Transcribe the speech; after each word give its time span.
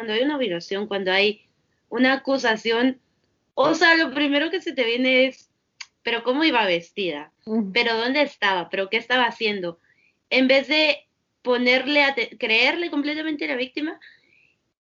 cuando 0.00 0.14
hay 0.14 0.22
una 0.22 0.38
violación, 0.38 0.86
cuando 0.86 1.12
hay 1.12 1.42
una 1.90 2.14
acusación, 2.14 2.98
o 3.52 3.74
sea, 3.74 3.96
lo 3.96 4.14
primero 4.14 4.50
que 4.50 4.62
se 4.62 4.72
te 4.72 4.82
viene 4.82 5.26
es, 5.26 5.50
pero 6.02 6.22
¿cómo 6.22 6.42
iba 6.42 6.64
vestida? 6.64 7.34
¿Pero 7.74 7.98
dónde 7.98 8.22
estaba? 8.22 8.70
¿Pero 8.70 8.88
qué 8.88 8.96
estaba 8.96 9.24
haciendo? 9.24 9.78
En 10.30 10.48
vez 10.48 10.68
de 10.68 11.06
ponerle 11.42 12.02
a 12.02 12.14
creerle 12.38 12.90
completamente 12.90 13.44
a 13.44 13.48
la 13.48 13.56
víctima 13.56 14.00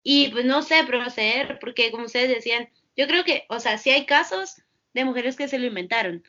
y 0.04 0.28
pues 0.28 0.46
no 0.46 0.62
sé, 0.62 0.84
proceder, 0.86 1.58
porque 1.60 1.90
como 1.90 2.06
ustedes 2.06 2.30
decían, 2.30 2.70
yo 2.96 3.08
creo 3.08 3.24
que, 3.24 3.46
o 3.50 3.60
sea, 3.60 3.80
sí 3.80 3.90
hay 3.90 4.06
casos 4.06 4.62
de 4.94 5.04
mujeres 5.04 5.36
que 5.36 5.48
se 5.48 5.58
lo 5.58 5.66
inventaron. 5.66 6.24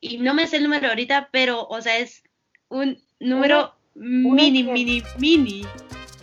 Y 0.00 0.18
no 0.18 0.32
me 0.32 0.46
sé 0.46 0.58
el 0.58 0.62
número 0.62 0.86
ahorita, 0.90 1.28
pero, 1.32 1.66
o 1.66 1.80
sea, 1.82 1.98
es 1.98 2.22
un 2.68 3.02
número 3.18 3.74
mini, 3.96 4.62
mini, 4.62 5.02
mini. 5.18 5.62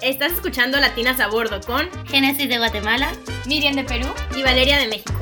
Estás 0.02 0.34
escuchando 0.34 0.78
Latinas 0.78 1.22
a 1.22 1.30
Bordo 1.30 1.62
con 1.62 1.90
Génesis 2.08 2.50
de 2.50 2.58
Guatemala, 2.58 3.14
Miriam 3.48 3.76
de 3.76 3.86
Perú 3.86 4.08
y 4.36 4.44
Valeria 4.44 4.78
de 4.78 4.88
México. 4.88 5.14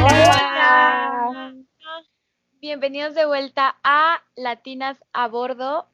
Hola. 0.00 1.54
Bienvenidos 2.60 3.14
de 3.14 3.26
vuelta 3.26 3.76
a 3.82 4.22
Latinas 4.36 4.98
a 5.12 5.26
Bordo. 5.26 5.88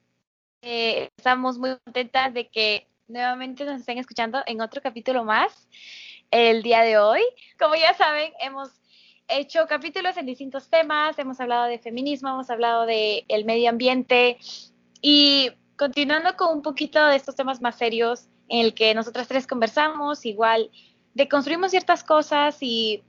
Eh, 0.61 1.09
estamos 1.16 1.59
muy 1.59 1.77
contentas 1.84 2.34
de 2.34 2.48
que 2.48 2.87
nuevamente 3.09 3.64
nos 3.64 3.80
estén 3.80 3.98
escuchando 3.98 4.42
en 4.47 4.61
otro 4.61 4.83
capítulo 4.83 5.25
más 5.25 5.66
el 6.30 6.62
día 6.62 6.83
de 6.83 6.98
hoy. 6.98 7.23
Como 7.59 7.75
ya 7.75 7.95
saben, 7.95 8.33
hemos 8.39 8.70
hecho 9.28 9.66
capítulos 9.66 10.19
en 10.19 10.27
distintos 10.27 10.69
temas, 10.69 11.19
hemos 11.19 11.41
hablado 11.41 11.64
de 11.64 11.78
feminismo, 11.78 12.28
hemos 12.28 12.51
hablado 12.51 12.84
de 12.84 13.25
el 13.28 13.47
medio 13.47 13.70
ambiente 13.70 14.39
y 15.07 15.53
continuando 15.77 16.35
con 16.35 16.57
un 16.57 16.63
poquito 16.63 17.05
de 17.05 17.17
estos 17.17 17.37
temas 17.37 17.61
más 17.61 17.77
serios 17.77 18.31
en 18.49 18.65
el 18.65 18.73
que 18.73 18.95
nosotras 18.95 19.29
tres 19.29 19.47
conversamos, 19.47 20.25
igual 20.25 20.71
deconstruimos 21.12 21.73
ciertas 21.73 22.03
cosas 22.03 22.56
y 22.62 23.05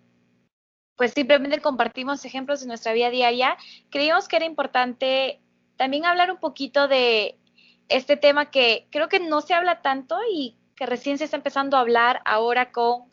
pues 0.97 1.13
simplemente 1.13 1.61
compartimos 1.61 2.25
ejemplos 2.25 2.59
de 2.59 2.67
nuestra 2.67 2.91
vida 2.91 3.09
diaria, 3.11 3.55
creímos 3.91 4.27
que 4.27 4.35
era 4.35 4.45
importante 4.45 5.39
también 5.77 6.05
hablar 6.05 6.31
un 6.31 6.37
poquito 6.37 6.89
de 6.89 7.37
este 7.87 8.17
tema 8.17 8.51
que 8.51 8.87
creo 8.91 9.07
que 9.07 9.21
no 9.21 9.39
se 9.39 9.53
habla 9.53 9.81
tanto 9.81 10.17
y 10.29 10.57
que 10.75 10.85
recién 10.85 11.17
se 11.17 11.23
está 11.23 11.37
empezando 11.37 11.77
a 11.77 11.79
hablar 11.79 12.19
ahora 12.25 12.73
con 12.73 13.03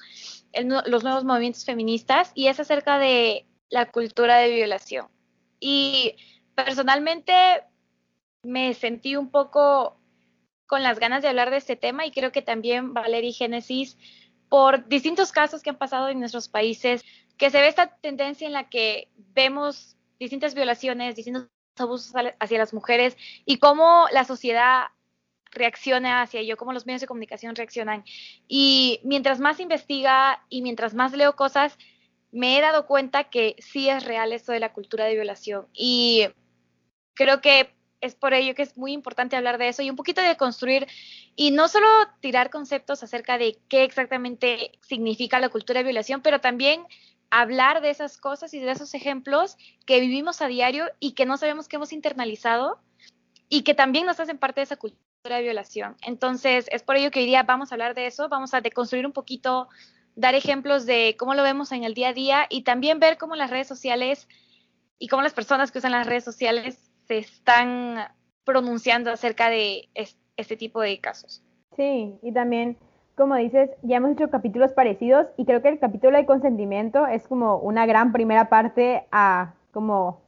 los 0.87 1.05
nuevos 1.05 1.23
movimientos 1.23 1.65
feministas 1.65 2.33
y 2.35 2.49
es 2.49 2.59
acerca 2.59 2.99
de 2.99 3.47
la 3.71 3.87
cultura 3.93 4.39
de 4.39 4.53
violación. 4.53 5.07
Y 5.61 6.17
personalmente 6.57 7.33
me 8.43 8.75
sentí 8.75 9.17
un 9.17 9.31
poco 9.31 9.97
con 10.67 10.83
las 10.83 10.99
ganas 10.99 11.23
de 11.23 11.29
hablar 11.29 11.51
de 11.51 11.59
este 11.59 11.77
tema 11.77 12.07
y 12.07 12.11
creo 12.11 12.33
que 12.33 12.43
también 12.43 12.95
Valeria 12.95 13.33
Génesis, 13.33 13.97
por 14.49 14.89
distintos 14.89 15.33
casos 15.33 15.63
que 15.63 15.71
han 15.71 15.79
pasado 15.79 16.09
en 16.09 16.19
nuestros 16.19 16.49
países, 16.49 17.05
que 17.37 17.51
se 17.51 17.61
ve 17.61 17.69
esta 17.69 17.97
tendencia 17.97 18.47
en 18.47 18.53
la 18.53 18.69
que 18.69 19.09
vemos 19.35 19.97
distintas 20.19 20.55
violaciones, 20.55 21.17
distintos 21.17 21.49
abusos 21.79 22.13
hacia 22.39 22.59
las 22.59 22.75
mujeres 22.75 23.17
y 23.45 23.59
cómo 23.59 24.07
la 24.13 24.25
sociedad 24.25 24.87
reacciona 25.51 26.23
hacia 26.23 26.41
ello, 26.41 26.57
cómo 26.57 26.73
los 26.73 26.87
medios 26.87 27.01
de 27.01 27.07
comunicación 27.07 27.55
reaccionan. 27.55 28.05
Y 28.49 29.01
mientras 29.05 29.41
más 29.41 29.61
investiga 29.61 30.45
y 30.49 30.63
mientras 30.63 30.95
más 30.95 31.13
leo 31.13 31.37
cosas, 31.37 31.79
me 32.31 32.57
he 32.57 32.61
dado 32.63 32.87
cuenta 32.87 33.25
que 33.25 33.57
sí 33.59 33.89
es 33.89 34.05
real 34.05 34.33
esto 34.33 34.53
de 34.53 34.61
la 34.61 34.73
cultura 34.73 35.05
de 35.05 35.15
violación. 35.15 35.67
Y 35.75 36.29
creo 37.15 37.41
que 37.41 37.75
es 38.03 38.15
por 38.17 38.35
ello 38.35 38.55
que 38.55 38.63
es 38.63 38.77
muy 38.77 38.93
importante 38.93 39.37
hablar 39.37 39.57
de 39.57 39.69
eso 39.69 39.81
y 39.81 39.89
un 39.89 39.97
poquito 39.97 40.21
de 40.21 40.37
construir 40.37 40.87
y 41.37 41.53
no 41.53 41.69
solo 41.69 41.87
tirar 42.21 42.51
conceptos 42.51 43.03
acerca 43.03 43.39
de 43.39 43.59
qué 43.69 43.85
exactamente 43.85 44.73
significa 44.83 45.41
la 45.41 45.49
cultura 45.49 45.79
de 45.79 45.85
violación, 45.85 46.21
pero 46.21 46.41
también 46.41 46.85
hablar 47.31 47.81
de 47.81 47.91
esas 47.91 48.19
cosas 48.19 48.53
y 48.53 48.59
de 48.59 48.73
esos 48.73 48.93
ejemplos 48.95 49.57
que 49.87 50.01
vivimos 50.01 50.43
a 50.43 50.49
diario 50.49 50.87
y 51.01 51.13
que 51.13 51.25
no 51.25 51.39
sabemos 51.39 51.69
que 51.69 51.77
hemos 51.77 51.93
internalizado 51.93 52.81
y 53.49 53.63
que 53.63 53.73
también 53.73 54.05
nos 54.05 54.21
hacen 54.21 54.37
parte 54.37 54.61
de 54.61 54.65
esa 54.65 54.77
cultura 54.77 55.37
de 55.37 55.43
violación. 55.43 55.97
Entonces, 56.03 56.67
es 56.73 56.83
por 56.83 56.97
ello 56.97 57.11
que 57.11 57.21
hoy 57.21 57.27
día 57.27 57.45
vamos 57.45 57.71
a 57.71 57.77
hablar 57.77 57.95
de 57.95 58.07
eso, 58.07 58.29
vamos 58.29 58.53
a 58.53 58.61
deconstruir 58.61 59.07
un 59.07 59.13
poquito, 59.13 59.69
dar 60.17 60.35
ejemplos 60.35 60.87
de 60.87 61.17
cómo 61.19 61.35
lo 61.35 61.45
vemos 61.45 61.71
en 61.71 61.85
el 61.85 61.95
día 61.95 62.09
a 62.09 62.13
día 62.13 62.47
y 62.51 62.63
también 62.63 62.99
ver 62.99 63.17
cómo 63.17 63.37
las 63.37 63.51
redes 63.51 63.69
sociales 63.69 64.27
y 64.99 65.07
cómo 65.07 65.23
las 65.23 65.33
personas 65.33 65.71
que 65.71 65.79
usan 65.79 65.93
las 65.93 66.07
redes 66.07 66.25
sociales 66.25 66.92
se 67.07 67.19
están 67.19 67.97
pronunciando 68.45 69.11
acerca 69.11 69.49
de 69.51 69.89
este 70.37 70.57
tipo 70.57 70.81
de 70.81 71.01
casos. 71.01 71.43
Sí, 71.77 72.19
y 72.23 72.33
también, 72.33 72.77
como 73.17 73.37
dices, 73.37 73.71
ya 73.83 73.97
hemos 73.97 74.13
hecho 74.13 74.31
capítulos 74.31 74.73
parecidos 74.73 75.27
y 75.37 75.45
creo 75.45 75.63
que 75.63 75.69
el 75.69 75.79
capítulo 75.79 76.17
de 76.17 76.27
consentimiento 76.27 77.07
es 77.07 77.27
como 77.29 77.59
una 77.59 77.87
gran 77.87 78.13
primera 78.13 78.49
parte 78.49 79.07
a 79.11 79.55
como 79.73 80.21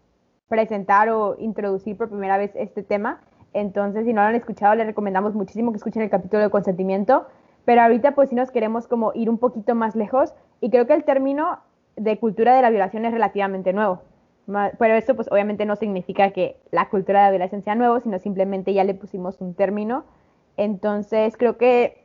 presentar 0.48 1.10
o 1.10 1.36
introducir 1.38 1.96
por 1.96 2.08
primera 2.08 2.38
vez 2.38 2.52
este 2.54 2.82
tema. 2.82 3.20
Entonces, 3.52 4.04
si 4.04 4.12
no 4.12 4.22
lo 4.22 4.28
han 4.28 4.34
escuchado, 4.34 4.74
les 4.74 4.86
recomendamos 4.86 5.34
muchísimo 5.34 5.70
que 5.70 5.78
escuchen 5.78 6.02
el 6.02 6.10
capítulo 6.10 6.42
de 6.42 6.50
consentimiento. 6.50 7.26
Pero 7.64 7.82
ahorita, 7.82 8.14
pues 8.14 8.28
sí 8.28 8.34
nos 8.34 8.50
queremos 8.50 8.86
como 8.86 9.12
ir 9.14 9.30
un 9.30 9.38
poquito 9.38 9.74
más 9.74 9.94
lejos. 9.96 10.34
Y 10.60 10.70
creo 10.70 10.86
que 10.86 10.94
el 10.94 11.04
término 11.04 11.60
de 11.96 12.18
cultura 12.18 12.54
de 12.54 12.62
la 12.62 12.70
violación 12.70 13.04
es 13.04 13.12
relativamente 13.12 13.72
nuevo. 13.72 14.02
Pero 14.46 14.94
esto, 14.94 15.16
pues 15.16 15.30
obviamente 15.30 15.64
no 15.64 15.76
significa 15.76 16.30
que 16.30 16.60
la 16.70 16.88
cultura 16.88 17.20
de 17.20 17.26
la 17.26 17.30
violación 17.30 17.62
sea 17.62 17.74
nuevo, 17.74 18.00
sino 18.00 18.18
simplemente 18.18 18.74
ya 18.74 18.84
le 18.84 18.94
pusimos 18.94 19.40
un 19.40 19.54
término. 19.54 20.04
Entonces, 20.56 21.36
creo 21.36 21.56
que 21.56 22.04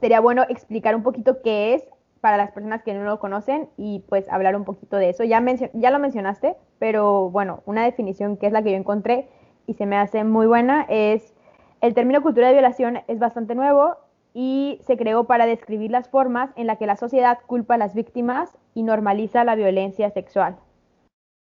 sería 0.00 0.20
bueno 0.20 0.44
explicar 0.48 0.96
un 0.96 1.02
poquito 1.02 1.42
qué 1.42 1.74
es 1.74 1.84
para 2.20 2.36
las 2.36 2.50
personas 2.50 2.82
que 2.82 2.94
no 2.94 3.04
lo 3.04 3.20
conocen 3.20 3.68
y 3.76 4.00
pues 4.08 4.28
hablar 4.28 4.56
un 4.56 4.64
poquito 4.64 4.96
de 4.96 5.10
eso. 5.10 5.24
Ya, 5.24 5.44
ya 5.72 5.90
lo 5.90 5.98
mencionaste, 5.98 6.56
pero 6.78 7.30
bueno, 7.30 7.62
una 7.66 7.84
definición 7.84 8.36
que 8.36 8.46
es 8.46 8.52
la 8.52 8.62
que 8.62 8.72
yo 8.72 8.76
encontré 8.76 9.28
y 9.66 9.74
se 9.74 9.86
me 9.86 9.96
hace 9.96 10.24
muy 10.24 10.46
buena 10.46 10.86
es 10.88 11.34
el 11.80 11.94
término 11.94 12.22
cultura 12.22 12.48
de 12.48 12.54
violación 12.54 13.00
es 13.06 13.18
bastante 13.18 13.54
nuevo 13.54 13.96
y 14.34 14.80
se 14.82 14.96
creó 14.96 15.24
para 15.24 15.46
describir 15.46 15.90
las 15.90 16.08
formas 16.08 16.50
en 16.56 16.66
las 16.66 16.78
que 16.78 16.86
la 16.86 16.96
sociedad 16.96 17.38
culpa 17.46 17.74
a 17.74 17.78
las 17.78 17.94
víctimas 17.94 18.56
y 18.74 18.82
normaliza 18.82 19.44
la 19.44 19.54
violencia 19.54 20.10
sexual. 20.10 20.56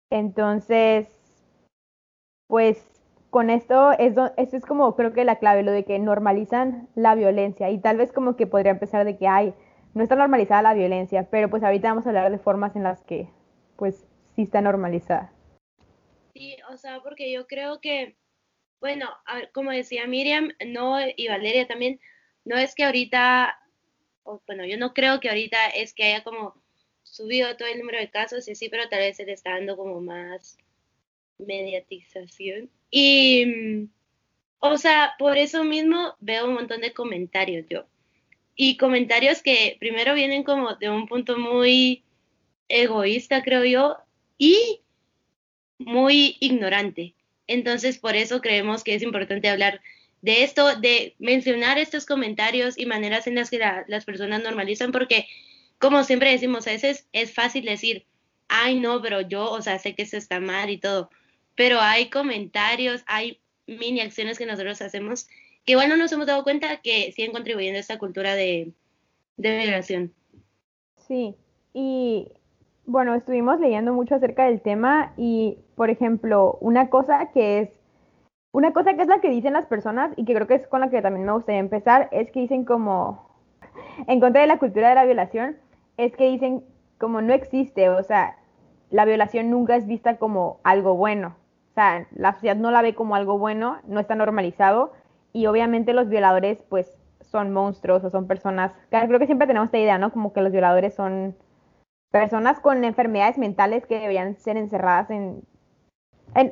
Entonces, 0.09 1.07
pues 2.47 2.95
con 3.29 3.49
esto 3.49 3.91
es, 3.91 4.15
esto 4.37 4.57
es 4.57 4.65
como 4.65 4.95
creo 4.95 5.13
que 5.13 5.25
la 5.25 5.39
clave, 5.39 5.63
lo 5.63 5.71
de 5.71 5.83
que 5.83 5.99
normalizan 5.99 6.87
la 6.95 7.15
violencia 7.15 7.69
y 7.69 7.79
tal 7.79 7.97
vez 7.97 8.13
como 8.13 8.35
que 8.37 8.47
podría 8.47 8.71
empezar 8.71 9.03
de 9.03 9.17
que 9.17 9.27
hay, 9.27 9.53
no 9.93 10.03
está 10.03 10.15
normalizada 10.15 10.61
la 10.61 10.73
violencia, 10.73 11.27
pero 11.29 11.49
pues 11.49 11.63
ahorita 11.63 11.89
vamos 11.89 12.05
a 12.05 12.09
hablar 12.09 12.31
de 12.31 12.37
formas 12.37 12.75
en 12.75 12.83
las 12.83 13.03
que 13.03 13.27
pues 13.75 14.07
sí 14.35 14.43
está 14.43 14.61
normalizada. 14.61 15.33
Sí, 16.33 16.57
o 16.69 16.77
sea, 16.77 16.99
porque 17.01 17.31
yo 17.31 17.47
creo 17.47 17.79
que, 17.79 18.17
bueno, 18.81 19.09
como 19.53 19.71
decía 19.71 20.05
Miriam, 20.05 20.51
no, 20.67 20.97
y 21.15 21.27
Valeria 21.27 21.67
también, 21.67 21.99
no 22.43 22.57
es 22.57 22.75
que 22.75 22.83
ahorita, 22.83 23.57
bueno, 24.45 24.65
yo 24.65 24.77
no 24.77 24.93
creo 24.93 25.19
que 25.19 25.29
ahorita 25.29 25.67
es 25.75 25.93
que 25.93 26.03
haya 26.03 26.23
como 26.23 26.61
subido 27.15 27.55
todo 27.55 27.67
el 27.67 27.79
número 27.79 27.99
de 27.99 28.09
casos 28.09 28.47
y 28.47 28.55
sí, 28.55 28.67
pero 28.69 28.89
tal 28.89 28.99
vez 28.99 29.17
se 29.17 29.25
le 29.25 29.33
está 29.33 29.51
dando 29.51 29.77
como 29.77 30.01
más 30.01 30.57
mediatización. 31.37 32.69
Y, 32.91 33.87
o 34.59 34.77
sea, 34.77 35.13
por 35.17 35.37
eso 35.37 35.63
mismo 35.63 36.15
veo 36.19 36.45
un 36.45 36.55
montón 36.55 36.81
de 36.81 36.93
comentarios 36.93 37.65
yo. 37.69 37.85
Y 38.55 38.77
comentarios 38.77 39.41
que 39.41 39.77
primero 39.79 40.13
vienen 40.13 40.43
como 40.43 40.75
de 40.75 40.89
un 40.89 41.07
punto 41.07 41.37
muy 41.37 42.03
egoísta, 42.67 43.43
creo 43.43 43.65
yo, 43.65 43.97
y 44.37 44.81
muy 45.77 46.37
ignorante. 46.39 47.13
Entonces, 47.47 47.97
por 47.97 48.15
eso 48.15 48.41
creemos 48.41 48.83
que 48.83 48.95
es 48.95 49.03
importante 49.03 49.49
hablar 49.49 49.81
de 50.21 50.43
esto, 50.43 50.75
de 50.77 51.15
mencionar 51.19 51.77
estos 51.77 52.05
comentarios 52.05 52.77
y 52.77 52.85
maneras 52.85 53.27
en 53.27 53.35
las 53.35 53.49
que 53.49 53.59
las 53.59 54.05
personas 54.05 54.41
normalizan, 54.41 54.91
porque, 54.91 55.27
como 55.79 56.03
siempre 56.03 56.31
decimos, 56.31 56.67
a 56.67 56.71
veces 56.71 57.07
es 57.11 57.33
fácil 57.33 57.65
decir, 57.65 58.05
ay, 58.47 58.79
no, 58.79 59.01
pero 59.01 59.21
yo, 59.21 59.51
o 59.51 59.61
sea, 59.61 59.79
sé 59.79 59.95
que 59.95 60.03
eso 60.03 60.17
está 60.17 60.39
mal 60.39 60.69
y 60.69 60.77
todo, 60.77 61.09
pero 61.55 61.79
hay 61.81 62.09
comentarios, 62.09 63.03
hay 63.07 63.39
mini 63.67 64.01
acciones 64.01 64.37
que 64.37 64.45
nosotros 64.45 64.81
hacemos 64.81 65.27
que 65.65 65.71
igual 65.71 65.89
no 65.89 65.97
nos 65.97 66.11
hemos 66.11 66.27
dado 66.27 66.43
cuenta 66.43 66.77
que 66.77 67.11
siguen 67.11 67.31
contribuyendo 67.31 67.77
a 67.77 67.81
esta 67.81 67.97
cultura 67.97 68.35
de, 68.35 68.71
de 69.37 69.57
migración. 69.57 70.13
Sí, 71.07 71.35
y 71.73 72.27
bueno, 72.85 73.15
estuvimos 73.15 73.59
leyendo 73.59 73.91
mucho 73.91 74.15
acerca 74.15 74.45
del 74.45 74.61
tema 74.61 75.13
y, 75.17 75.57
por 75.75 75.89
ejemplo, 75.89 76.57
una 76.61 76.89
cosa 76.89 77.31
que 77.33 77.59
es, 77.59 77.69
una 78.51 78.73
cosa 78.73 78.93
que 78.93 79.01
es 79.01 79.07
la 79.07 79.19
que 79.19 79.29
dicen 79.29 79.53
las 79.53 79.65
personas 79.65 80.13
y 80.15 80.25
que 80.25 80.35
creo 80.35 80.47
que 80.47 80.55
es 80.55 80.67
con 80.67 80.81
la 80.81 80.89
que 80.89 81.01
también 81.01 81.25
me 81.25 81.33
gustaría 81.33 81.59
empezar, 81.59 82.09
es 82.11 82.31
que 82.31 82.41
dicen 82.41 82.63
como, 82.63 83.27
en 84.07 84.19
contra 84.19 84.41
de 84.41 84.47
la 84.47 84.59
cultura 84.59 84.89
de 84.89 84.95
la 84.95 85.05
violación, 85.05 85.57
es 85.97 86.15
que 86.15 86.29
dicen 86.29 86.63
como 86.97 87.21
no 87.21 87.33
existe, 87.33 87.89
o 87.89 88.03
sea, 88.03 88.37
la 88.89 89.05
violación 89.05 89.49
nunca 89.49 89.75
es 89.75 89.87
vista 89.87 90.17
como 90.17 90.59
algo 90.63 90.95
bueno, 90.95 91.35
o 91.71 91.73
sea, 91.73 92.07
la 92.15 92.33
sociedad 92.33 92.55
no 92.55 92.71
la 92.71 92.81
ve 92.81 92.95
como 92.95 93.15
algo 93.15 93.37
bueno, 93.37 93.79
no 93.85 93.99
está 93.99 94.15
normalizado 94.15 94.93
y 95.33 95.47
obviamente 95.47 95.93
los 95.93 96.07
violadores 96.07 96.63
pues 96.69 96.97
son 97.21 97.51
monstruos 97.51 98.03
o 98.03 98.09
son 98.09 98.27
personas, 98.27 98.71
creo 98.89 99.19
que 99.19 99.25
siempre 99.25 99.47
tenemos 99.47 99.67
esta 99.67 99.77
idea, 99.77 99.97
¿no? 99.97 100.11
Como 100.11 100.31
que 100.31 100.41
los 100.41 100.51
violadores 100.51 100.93
son 100.93 101.35
personas 102.11 102.61
con 102.61 102.85
enfermedades 102.85 103.37
mentales 103.37 103.85
que 103.85 103.99
deberían 103.99 104.37
ser 104.37 104.55
encerradas 104.55 105.09
en, 105.09 105.41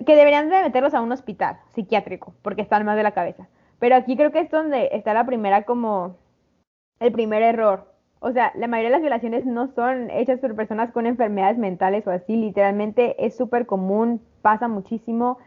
que 0.05 0.15
deberían 0.15 0.49
de 0.49 0.61
meterlos 0.61 0.93
a 0.93 1.01
un 1.01 1.11
hospital 1.11 1.57
psiquiátrico 1.73 2.33
porque 2.41 2.61
están 2.61 2.85
mal 2.85 2.97
de 2.97 3.03
la 3.03 3.11
cabeza. 3.11 3.47
Pero 3.79 3.95
aquí 3.95 4.17
creo 4.17 4.31
que 4.31 4.39
es 4.39 4.49
donde 4.49 4.89
está 4.91 5.13
la 5.13 5.25
primera 5.25 5.63
como 5.63 6.17
el 6.99 7.11
primer 7.13 7.43
error. 7.43 7.92
O 8.25 8.31
sea, 8.31 8.53
la 8.55 8.67
mayoría 8.67 8.87
de 8.87 8.93
las 8.93 9.01
violaciones 9.01 9.45
no 9.45 9.67
son 9.67 10.09
hechas 10.09 10.39
por 10.39 10.55
personas 10.55 10.93
con 10.93 11.05
enfermedades 11.05 11.57
mentales 11.57 12.07
o 12.07 12.11
así, 12.11 12.37
literalmente 12.37 13.17
es 13.25 13.35
súper 13.35 13.65
común, 13.65 14.21
pasa 14.41 14.69
muchísimo 14.69 15.39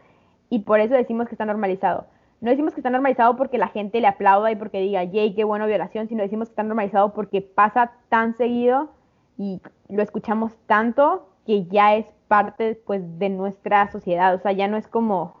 y 0.47 0.59
por 0.59 0.79
eso 0.79 0.93
decimos 0.93 1.27
que 1.27 1.33
está 1.33 1.45
normalizado. 1.45 2.05
No 2.39 2.51
decimos 2.51 2.75
que 2.75 2.81
está 2.81 2.91
normalizado 2.91 3.35
porque 3.35 3.57
la 3.57 3.69
gente 3.69 3.99
le 3.99 4.05
aplauda 4.05 4.51
y 4.51 4.55
porque 4.57 4.79
diga, 4.79 5.03
yay, 5.03 5.33
qué 5.33 5.43
bueno 5.43 5.65
violación, 5.65 6.07
sino 6.07 6.21
decimos 6.21 6.49
que 6.49 6.51
está 6.51 6.61
normalizado 6.61 7.13
porque 7.13 7.41
pasa 7.41 7.93
tan 8.09 8.37
seguido 8.37 8.91
y 9.39 9.59
lo 9.89 10.03
escuchamos 10.03 10.55
tanto 10.67 11.27
que 11.47 11.65
ya 11.65 11.95
es 11.95 12.05
parte 12.27 12.79
pues 12.85 13.01
de 13.17 13.29
nuestra 13.29 13.91
sociedad, 13.91 14.35
o 14.35 14.39
sea, 14.39 14.51
ya 14.51 14.67
no 14.67 14.77
es 14.77 14.87
como, 14.87 15.21
o 15.23 15.33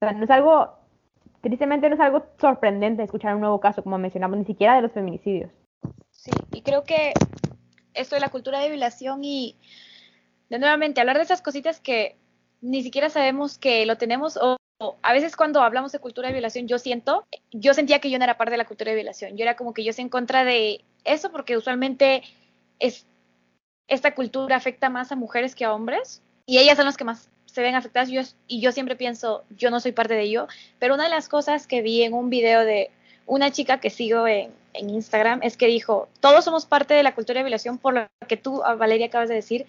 sea, 0.00 0.12
no 0.12 0.24
es 0.24 0.30
algo, 0.30 0.70
tristemente 1.42 1.88
no 1.88 1.94
es 1.94 2.00
algo 2.00 2.24
sorprendente 2.38 3.04
escuchar 3.04 3.36
un 3.36 3.40
nuevo 3.40 3.60
caso, 3.60 3.84
como 3.84 3.98
mencionamos, 3.98 4.36
ni 4.36 4.44
siquiera 4.44 4.74
de 4.74 4.82
los 4.82 4.90
feminicidios. 4.90 5.63
Sí, 6.24 6.30
y 6.52 6.62
creo 6.62 6.84
que 6.84 7.12
esto 7.92 8.14
de 8.14 8.20
la 8.22 8.30
cultura 8.30 8.58
de 8.58 8.70
violación 8.70 9.22
y 9.24 9.56
de 10.48 10.58
nuevamente 10.58 11.02
hablar 11.02 11.18
de 11.18 11.24
esas 11.24 11.42
cositas 11.42 11.80
que 11.80 12.16
ni 12.62 12.82
siquiera 12.82 13.10
sabemos 13.10 13.58
que 13.58 13.84
lo 13.84 13.98
tenemos 13.98 14.38
o, 14.38 14.56
a 15.02 15.12
veces 15.12 15.36
cuando 15.36 15.60
hablamos 15.60 15.92
de 15.92 15.98
cultura 15.98 16.28
de 16.28 16.32
violación 16.32 16.66
yo 16.66 16.78
siento, 16.78 17.26
yo 17.52 17.74
sentía 17.74 17.98
que 17.98 18.08
yo 18.08 18.16
no 18.16 18.24
era 18.24 18.38
parte 18.38 18.52
de 18.52 18.56
la 18.56 18.64
cultura 18.64 18.90
de 18.90 18.96
violación, 18.96 19.36
yo 19.36 19.42
era 19.42 19.54
como 19.54 19.74
que 19.74 19.84
yo 19.84 19.90
estoy 19.90 20.04
en 20.04 20.08
contra 20.08 20.46
de 20.46 20.82
eso 21.04 21.30
porque 21.30 21.58
usualmente 21.58 22.22
es, 22.78 23.04
esta 23.86 24.14
cultura 24.14 24.56
afecta 24.56 24.88
más 24.88 25.12
a 25.12 25.16
mujeres 25.16 25.54
que 25.54 25.66
a 25.66 25.74
hombres 25.74 26.22
y 26.46 26.56
ellas 26.56 26.76
son 26.78 26.86
las 26.86 26.96
que 26.96 27.04
más 27.04 27.28
se 27.44 27.60
ven 27.60 27.74
afectadas. 27.74 28.08
Y 28.48 28.60
yo 28.60 28.72
siempre 28.72 28.96
pienso, 28.96 29.44
yo 29.50 29.70
no 29.70 29.78
soy 29.78 29.92
parte 29.92 30.14
de 30.14 30.22
ello, 30.22 30.48
pero 30.78 30.94
una 30.94 31.04
de 31.04 31.10
las 31.10 31.28
cosas 31.28 31.66
que 31.66 31.82
vi 31.82 32.02
en 32.02 32.14
un 32.14 32.30
video 32.30 32.64
de 32.64 32.90
una 33.26 33.52
chica 33.52 33.78
que 33.78 33.90
sigo 33.90 34.26
en, 34.26 34.50
en 34.74 34.90
Instagram 34.90 35.40
es 35.42 35.56
que 35.56 35.66
dijo, 35.66 36.08
todos 36.20 36.44
somos 36.44 36.66
parte 36.66 36.94
de 36.94 37.02
la 37.02 37.14
cultura 37.14 37.38
de 37.38 37.44
violación 37.44 37.78
por 37.78 37.94
lo 37.94 38.06
que 38.28 38.36
tú, 38.36 38.62
Valeria, 38.78 39.06
acabas 39.06 39.28
de 39.28 39.36
decir, 39.36 39.66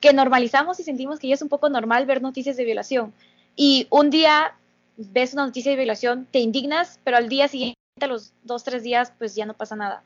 que 0.00 0.12
normalizamos 0.12 0.78
y 0.80 0.82
sentimos 0.82 1.18
que 1.18 1.28
ya 1.28 1.34
es 1.34 1.42
un 1.42 1.48
poco 1.48 1.68
normal 1.68 2.06
ver 2.06 2.22
noticias 2.22 2.56
de 2.56 2.64
violación. 2.64 3.12
Y 3.56 3.86
un 3.90 4.10
día 4.10 4.54
ves 4.96 5.32
una 5.32 5.46
noticia 5.46 5.70
de 5.70 5.76
violación, 5.76 6.26
te 6.30 6.40
indignas, 6.40 7.00
pero 7.04 7.16
al 7.16 7.28
día 7.28 7.48
siguiente, 7.48 7.78
a 8.00 8.06
los 8.06 8.32
dos, 8.42 8.64
tres 8.64 8.82
días, 8.82 9.12
pues 9.18 9.34
ya 9.34 9.46
no 9.46 9.54
pasa 9.54 9.76
nada. 9.76 10.02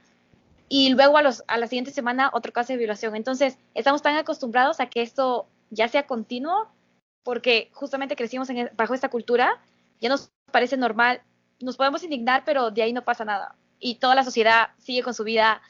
Y 0.69 0.91
luego 0.91 1.19
a, 1.19 1.23
los, 1.23 1.45
a 1.49 1.59
la 1.59 1.67
siguiente 1.67 1.91
semana 1.91 2.31
otro 2.33 2.53
caso 2.53 2.73
de 2.73 2.79
violación. 2.79 3.15
Entonces, 3.17 3.59
estamos 3.75 4.01
tan 4.01 4.17
acostumbrados 4.17 4.81
a 4.81 4.87
que 4.87 5.03
esto 5.03 5.47
ya 5.71 5.89
sea 5.89 6.07
continuo, 6.07 6.69
porque 7.23 7.71
justamente 7.73 8.17
crecimos 8.17 8.49
en, 8.51 8.71
bajo 8.77 8.95
esta 8.95 9.11
cultura, 9.11 9.61
ya 10.01 10.09
nos 10.09 10.31
parece 10.51 10.77
normal, 10.77 11.21
nos 11.61 11.77
podemos 11.77 12.03
indignar, 12.03 12.43
pero 12.45 12.71
de 12.71 12.83
ahí 12.83 12.93
no 12.93 13.05
pasa 13.05 13.25
nada. 13.25 13.55
Y 13.85 13.97
toda 13.97 14.15
la 14.15 14.25
sociedad 14.25 14.69
sigue 14.79 15.03
con 15.03 15.13
su 15.13 15.25
vida 15.25 15.61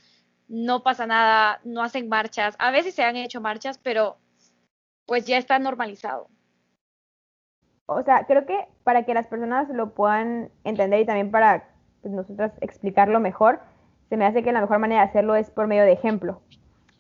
no 0.53 0.82
pasa 0.82 1.06
nada, 1.06 1.61
no 1.64 1.82
hacen 1.82 2.11
marchas. 2.11 2.55
A 2.59 2.70
veces 2.70 2.94
se 2.94 3.03
han 3.03 3.17
hecho 3.17 3.41
marchas, 3.41 3.79
pero 3.79 4.19
pues 5.06 5.25
ya 5.25 5.38
está 5.38 5.59
normalizado. 5.59 6.29
O 7.87 8.03
sea, 8.03 8.26
creo 8.26 8.44
que 8.44 8.69
para 8.85 9.05
que 9.05 9.14
las 9.14 9.26
personas 9.26 9.70
lo 9.70 9.94
puedan 9.94 10.50
entender 10.64 11.00
y 11.00 11.06
también 11.06 11.31
para 11.31 11.70
pues, 12.03 12.12
nosotras 12.12 12.53
explicarlo 12.61 13.19
mejor, 13.19 13.61
se 14.11 14.19
me 14.19 14.26
hace 14.26 14.43
que 14.43 14.53
la 14.53 14.61
mejor 14.61 14.79
manera 14.79 15.00
de 15.00 15.08
hacerlo 15.08 15.35
es 15.37 15.50
por 15.50 15.67
medio 15.67 15.85
de 15.85 15.93
ejemplo 15.93 16.43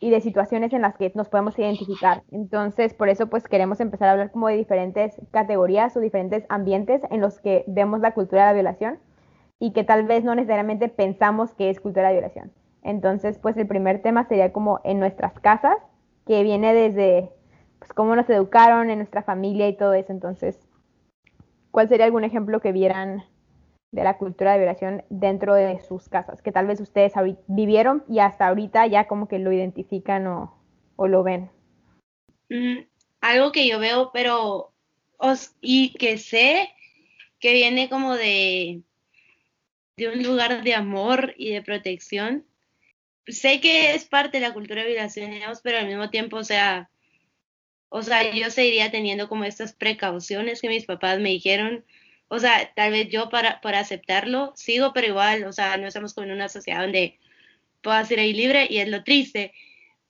y 0.00 0.08
de 0.08 0.22
situaciones 0.22 0.72
en 0.72 0.80
las 0.80 0.96
que 0.96 1.12
nos 1.14 1.28
podemos 1.28 1.58
identificar. 1.58 2.22
Entonces, 2.32 2.94
por 2.94 3.10
eso 3.10 3.26
pues 3.28 3.46
queremos 3.48 3.80
empezar 3.80 4.08
a 4.08 4.12
hablar 4.12 4.32
como 4.32 4.48
de 4.48 4.56
diferentes 4.56 5.14
categorías 5.30 5.94
o 5.94 6.00
diferentes 6.00 6.44
ambientes 6.48 7.02
en 7.10 7.20
los 7.20 7.38
que 7.38 7.64
vemos 7.66 8.00
la 8.00 8.14
cultura 8.14 8.42
de 8.42 8.48
la 8.48 8.54
violación 8.54 8.98
y 9.62 9.70
que 9.70 9.84
tal 9.84 10.02
vez 10.02 10.24
no 10.24 10.34
necesariamente 10.34 10.88
pensamos 10.88 11.54
que 11.54 11.70
es 11.70 11.78
cultura 11.78 12.08
de 12.08 12.14
violación. 12.14 12.50
Entonces, 12.82 13.38
pues 13.38 13.56
el 13.56 13.68
primer 13.68 14.02
tema 14.02 14.26
sería 14.26 14.52
como 14.52 14.80
en 14.82 14.98
nuestras 14.98 15.38
casas, 15.38 15.76
que 16.26 16.42
viene 16.42 16.74
desde 16.74 17.30
pues 17.78 17.92
cómo 17.92 18.16
nos 18.16 18.28
educaron 18.28 18.90
en 18.90 18.98
nuestra 18.98 19.22
familia 19.22 19.68
y 19.68 19.76
todo 19.76 19.94
eso. 19.94 20.10
Entonces, 20.10 20.58
¿cuál 21.70 21.88
sería 21.88 22.06
algún 22.06 22.24
ejemplo 22.24 22.60
que 22.60 22.72
vieran 22.72 23.22
de 23.92 24.02
la 24.02 24.18
cultura 24.18 24.50
de 24.50 24.58
violación 24.58 25.04
dentro 25.10 25.54
de 25.54 25.78
sus 25.78 26.08
casas? 26.08 26.42
Que 26.42 26.50
tal 26.50 26.66
vez 26.66 26.80
ustedes 26.80 27.12
vivieron 27.46 28.02
y 28.08 28.18
hasta 28.18 28.48
ahorita 28.48 28.88
ya 28.88 29.06
como 29.06 29.28
que 29.28 29.38
lo 29.38 29.52
identifican 29.52 30.26
o, 30.26 30.58
lo 30.98 31.22
ven. 31.22 31.52
Mm, 32.50 32.78
algo 33.20 33.52
que 33.52 33.68
yo 33.68 33.78
veo, 33.78 34.10
pero 34.12 34.72
y 35.60 35.92
que 35.92 36.18
sé 36.18 36.68
que 37.38 37.52
viene 37.52 37.88
como 37.88 38.14
de, 38.16 38.82
de 40.02 40.16
un 40.16 40.22
lugar 40.22 40.62
de 40.62 40.74
amor 40.74 41.34
y 41.38 41.50
de 41.50 41.62
protección, 41.62 42.44
sé 43.26 43.60
que 43.60 43.94
es 43.94 44.04
parte 44.04 44.38
de 44.38 44.46
la 44.46 44.54
cultura 44.54 44.82
de 44.82 44.88
violación, 44.88 45.30
pero 45.62 45.78
al 45.78 45.86
mismo 45.86 46.10
tiempo, 46.10 46.36
o 46.38 46.44
sea, 46.44 46.90
o 47.88 48.02
sea, 48.02 48.34
yo 48.34 48.50
seguiría 48.50 48.90
teniendo 48.90 49.28
como 49.28 49.44
estas 49.44 49.74
precauciones 49.74 50.60
que 50.60 50.68
mis 50.68 50.86
papás 50.86 51.20
me 51.20 51.30
dijeron, 51.30 51.84
o 52.28 52.38
sea, 52.38 52.72
tal 52.74 52.92
vez 52.92 53.10
yo 53.10 53.28
para, 53.28 53.60
para 53.60 53.80
aceptarlo 53.80 54.52
sigo, 54.56 54.92
pero 54.92 55.08
igual, 55.08 55.44
o 55.44 55.52
sea, 55.52 55.76
no 55.76 55.86
estamos 55.86 56.14
como 56.14 56.26
en 56.26 56.32
una 56.32 56.48
sociedad 56.48 56.80
donde 56.80 57.18
puedas 57.82 58.10
ir 58.10 58.20
ahí 58.20 58.32
libre 58.32 58.66
y 58.70 58.78
es 58.78 58.88
lo 58.88 59.04
triste, 59.04 59.52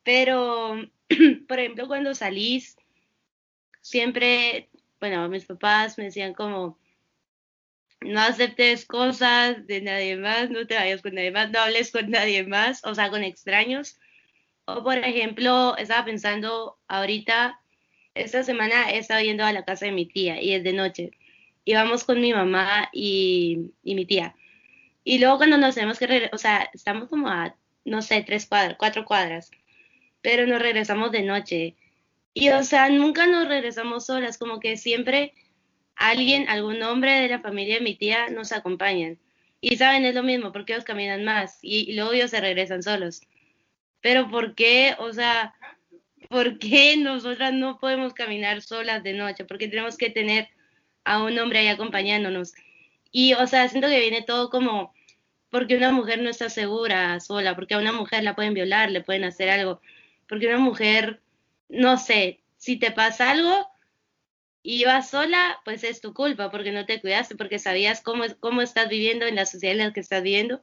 pero, 0.05 0.77
por 1.49 1.59
ejemplo, 1.59 1.87
cuando 1.89 2.15
salís, 2.15 2.77
siempre, 3.81 4.69
bueno, 5.01 5.29
mis 5.29 5.45
papás 5.45 5.99
me 5.99 6.05
decían 6.05 6.35
como, 6.35 6.79
no 8.05 8.21
aceptes 8.21 8.87
cosas 8.87 9.67
de 9.67 9.81
nadie 9.81 10.17
más, 10.17 10.51
no 10.51 10.67
te 10.67 10.75
vayas 10.75 11.03
con 11.03 11.15
nadie 11.15 11.31
más, 11.31 11.51
no 11.51 11.61
hables 11.61 11.91
con 11.93 12.11
nadie 12.11 12.45
más, 12.45 12.85
o 12.85 12.95
sea, 12.95 13.11
con 13.11 13.25
extraños. 13.25 13.99
O 14.65 14.83
por 14.83 14.99
ejemplo, 14.99 15.77
estaba 15.77 16.05
pensando 16.05 16.79
ahorita, 16.89 17.61
esta 18.15 18.43
semana 18.43 18.91
he 18.91 18.99
estado 18.99 19.23
yendo 19.23 19.45
a 19.45 19.53
la 19.53 19.65
casa 19.65 19.87
de 19.87 19.93
mi 19.93 20.07
tía 20.07 20.41
y 20.41 20.55
es 20.55 20.65
de 20.65 20.73
noche. 20.73 21.11
Íbamos 21.65 22.05
con 22.05 22.21
mi 22.21 22.33
mamá 22.33 22.89
y, 22.93 23.73
y 23.83 23.95
mi 23.95 24.07
tía. 24.07 24.35
Y 25.05 25.19
luego 25.19 25.39
cuando 25.39 25.59
nos 25.59 25.75
tenemos 25.75 25.99
que 25.99 26.07
regresar, 26.07 26.35
o 26.35 26.39
sea, 26.39 26.71
estamos 26.73 27.09
como 27.09 27.29
a, 27.29 27.57
no 27.85 28.03
sé, 28.03 28.23
tres 28.23 28.47
cuadras, 28.47 28.77
cuatro 28.79 29.05
cuadras, 29.05 29.51
pero 30.21 30.47
nos 30.47 30.63
regresamos 30.63 31.13
de 31.13 31.23
noche. 31.23 31.77
Y 32.35 32.51
o 32.51 32.63
sea, 32.65 32.89
nunca 32.89 33.27
nos 33.27 33.49
regresamos 33.49 34.07
solas, 34.07 34.39
como 34.39 34.61
que 34.61 34.77
siempre 34.77 35.35
alguien, 35.97 36.49
algún 36.49 36.83
hombre 36.83 37.13
de 37.13 37.29
la 37.29 37.41
familia 37.41 37.77
de 37.77 37.81
mi 37.83 37.95
tía 37.95 38.29
nos 38.31 38.53
acompañan. 38.53 39.19
Y 39.61 39.77
saben, 39.77 40.05
es 40.05 40.15
lo 40.15 40.23
mismo, 40.23 40.53
porque 40.53 40.73
ellos 40.73 40.85
caminan 40.85 41.25
más 41.25 41.59
y, 41.63 41.93
luego 41.95 42.13
ellos 42.13 42.31
se 42.31 42.41
regresan 42.41 42.83
solos. 42.83 43.23
Pero 44.01 44.29
¿por 44.31 44.55
qué? 44.55 44.97
O 44.99 45.13
sea, 45.13 45.55
¿por 46.29 46.59
qué 46.59 46.97
nosotras 46.97 47.53
no 47.53 47.79
podemos 47.79 48.15
caminar 48.15 48.63
solas 48.63 49.03
de 49.05 49.13
noche? 49.13 49.45
Porque 49.45 49.69
tenemos 49.69 49.97
que 49.97 50.11
tener 50.11 50.49
a 51.05 51.23
un 51.23 51.39
hombre 51.39 51.61
ahí 51.61 51.69
acompañándonos. 51.69 52.55
Y, 53.13 53.35
o 53.35 53.47
sea, 53.47 53.69
siento 53.69 53.89
que 53.89 54.01
viene 54.01 54.23
todo 54.23 54.51
como 54.51 54.93
porque 55.53 55.77
una 55.77 55.93
mujer 55.93 56.23
no 56.23 56.31
está 56.31 56.49
segura 56.49 57.21
sola, 57.21 57.55
porque 57.55 57.75
a 57.75 57.79
una 57.79 57.93
mujer 57.93 58.25
la 58.25 58.35
pueden 58.35 58.55
violar, 58.55 58.91
le 58.91 59.03
pueden 59.03 59.25
hacer 59.25 59.51
algo, 59.51 59.83
porque 60.27 60.47
una 60.47 60.57
mujer, 60.57 61.21
no 61.69 61.99
sé, 61.99 62.41
si 62.57 62.79
te 62.79 62.91
pasa 62.91 63.31
algo, 63.31 63.69
y 64.63 64.85
vas 64.85 65.11
sola, 65.11 65.59
pues 65.65 65.83
es 65.85 66.01
tu 66.01 66.15
culpa 66.15 66.51
porque 66.51 66.73
no 66.73 66.87
te 66.87 67.01
cuidaste, 67.01 67.37
porque 67.37 67.59
sabías 67.59 68.01
cómo, 68.01 68.25
cómo 68.41 68.63
estás 68.63 68.89
viviendo 68.89 69.27
en 69.27 69.35
la 69.35 69.47
sociedad 69.47 69.77
en 69.77 69.87
la 69.87 69.93
que 69.93 70.01
estás 70.01 70.23
viviendo. 70.23 70.61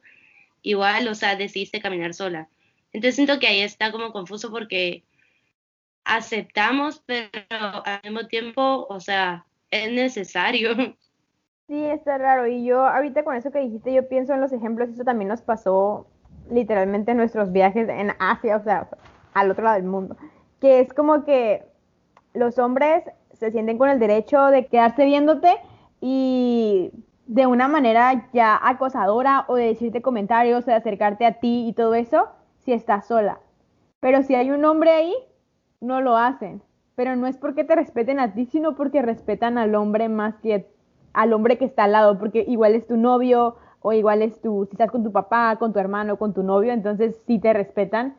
Igual, 0.62 1.08
o 1.08 1.14
sea, 1.14 1.36
decidiste 1.36 1.80
caminar 1.80 2.14
sola. 2.14 2.48
Entonces 2.92 3.16
siento 3.16 3.38
que 3.38 3.46
ahí 3.46 3.60
está 3.60 3.92
como 3.92 4.12
confuso 4.12 4.50
porque 4.50 5.04
aceptamos, 6.04 7.02
pero 7.06 7.28
al 7.84 8.00
mismo 8.02 8.26
tiempo, 8.26 8.86
o 8.88 9.00
sea, 9.00 9.46
es 9.70 9.92
necesario. 9.92 10.70
Sí, 11.70 11.84
está 11.84 12.18
raro. 12.18 12.48
Y 12.48 12.64
yo 12.64 12.84
ahorita 12.84 13.22
con 13.22 13.36
eso 13.36 13.52
que 13.52 13.60
dijiste, 13.60 13.94
yo 13.94 14.08
pienso 14.08 14.34
en 14.34 14.40
los 14.40 14.50
ejemplos, 14.50 14.88
eso 14.88 15.04
también 15.04 15.28
nos 15.28 15.40
pasó 15.40 16.04
literalmente 16.50 17.12
en 17.12 17.18
nuestros 17.18 17.52
viajes 17.52 17.88
en 17.88 18.10
Asia, 18.18 18.56
o 18.56 18.64
sea, 18.64 18.88
al 19.34 19.52
otro 19.52 19.62
lado 19.62 19.76
del 19.76 19.84
mundo. 19.84 20.16
Que 20.60 20.80
es 20.80 20.92
como 20.92 21.24
que 21.24 21.62
los 22.34 22.58
hombres 22.58 23.04
se 23.40 23.50
sienten 23.50 23.78
con 23.78 23.88
el 23.88 23.98
derecho 23.98 24.46
de 24.46 24.66
quedarse 24.66 25.06
viéndote 25.06 25.56
y 26.00 26.92
de 27.26 27.46
una 27.46 27.68
manera 27.68 28.28
ya 28.34 28.58
acosadora 28.62 29.46
o 29.48 29.54
de 29.54 29.64
decirte 29.64 30.02
comentarios 30.02 30.64
o 30.64 30.66
de 30.66 30.74
acercarte 30.74 31.24
a 31.24 31.40
ti 31.40 31.66
y 31.66 31.72
todo 31.72 31.94
eso 31.94 32.28
si 32.58 32.72
estás 32.72 33.06
sola. 33.06 33.40
Pero 33.98 34.22
si 34.22 34.34
hay 34.34 34.50
un 34.50 34.64
hombre 34.66 34.90
ahí, 34.90 35.14
no 35.80 36.02
lo 36.02 36.18
hacen. 36.18 36.62
Pero 36.96 37.16
no 37.16 37.26
es 37.26 37.38
porque 37.38 37.64
te 37.64 37.74
respeten 37.74 38.20
a 38.20 38.34
ti, 38.34 38.44
sino 38.44 38.76
porque 38.76 39.00
respetan 39.00 39.56
al 39.56 39.74
hombre 39.74 40.10
más 40.10 40.36
que 40.36 40.68
al 41.14 41.32
hombre 41.32 41.56
que 41.56 41.64
está 41.64 41.84
al 41.84 41.92
lado, 41.92 42.18
porque 42.18 42.44
igual 42.46 42.74
es 42.74 42.86
tu 42.86 42.96
novio 42.96 43.56
o 43.80 43.92
igual 43.94 44.20
es 44.22 44.40
tu, 44.40 44.66
si 44.66 44.72
estás 44.72 44.90
con 44.90 45.02
tu 45.02 45.10
papá, 45.10 45.56
con 45.56 45.72
tu 45.72 45.78
hermano, 45.78 46.18
con 46.18 46.34
tu 46.34 46.42
novio, 46.42 46.72
entonces 46.72 47.20
sí 47.26 47.38
te 47.38 47.52
respetan. 47.52 48.16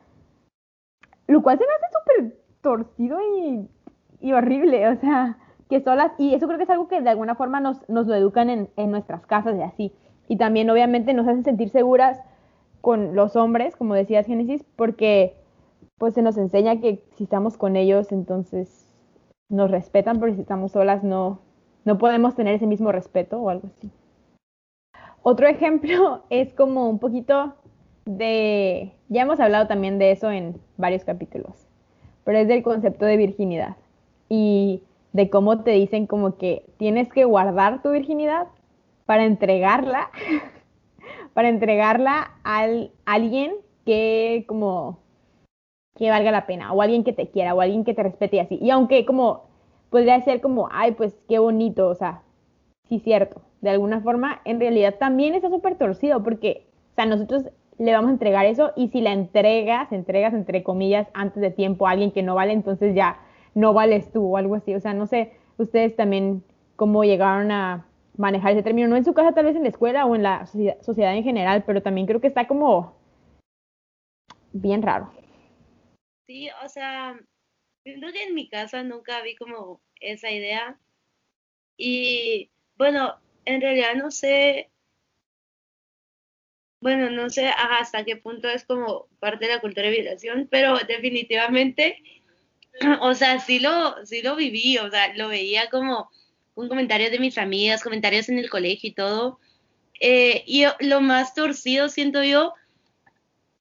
Lo 1.28 1.42
cual 1.42 1.58
se 1.58 1.64
me 1.64 1.72
hace 1.72 1.86
súper 1.92 2.38
torcido 2.60 3.18
y, 3.20 3.68
y, 4.22 4.32
horrible, 4.32 4.88
o 4.88 4.96
sea, 4.96 5.38
que 5.68 5.80
solas, 5.80 6.12
y 6.18 6.34
eso 6.34 6.46
creo 6.46 6.58
que 6.58 6.64
es 6.64 6.70
algo 6.70 6.88
que 6.88 7.00
de 7.00 7.10
alguna 7.10 7.34
forma 7.34 7.60
nos, 7.60 7.88
nos 7.88 8.06
lo 8.06 8.14
educan 8.14 8.50
en, 8.50 8.68
en 8.76 8.90
nuestras 8.90 9.26
casas 9.26 9.56
y 9.56 9.62
así. 9.62 9.92
Y 10.28 10.36
también 10.36 10.70
obviamente 10.70 11.14
nos 11.14 11.26
hacen 11.26 11.44
sentir 11.44 11.70
seguras 11.70 12.20
con 12.80 13.14
los 13.14 13.36
hombres, 13.36 13.76
como 13.76 13.94
decías 13.94 14.26
Génesis, 14.26 14.64
porque 14.76 15.36
pues 15.98 16.14
se 16.14 16.22
nos 16.22 16.36
enseña 16.36 16.80
que 16.80 17.02
si 17.16 17.24
estamos 17.24 17.56
con 17.56 17.76
ellos, 17.76 18.12
entonces 18.12 18.88
nos 19.48 19.70
respetan, 19.70 20.18
pero 20.18 20.34
si 20.34 20.40
estamos 20.40 20.72
solas 20.72 21.04
no, 21.04 21.40
no 21.84 21.98
podemos 21.98 22.34
tener 22.34 22.54
ese 22.54 22.66
mismo 22.66 22.90
respeto 22.90 23.40
o 23.40 23.50
algo 23.50 23.68
así. 23.68 23.90
Otro 25.22 25.46
ejemplo 25.46 26.24
es 26.30 26.52
como 26.54 26.88
un 26.88 26.98
poquito 26.98 27.54
de, 28.04 28.92
ya 29.08 29.22
hemos 29.22 29.38
hablado 29.38 29.68
también 29.68 29.98
de 29.98 30.10
eso 30.10 30.30
en 30.30 30.60
varios 30.76 31.04
capítulos, 31.04 31.68
pero 32.24 32.38
es 32.38 32.48
del 32.48 32.62
concepto 32.62 33.04
de 33.04 33.16
virginidad 33.16 33.76
y 34.34 34.82
de 35.12 35.28
cómo 35.28 35.62
te 35.62 35.72
dicen 35.72 36.06
como 36.06 36.38
que 36.38 36.64
tienes 36.78 37.12
que 37.12 37.26
guardar 37.26 37.82
tu 37.82 37.90
virginidad 37.90 38.46
para 39.04 39.26
entregarla, 39.26 40.10
para 41.34 41.50
entregarla 41.50 42.30
a 42.42 42.66
alguien 43.04 43.52
que 43.84 44.46
como 44.48 45.00
que 45.96 46.08
valga 46.08 46.30
la 46.30 46.46
pena, 46.46 46.72
o 46.72 46.80
alguien 46.80 47.04
que 47.04 47.12
te 47.12 47.28
quiera, 47.28 47.54
o 47.54 47.60
alguien 47.60 47.84
que 47.84 47.92
te 47.92 48.02
respete 48.02 48.36
y 48.36 48.38
así. 48.38 48.58
Y 48.62 48.70
aunque 48.70 49.04
como 49.04 49.42
podría 49.90 50.18
ser 50.22 50.40
como, 50.40 50.70
ay, 50.72 50.92
pues 50.92 51.14
qué 51.28 51.38
bonito, 51.38 51.88
o 51.88 51.94
sea, 51.94 52.22
sí 52.88 53.00
cierto, 53.00 53.42
de 53.60 53.68
alguna 53.68 54.00
forma, 54.00 54.40
en 54.46 54.60
realidad 54.60 54.94
también 54.98 55.34
está 55.34 55.50
súper 55.50 55.76
torcido, 55.76 56.22
porque, 56.22 56.66
o 56.92 56.94
sea, 56.94 57.04
nosotros 57.04 57.44
le 57.76 57.92
vamos 57.92 58.08
a 58.08 58.12
entregar 58.12 58.46
eso 58.46 58.72
y 58.76 58.88
si 58.88 59.02
la 59.02 59.12
entregas, 59.12 59.92
entregas 59.92 60.32
entre 60.32 60.62
comillas 60.62 61.06
antes 61.12 61.42
de 61.42 61.50
tiempo 61.50 61.86
a 61.86 61.90
alguien 61.90 62.12
que 62.12 62.22
no 62.22 62.34
vale, 62.34 62.54
entonces 62.54 62.94
ya 62.94 63.18
no 63.54 63.72
vales 63.72 64.10
tú 64.12 64.34
o 64.34 64.36
algo 64.36 64.54
así. 64.54 64.74
O 64.74 64.80
sea, 64.80 64.94
no 64.94 65.06
sé, 65.06 65.32
ustedes 65.58 65.96
también 65.96 66.42
cómo 66.76 67.04
llegaron 67.04 67.50
a 67.50 67.86
manejar 68.16 68.52
ese 68.52 68.62
término, 68.62 68.88
no 68.88 68.96
en 68.96 69.04
su 69.04 69.14
casa, 69.14 69.32
tal 69.32 69.46
vez 69.46 69.56
en 69.56 69.62
la 69.62 69.68
escuela 69.68 70.06
o 70.06 70.14
en 70.14 70.22
la 70.22 70.46
sociedad 70.46 71.16
en 71.16 71.24
general, 71.24 71.64
pero 71.66 71.82
también 71.82 72.06
creo 72.06 72.20
que 72.20 72.26
está 72.26 72.46
como 72.46 72.94
bien 74.52 74.82
raro. 74.82 75.12
Sí, 76.26 76.48
o 76.64 76.68
sea, 76.68 77.18
siento 77.84 78.08
que 78.12 78.24
en 78.24 78.34
mi 78.34 78.48
casa 78.48 78.82
nunca 78.82 79.22
vi 79.22 79.34
como 79.36 79.80
esa 80.00 80.30
idea. 80.30 80.78
Y 81.76 82.50
bueno, 82.76 83.16
en 83.44 83.60
realidad 83.60 83.94
no 83.96 84.10
sé, 84.10 84.70
bueno, 86.80 87.10
no 87.10 87.30
sé 87.30 87.48
hasta 87.48 88.04
qué 88.04 88.16
punto 88.16 88.48
es 88.48 88.64
como 88.64 89.08
parte 89.20 89.46
de 89.46 89.54
la 89.54 89.60
cultura 89.60 89.88
de 89.88 89.94
violación, 89.94 90.48
pero 90.50 90.76
definitivamente, 90.86 92.02
o 93.00 93.14
sea, 93.14 93.40
sí 93.40 93.58
lo, 93.58 94.04
sí 94.04 94.22
lo 94.22 94.36
viví, 94.36 94.78
o 94.78 94.90
sea, 94.90 95.14
lo 95.14 95.28
veía 95.28 95.68
como 95.70 96.10
un 96.54 96.68
comentario 96.68 97.10
de 97.10 97.18
mis 97.18 97.38
amigas, 97.38 97.82
comentarios 97.82 98.28
en 98.28 98.38
el 98.38 98.50
colegio 98.50 98.90
y 98.90 98.94
todo. 98.94 99.38
Eh, 100.00 100.44
y 100.46 100.64
lo 100.80 101.00
más 101.00 101.34
torcido, 101.34 101.88
siento 101.88 102.22
yo, 102.24 102.54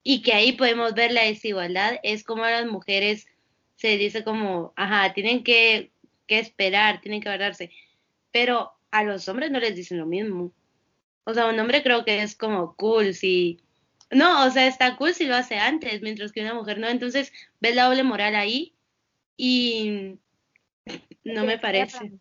y 0.04 0.24
que 0.24 0.34
ahí 0.34 0.54
podemos 0.54 0.94
ver 0.94 1.12
la 1.12 1.24
desigualdad, 1.24 2.00
es 2.04 2.24
como 2.24 2.44
a 2.44 2.52
las 2.52 2.66
mujeres 2.66 3.28
se 3.76 3.98
dice 3.98 4.24
como, 4.24 4.74
ajá, 4.76 5.14
tienen 5.14 5.44
que, 5.44 5.92
que 6.28 6.40
esperar, 6.40 7.02
tienen 7.02 7.22
que 7.22 7.30
guardarse, 7.30 7.72
pero 8.32 8.72
a 8.92 9.04
los 9.04 9.28
hombres 9.28 9.52
no 9.52 9.60
les 9.60 9.76
dicen 9.76 9.98
lo 10.00 10.06
mismo. 10.06 10.52
O 11.24 11.34
sea, 11.34 11.48
un 11.48 11.60
hombre 11.60 11.84
creo 11.84 12.04
que 12.06 12.22
es 12.22 12.36
como 12.36 12.76
cool 12.76 13.14
si... 13.14 13.60
No, 14.10 14.46
o 14.46 14.50
sea, 14.52 14.68
está 14.68 14.98
cool 14.98 15.14
si 15.14 15.26
lo 15.26 15.36
hace 15.36 15.56
antes, 15.58 16.02
mientras 16.02 16.32
que 16.32 16.42
una 16.42 16.54
mujer 16.54 16.80
no. 16.80 16.88
Entonces, 16.88 17.32
ves 17.62 17.76
la 17.76 17.86
doble 17.86 18.04
moral 18.04 18.36
ahí 18.36 18.74
y 19.38 20.20
no 21.24 21.46
me 21.46 21.58
parece. 21.58 22.20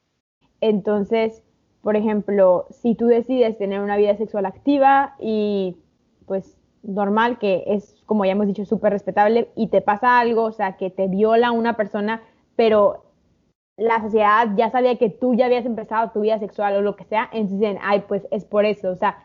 Entonces, 0.61 1.43
por 1.83 1.97
ejemplo, 1.97 2.67
si 2.71 2.95
tú 2.95 3.07
decides 3.07 3.57
tener 3.59 3.81
una 3.81 3.97
vida 3.97 4.17
sexual 4.17 4.47
activa 4.47 5.15
y 5.19 5.77
pues 6.27 6.57
normal, 6.83 7.39
que 7.39 7.65
es, 7.67 7.97
como 8.07 8.25
ya 8.25 8.33
hemos 8.33 8.47
dicho, 8.47 8.65
súper 8.65 8.93
respetable, 8.93 9.49
y 9.57 9.69
te 9.69 9.81
pasa 9.81 10.19
algo, 10.19 10.45
o 10.45 10.53
sea, 10.53 10.77
que 10.77 10.91
te 10.91 11.09
viola 11.09 11.53
una 11.53 11.77
persona, 11.77 12.23
pero 12.57 13.05
la 13.77 14.01
sociedad 14.01 14.49
ya 14.57 14.71
sabía 14.71 14.97
que 14.97 15.11
tú 15.11 15.35
ya 15.35 15.47
habías 15.47 15.67
empezado 15.67 16.11
tu 16.11 16.21
vida 16.21 16.39
sexual 16.39 16.77
o 16.77 16.83
lo 16.83 16.97
que 16.97 17.05
sea, 17.05 17.29
entonces 17.33 17.61
dicen, 17.61 17.79
ay, 17.83 18.05
pues 18.07 18.27
es 18.31 18.45
por 18.45 18.65
eso, 18.65 18.91
o 18.91 18.97
sea, 18.97 19.25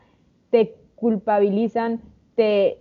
te 0.50 0.74
culpabilizan, 0.94 2.00
te, 2.34 2.78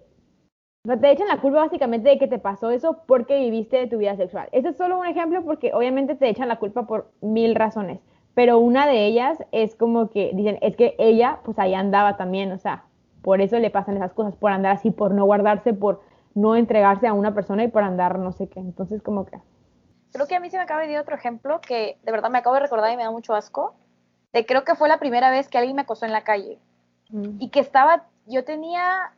te 0.85 1.11
echan 1.11 1.27
la 1.27 1.41
culpa 1.41 1.59
básicamente 1.59 2.09
de 2.09 2.17
que 2.17 2.27
te 2.27 2.39
pasó 2.39 2.69
eso 2.69 3.01
porque 3.07 3.39
viviste 3.39 3.87
tu 3.87 3.97
vida 3.97 4.15
sexual. 4.15 4.47
Ese 4.51 4.69
es 4.69 4.77
solo 4.77 4.99
un 4.99 5.07
ejemplo 5.07 5.43
porque 5.43 5.73
obviamente 5.73 6.15
te 6.15 6.29
echan 6.29 6.47
la 6.47 6.59
culpa 6.59 6.85
por 6.85 7.11
mil 7.21 7.55
razones, 7.55 7.99
pero 8.33 8.59
una 8.59 8.87
de 8.87 9.05
ellas 9.05 9.37
es 9.51 9.75
como 9.75 10.09
que 10.09 10.31
dicen, 10.33 10.59
es 10.61 10.75
que 10.75 10.95
ella 10.99 11.39
pues 11.43 11.57
ahí 11.59 11.73
andaba 11.73 12.17
también, 12.17 12.51
o 12.51 12.57
sea, 12.57 12.85
por 13.25 13.41
eso 13.41 13.57
le 13.57 13.71
pasan 13.71 13.97
esas 13.97 14.13
cosas, 14.13 14.35
por 14.35 14.51
andar 14.51 14.73
así, 14.73 14.91
por 14.91 15.11
no 15.11 15.25
guardarse, 15.25 15.73
por 15.73 16.01
no 16.35 16.55
entregarse 16.55 17.07
a 17.07 17.13
una 17.13 17.33
persona 17.33 17.63
y 17.63 17.69
por 17.69 17.81
andar 17.81 18.19
no 18.19 18.31
sé 18.31 18.47
qué. 18.47 18.59
Entonces, 18.59 19.01
como 19.01 19.25
que... 19.25 19.39
Creo 20.11 20.27
que 20.27 20.35
a 20.35 20.39
mí 20.39 20.49
se 20.51 20.57
me 20.57 20.63
acaba 20.63 20.81
de 20.81 20.91
dar 20.91 21.01
otro 21.01 21.15
ejemplo 21.15 21.59
que 21.59 21.97
de 22.03 22.11
verdad 22.11 22.29
me 22.29 22.37
acabo 22.37 22.53
de 22.53 22.61
recordar 22.61 22.91
y 22.93 22.97
me 22.97 23.03
da 23.03 23.09
mucho 23.09 23.33
asco. 23.33 23.73
De 24.31 24.45
creo 24.45 24.63
que 24.63 24.75
fue 24.75 24.89
la 24.89 24.99
primera 24.99 25.31
vez 25.31 25.49
que 25.49 25.57
alguien 25.57 25.75
me 25.75 25.81
acosó 25.81 26.05
en 26.05 26.11
la 26.11 26.23
calle. 26.23 26.59
Mm. 27.09 27.37
Y 27.39 27.49
que 27.49 27.61
estaba, 27.61 28.05
yo 28.27 28.43
tenía 28.43 29.14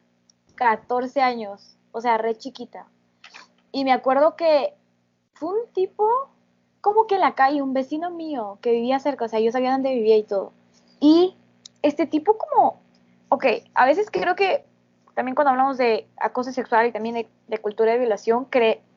14 0.57 1.21
años, 1.21 1.77
o 1.93 2.01
sea, 2.01 2.17
re 2.17 2.35
chiquita. 2.35 2.87
Y 3.71 3.85
me 3.85 3.93
acuerdo 3.93 4.35
que 4.35 4.73
fue 5.35 5.49
un 5.49 5.71
tipo 5.71 6.29
como 6.81 7.07
que 7.07 7.15
en 7.15 7.21
la 7.21 7.35
calle, 7.35 7.61
un 7.61 7.73
vecino 7.73 8.09
mío 8.09 8.59
que 8.61 8.71
vivía 8.71 8.99
cerca, 8.99 9.25
o 9.25 9.27
sea, 9.29 9.39
yo 9.39 9.51
sabía 9.51 9.71
dónde 9.71 9.93
vivía 9.93 10.17
y 10.17 10.23
todo. 10.23 10.51
Y 10.99 11.37
este 11.81 12.05
tipo 12.05 12.37
como 12.37 12.81
ok, 13.29 13.45
a 13.73 13.85
veces 13.85 14.09
creo 14.11 14.35
que 14.35 14.65
también 15.13 15.35
cuando 15.35 15.51
hablamos 15.51 15.77
de 15.77 16.07
acoso 16.17 16.51
sexual 16.51 16.87
y 16.87 16.91
también 16.91 17.27
de, 17.47 17.57
cultura 17.57 17.91
de 17.91 17.99
violación, 17.99 18.45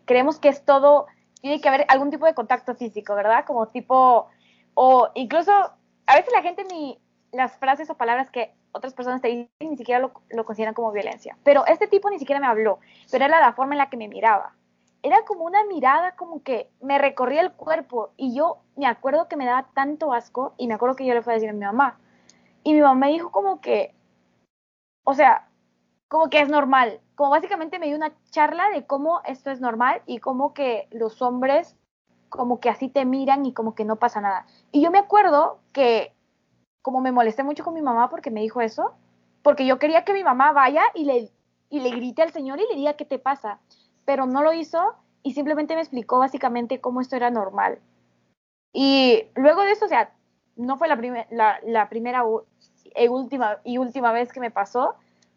creemos 0.05 0.39
que 0.39 0.49
es 0.49 0.65
todo, 0.65 1.07
tiene 1.41 1.61
que 1.61 1.69
haber 1.69 1.87
algún 1.89 2.11
tipo 2.11 2.27
de 2.27 2.35
contacto 2.35 2.75
físico, 2.75 3.15
¿verdad? 3.15 3.45
Como 3.47 3.67
tipo, 3.69 4.29
o 4.75 5.09
incluso, 5.15 5.53
a 5.53 6.17
veces 6.17 6.33
la 6.33 6.43
gente 6.43 6.65
ni 6.65 6.99
las 7.33 7.57
frases 7.59 7.91
o 7.91 7.97
palabras 7.97 8.31
que 8.31 8.55
otras 8.73 8.95
personas 8.95 9.21
te 9.21 9.29
dicen 9.29 9.51
ni 9.61 9.77
siquiera 9.77 10.01
lo, 10.01 10.45
consideran 10.45 10.75
como 10.75 10.93
violencia. 10.93 11.37
Pero 11.45 11.67
este 11.67 11.87
tipo 11.87 12.11
ni 12.11 12.19
siquiera 12.19 12.41
me 12.41 12.47
habló, 12.47 12.79
pero 13.11 13.25
era 13.25 13.41
la 13.41 13.53
forma 13.53 13.75
en 13.75 13.79
la 13.79 13.91
que 13.91 13.97
me 13.97 14.09
miraba. 14.09 14.55
Era 15.03 15.25
como 15.25 15.45
una 15.45 15.65
mirada 15.65 16.15
como 16.17 16.43
que 16.43 16.71
me 16.81 16.99
recorría 16.99 17.41
el 17.41 17.53
cuerpo 17.53 18.11
y 18.17 18.35
yo 18.35 18.59
me 18.77 18.87
acuerdo 18.87 19.29
que 19.29 19.37
me 19.37 19.47
daba 19.47 19.69
tanto 19.75 20.13
asco 20.13 20.55
y 20.59 20.67
me 20.67 20.75
acuerdo 20.75 20.97
que 20.97 21.07
yo 21.07 21.15
le 21.15 21.23
fui 21.23 21.33
a 21.33 21.35
decir 21.35 21.49
a 21.49 21.55
mi 21.55 21.65
mamá. 21.65 21.99
Y 22.63 22.75
mi 22.75 22.81
mamá 22.81 22.95
me 22.95 23.13
dijo 23.13 23.31
como 23.31 23.61
que, 23.61 23.95
o 25.05 25.15
sea, 25.15 25.49
como 26.09 26.29
que 26.29 26.41
es 26.41 26.49
normal. 26.49 27.01
Como 27.15 27.31
básicamente 27.31 27.79
me 27.79 27.87
dio 27.87 27.97
una 27.97 28.13
charla 28.31 28.69
de 28.71 28.85
cómo 28.85 29.23
esto 29.25 29.51
es 29.51 29.61
normal 29.61 30.03
y 30.07 30.19
cómo 30.19 30.53
que 30.53 30.89
los 30.91 31.23
hombres 31.23 31.77
como 32.29 32.61
que 32.61 32.71
así 32.71 32.89
te 32.89 33.05
miran 33.05 33.45
y 33.45 33.53
como 33.53 33.75
que 33.75 33.85
no 33.85 33.97
pasa 33.97 34.21
nada. 34.21 34.47
Y 34.73 34.83
yo 34.83 34.91
me 34.91 34.99
acuerdo 34.99 35.61
que 35.73 36.15
como 36.83 37.01
me 37.01 37.13
molesté 37.13 37.43
mucho 37.43 37.65
con 37.65 37.75
mi 37.75 37.83
mamá 37.83 38.11
porque 38.11 38.31
me 38.31 38.41
dijo 38.41 38.61
eso, 38.61 38.93
porque 39.43 39.67
yo 39.67 39.79
quería 39.79 40.05
que 40.05 40.13
mi 40.13 40.25
mamá 40.25 40.53
vaya 40.53 40.83
y 40.95 41.05
le, 41.05 41.31
y 41.69 41.81
le 41.81 41.91
grite 41.91 42.23
al 42.23 42.33
señor 42.33 42.61
y 42.61 42.67
le 42.69 42.77
diga 42.77 42.95
qué 42.95 43.05
te 43.05 43.19
pasa, 43.19 43.59
pero 44.05 44.27
no 44.27 44.43
lo 44.43 44.53
hizo 44.53 44.95
y 45.23 45.33
simplemente 45.33 45.75
me 45.75 45.83
explicó 45.83 46.19
básicamente 46.19 46.81
cómo 46.81 47.01
esto 47.01 47.17
era 47.17 47.31
normal. 47.31 47.79
Y 48.73 49.25
luego 49.35 49.63
de 49.63 49.73
eso, 49.73 49.87
o 49.87 49.89
sea, 49.89 50.13
no 50.57 50.77
fue 50.77 50.89
la, 50.89 51.27
la, 51.31 51.61
la 51.65 51.89
primera 51.89 52.25
y 52.95 53.09
última, 53.09 53.59
y 53.65 53.79
última 53.79 54.13
vez 54.13 54.33
que 54.33 54.41
me 54.41 54.51
pasó, 54.51 54.95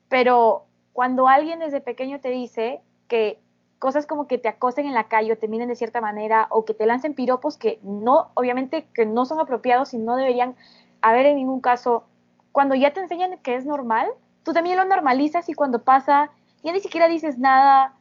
pero 0.10 0.66
cuando 0.92 1.28
alguien 1.28 1.60
desde 1.60 1.82
pequeño 1.82 2.20
te 2.20 2.30
dice 2.30 2.82
que 3.08 3.40
cosas 3.80 4.06
como 4.06 4.28
que 4.28 4.38
te 4.38 4.48
acosen 4.48 4.86
en 4.86 4.94
la 4.94 5.10
calle 5.10 5.34
o 5.34 5.38
te 5.38 5.48
miren 5.48 5.68
de 5.68 5.76
cierta 5.76 6.00
manera 6.00 6.48
o 6.52 6.64
que 6.64 6.74
te 6.74 6.86
lancen 6.86 7.14
piropos 7.14 7.58
que 7.58 7.80
no, 7.84 8.32
obviamente 8.34 8.86
que 8.94 9.06
no 9.06 9.26
son 9.26 9.42
apropiados 9.42 9.94
y 9.94 9.98
no 9.98 10.16
deberían 10.16 10.56
haber 11.04 11.28
en 11.28 11.36
ningún 11.36 11.62
caso, 11.62 12.06
cuando 12.52 12.74
ya 12.74 12.94
te 12.94 13.02
enseñan 13.02 13.38
que 13.40 13.56
es 13.56 13.66
normal, 13.66 14.08
tú 14.44 14.54
también 14.54 14.78
lo 14.78 14.86
normalizas 14.86 15.50
y 15.50 15.54
cuando 15.54 15.84
pasa 15.84 16.32
ya 16.64 16.72
ni 16.72 16.80
siquiera 16.80 17.08
dices 17.08 17.38
nada 17.38 17.94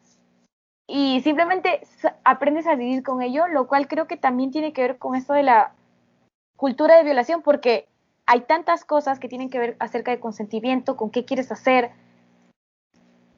y 0.87 1.21
simplemente 1.23 1.80
aprendes 2.25 2.66
a 2.66 2.76
vivir 2.76 3.02
con 3.02 3.23
ello, 3.23 3.49
lo 3.49 3.66
cual 3.66 3.88
creo 3.88 4.06
que 4.06 4.16
también 4.16 4.50
tiene 4.50 4.73
que 4.73 4.82
ver 4.82 4.99
con 4.99 5.16
esto 5.16 5.32
de 5.32 5.42
la 5.42 5.73
cultura 6.56 6.97
de 6.97 7.04
violación, 7.04 7.42
porque 7.42 7.88
hay 8.26 8.42
tantas 8.42 8.85
cosas 8.85 9.18
que 9.18 9.28
tienen 9.28 9.50
que 9.50 9.59
ver 9.59 9.76
acerca 9.80 10.11
de 10.11 10.21
consentimiento, 10.21 10.97
con 10.97 11.11
qué 11.11 11.25
quieres 11.25 11.50
hacer. 11.50 11.90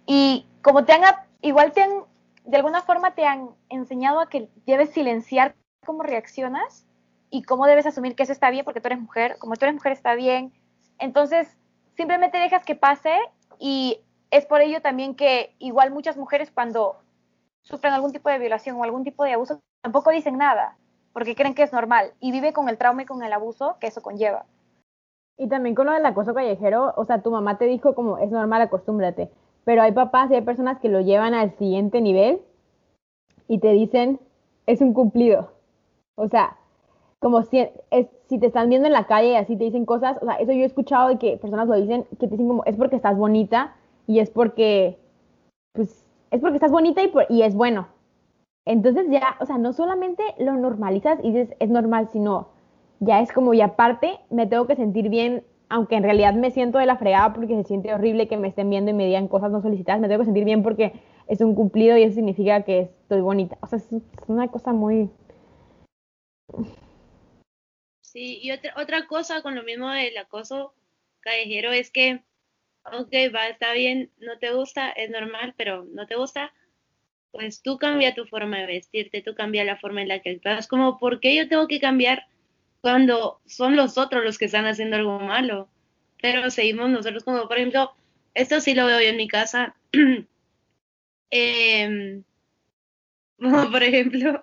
Y 0.07 0.47
como 0.63 0.85
te 0.85 0.93
han, 0.93 1.03
igual 1.41 1.73
te 1.73 1.83
han, 1.83 1.91
de 2.45 2.57
alguna 2.57 2.83
forma 2.83 3.15
te 3.15 3.25
han 3.25 3.51
enseñado 3.69 4.21
a 4.21 4.29
que 4.29 4.51
debes 4.67 4.91
silenciar 4.91 5.55
cómo 5.87 6.03
reaccionas 6.03 6.87
y 7.35 7.43
cómo 7.43 7.67
debes 7.67 7.85
asumir 7.85 8.15
que 8.15 8.23
eso 8.23 8.31
está 8.33 8.49
bien 8.51 8.65
porque 8.65 8.81
tú 8.81 8.87
eres 8.87 9.01
mujer, 9.01 9.39
como 9.41 9.57
tú 9.57 9.65
eres 9.65 9.75
mujer 9.75 9.91
está 9.91 10.15
bien. 10.15 10.53
Entonces, 11.01 11.57
simplemente 11.97 12.39
dejas 12.39 12.65
que 12.65 12.77
pase 12.77 13.11
y 13.59 13.99
es 14.31 14.47
por 14.47 14.61
ello 14.61 14.81
también 14.81 15.17
que 15.17 15.53
igual 15.59 15.91
muchas 15.91 16.17
mujeres 16.17 16.53
cuando 16.53 16.95
sufren 17.63 17.93
algún 17.93 18.13
tipo 18.13 18.31
de 18.31 18.39
violación 18.39 18.77
o 18.77 18.85
algún 18.85 19.03
tipo 19.03 19.25
de 19.25 19.33
abuso 19.33 19.59
tampoco 19.83 20.13
dicen 20.13 20.39
nada 20.39 20.77
porque 21.13 21.35
creen 21.35 21.57
que 21.57 21.65
es 21.65 21.73
normal 21.73 22.13
y 22.21 22.31
vive 22.31 22.53
con 22.53 22.69
el 22.69 22.79
trauma 22.79 23.03
y 23.03 23.07
con 23.07 23.25
el 23.25 23.33
abuso 23.33 23.79
que 23.81 23.89
eso 23.89 24.01
conlleva. 24.01 24.45
Y 25.37 25.49
también 25.49 25.75
con 25.75 25.87
lo 25.87 25.93
del 25.93 26.07
acoso 26.07 26.35
callejero, 26.35 26.95
o 26.97 27.05
sea, 27.05 27.21
tu 27.21 27.33
mamá 27.33 27.59
te 27.59 27.65
dijo 27.65 27.97
como 27.97 28.19
es 28.19 28.31
normal, 28.31 28.63
acostúmbrate, 28.63 29.29
pero 29.65 29.83
hay 29.83 29.91
papás 29.91 30.31
y 30.31 30.37
hay 30.37 30.43
personas 30.43 30.79
que 30.79 30.89
lo 30.89 31.01
llevan 31.01 31.35
al 31.35 31.51
siguiente 31.59 32.01
nivel 32.01 32.43
y 33.49 33.59
te 33.59 33.73
dicen, 33.73 34.21
es 34.67 34.81
un 34.81 34.95
cumplido. 34.95 35.51
O 36.15 36.29
sea, 36.29 36.57
como 37.25 37.43
si, 37.45 37.59
es, 37.91 38.07
si 38.29 38.39
te 38.39 38.49
están 38.49 38.69
viendo 38.69 38.87
en 38.87 38.93
la 38.93 39.07
calle 39.07 39.31
y 39.31 39.37
así 39.37 39.57
te 39.57 39.65
dicen 39.65 39.87
cosas, 39.87 40.19
o 40.21 40.27
sea, 40.27 40.35
eso 40.35 40.53
yo 40.53 40.59
he 40.59 40.67
escuchado 40.67 41.09
de 41.09 41.17
que 41.17 41.39
personas 41.39 41.67
lo 41.67 41.75
dicen, 41.75 42.05
que 42.21 42.27
te 42.27 42.33
dicen 42.33 42.49
como, 42.49 42.65
es 42.67 42.77
porque 42.77 42.97
estás 42.97 43.17
bonita 43.17 43.75
y 44.07 44.19
es 44.19 44.29
porque, 44.29 44.99
pues, 45.73 46.05
es 46.31 46.43
porque 46.43 46.57
estás 46.57 46.71
bonita 46.71 47.03
y, 47.03 47.11
y 47.31 47.41
es 47.41 47.55
bueno. 47.55 47.89
Entonces 48.67 49.07
ya, 49.09 49.37
o 49.41 49.47
sea, 49.47 49.57
no 49.57 49.73
solamente 49.73 50.23
lo 50.39 50.53
normalizas 50.57 51.19
y 51.23 51.33
dices, 51.33 51.57
es 51.61 51.71
normal, 51.71 52.11
sino 52.13 52.49
ya 53.01 53.23
es 53.23 53.33
como, 53.33 53.55
y 53.55 53.63
aparte 53.63 54.19
me 54.29 54.47
tengo 54.47 54.67
que 54.67 54.77
sentir 54.77 55.09
bien, 55.09 55.45
aunque 55.71 55.97
en 55.97 56.03
realidad 56.03 56.35
me 56.35 56.51
siento 56.51 56.77
de 56.77 56.85
la 56.85 56.99
fregada 56.99 57.33
porque 57.33 57.57
se 57.57 57.65
siente 57.65 57.95
horrible 57.95 58.29
que 58.29 58.37
me 58.37 58.49
estén 58.49 58.69
viendo 58.69 58.91
y 58.91 58.95
me 58.95 59.07
digan 59.07 59.29
cosas 59.29 59.51
no 59.51 59.63
solicitadas, 59.63 60.03
me 60.03 60.09
tengo 60.09 60.21
que 60.21 60.27
sentir 60.27 60.45
bien 60.45 60.63
porque 60.63 60.93
es 61.27 61.41
un 61.41 61.55
cumplido 61.55 61.97
y 61.97 62.03
eso 62.03 62.17
significa 62.17 62.65
que 62.65 62.91
estoy 63.01 63.23
bonita. 63.23 63.57
O 63.63 63.67
sea, 63.67 63.79
es, 63.79 63.89
una 64.29 64.49
cosa 64.49 64.75
muy... 64.75 65.09
Sí, 68.15 68.39
y 68.43 68.53
otra, 68.53 68.73
otra 68.77 69.07
cosa 69.09 69.43
con 69.43 69.57
lo 69.57 69.65
mismo 69.65 69.91
del 69.91 70.17
acoso 70.17 70.73
callejero 71.21 71.73
es 71.73 71.91
que, 71.91 72.23
ok, 72.85 73.13
va, 73.35 73.49
está 73.49 73.73
bien, 73.73 74.13
no 74.19 74.39
te 74.39 74.53
gusta, 74.53 74.91
es 74.91 75.11
normal, 75.11 75.55
pero 75.57 75.85
no 75.93 76.07
te 76.07 76.15
gusta, 76.17 76.55
pues 77.33 77.63
tú 77.63 77.79
cambia 77.79 78.15
tu 78.15 78.27
forma 78.27 78.59
de 78.61 78.67
vestirte, 78.67 79.23
tú 79.23 79.35
cambia 79.35 79.65
la 79.65 79.79
forma 79.79 80.03
en 80.03 80.09
la 80.09 80.21
que 80.21 80.31
actúas, 80.33 80.69
como, 80.69 80.99
¿por 80.99 81.21
qué 81.21 81.37
yo 81.37 81.49
tengo 81.49 81.69
que 81.69 81.81
cambiar 81.81 82.27
cuando 82.81 83.41
son 83.47 83.77
los 83.77 83.99
otros 83.99 84.25
los 84.25 84.39
que 84.39 84.47
están 84.47 84.67
haciendo 84.67 84.97
algo 84.97 85.21
malo? 85.21 85.69
Pero 86.23 86.51
seguimos 86.51 86.91
nosotros 86.91 87.25
como, 87.25 87.49
por 87.49 87.59
ejemplo, 87.59 87.93
esto 88.35 88.61
sí 88.61 88.75
lo 88.75 88.87
veo 88.87 89.01
yo 89.01 89.09
en 89.09 89.17
mi 89.17 89.29
casa, 89.29 89.77
eh, 91.31 92.23
por 93.71 93.83
ejemplo, 93.83 94.43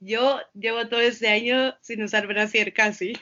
yo 0.00 0.40
llevo 0.54 0.88
todo 0.88 1.00
este 1.00 1.28
año 1.28 1.74
sin 1.80 2.02
usar 2.02 2.26
brasier 2.26 2.72
casi. 2.72 3.14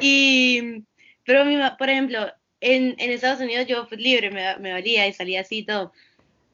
y, 0.00 0.84
pero 1.24 1.44
mi, 1.44 1.56
por 1.78 1.88
ejemplo, 1.88 2.26
en, 2.60 2.94
en 2.98 3.10
Estados 3.10 3.40
Unidos 3.40 3.66
yo 3.66 3.86
fui 3.86 3.98
libre, 3.98 4.30
me, 4.30 4.56
me 4.58 4.72
valía 4.72 5.06
y 5.06 5.12
salía 5.12 5.40
así 5.42 5.58
y 5.58 5.66
todo. 5.66 5.92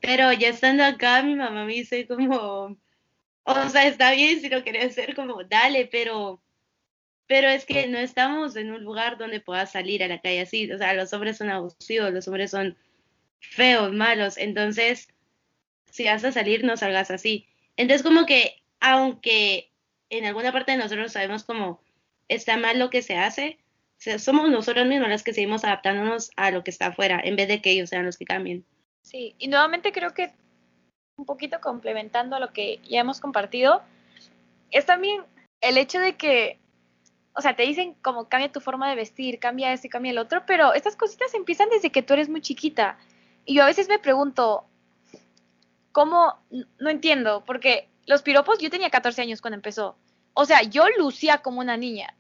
Pero 0.00 0.32
ya 0.32 0.49
estando 0.49 0.84
acá, 0.84 1.22
mi 1.22 1.34
mamá 1.34 1.64
me 1.64 1.75
dice 1.75 2.06
como, 2.06 2.76
o 3.44 3.68
sea, 3.68 3.87
está 3.87 4.12
bien 4.12 4.40
si 4.40 4.49
lo 4.49 4.62
quieres 4.62 4.92
hacer, 4.92 5.14
como, 5.14 5.44
dale, 5.44 5.88
pero, 5.90 6.42
pero 7.26 7.49
es 7.49 7.66
que 7.66 7.87
no 7.87 7.99
estamos 7.99 8.56
en 8.56 8.72
un 8.72 8.82
lugar 8.82 9.18
donde 9.18 9.40
puedas 9.40 9.72
salir 9.72 10.02
a 10.02 10.08
la 10.08 10.20
calle 10.20 10.40
así. 10.40 10.70
O 10.72 10.78
sea, 10.78 10.94
los 10.94 11.12
hombres 11.12 11.37
son 11.37 11.50
abusivos, 11.50 12.12
los 12.12 12.26
hombres 12.28 12.50
son 12.50 12.76
feos, 13.40 13.92
malos. 13.92 14.38
Entonces, 14.38 15.08
si 15.90 16.04
vas 16.04 16.25
a 16.25 16.32
salir, 16.32 16.64
no 16.64 16.76
salgas 16.76 17.11
así. 17.11 17.47
Entonces, 17.76 18.02
como 18.02 18.26
que, 18.26 18.62
aunque 18.80 19.70
en 20.11 20.25
alguna 20.25 20.52
parte 20.52 20.73
de 20.73 20.78
nosotros 20.78 21.12
sabemos 21.12 21.44
cómo 21.44 21.80
está 22.28 22.56
mal 22.56 22.78
lo 22.78 22.90
que 22.90 23.02
se 23.02 23.16
hace, 23.16 23.59
somos 24.18 24.49
nosotros 24.50 24.87
mismos 24.87 25.09
las 25.09 25.23
que 25.23 25.35
seguimos 25.35 25.64
adaptándonos 25.64 26.30
a 26.37 26.50
lo 26.50 26.64
que 26.64 26.70
está 26.70 26.87
afuera, 26.87 27.20
en 27.23 27.37
vez 27.37 27.49
de 27.49 27.61
que 27.61 27.70
ellos 27.70 27.90
sean 27.90 28.06
los 28.06 28.16
que 28.16 28.25
cambien. 28.25 28.64
Sí, 29.02 29.35
y 29.38 29.49
nuevamente 29.49 29.92
creo 29.92 30.15
que 30.15 30.32
un 31.17 31.26
poquito 31.26 31.60
complementando 31.60 32.36
a 32.36 32.41
lo 32.41 32.52
que 32.52 32.80
ya 32.88 33.00
hemos 33.00 33.21
compartido, 33.21 33.82
es 34.71 34.86
también 34.86 35.23
el 35.60 35.76
hecho 35.76 36.00
de 36.00 36.17
que, 36.17 36.58
o 37.34 37.43
sea, 37.43 37.54
te 37.56 37.65
dicen 37.65 37.95
como 38.00 38.28
cambia 38.28 38.50
tu 38.50 38.60
forma 38.60 38.88
de 38.88 38.97
vestir, 38.97 39.38
cambia 39.38 39.73
esto 39.73 39.86
y 39.86 39.91
cambia 39.91 40.12
el 40.12 40.19
otro, 40.19 40.45
pero 40.47 40.73
estas 40.73 40.97
cositas 40.97 41.34
empiezan 41.34 41.69
desde 41.69 41.91
que 41.91 42.02
tú 42.02 42.15
eres 42.15 42.28
muy 42.28 42.41
chiquita. 42.41 42.99
Y 43.45 43.54
yo 43.54 43.65
a 43.65 43.67
veces 43.67 43.88
me 43.88 43.99
pregunto, 43.99 44.65
¿cómo? 45.93 46.39
No 46.79 46.91
entiendo, 46.91 47.45
porque 47.45 47.89
los 48.07 48.23
piropos, 48.23 48.59
yo 48.59 48.71
tenía 48.71 48.91
14 48.91 49.23
años 49.23 49.41
cuando 49.41 49.57
empezó. 49.57 49.97
O 50.35 50.45
sea, 50.45 50.63
yo 50.63 50.85
lucía 50.99 51.39
como 51.39 51.61
una 51.61 51.76
niña. 51.76 52.17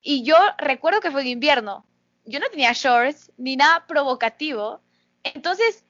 Y 0.00 0.22
yo 0.22 0.36
recuerdo 0.58 1.00
que 1.00 1.10
fue 1.10 1.24
de 1.24 1.30
invierno. 1.30 1.84
Yo 2.24 2.38
no 2.38 2.48
tenía 2.48 2.72
shorts 2.72 3.32
ni 3.36 3.56
nada 3.56 3.86
provocativo. 3.86 4.80
Entonces, 5.24 5.84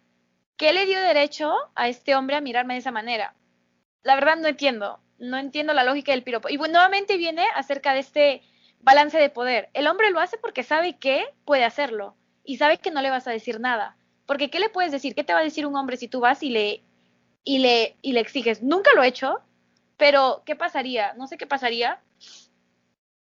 ¿qué 0.56 0.72
le 0.72 0.86
dio 0.86 1.00
derecho 1.00 1.52
a 1.74 1.88
este 1.88 2.14
hombre 2.14 2.36
a 2.36 2.40
mirarme 2.40 2.74
de 2.74 2.80
esa 2.80 2.92
manera? 2.92 3.34
La 4.02 4.14
verdad 4.14 4.36
no 4.36 4.48
entiendo. 4.48 5.00
No 5.18 5.38
entiendo 5.38 5.72
la 5.72 5.84
lógica 5.84 6.12
del 6.12 6.22
piropo. 6.22 6.48
Y 6.48 6.56
bueno, 6.56 6.74
nuevamente 6.74 7.16
viene 7.16 7.44
acerca 7.54 7.94
de 7.94 8.00
este 8.00 8.42
balance 8.80 9.18
de 9.18 9.30
poder. 9.30 9.68
El 9.74 9.86
hombre 9.86 10.10
lo 10.10 10.20
hace 10.20 10.38
porque 10.38 10.62
sabe 10.62 10.98
que 10.98 11.26
puede 11.44 11.64
hacerlo 11.64 12.16
y 12.44 12.58
sabe 12.58 12.78
que 12.78 12.90
no 12.90 13.02
le 13.02 13.10
vas 13.10 13.26
a 13.26 13.32
decir 13.32 13.60
nada. 13.60 13.96
Porque 14.26 14.50
¿qué 14.50 14.60
le 14.60 14.68
puedes 14.68 14.92
decir? 14.92 15.14
¿Qué 15.14 15.24
te 15.24 15.32
va 15.32 15.40
a 15.40 15.44
decir 15.44 15.66
un 15.66 15.76
hombre 15.76 15.96
si 15.96 16.08
tú 16.08 16.20
vas 16.20 16.42
y 16.42 16.50
le, 16.50 16.85
y 17.46 17.60
le, 17.60 17.96
y 18.02 18.12
le 18.12 18.20
exiges? 18.20 18.62
Nunca 18.62 18.90
lo 18.94 19.02
he 19.02 19.08
hecho, 19.08 19.40
pero 19.96 20.42
¿qué 20.44 20.56
pasaría? 20.56 21.14
No 21.14 21.28
sé 21.28 21.38
qué 21.38 21.46
pasaría. 21.46 22.02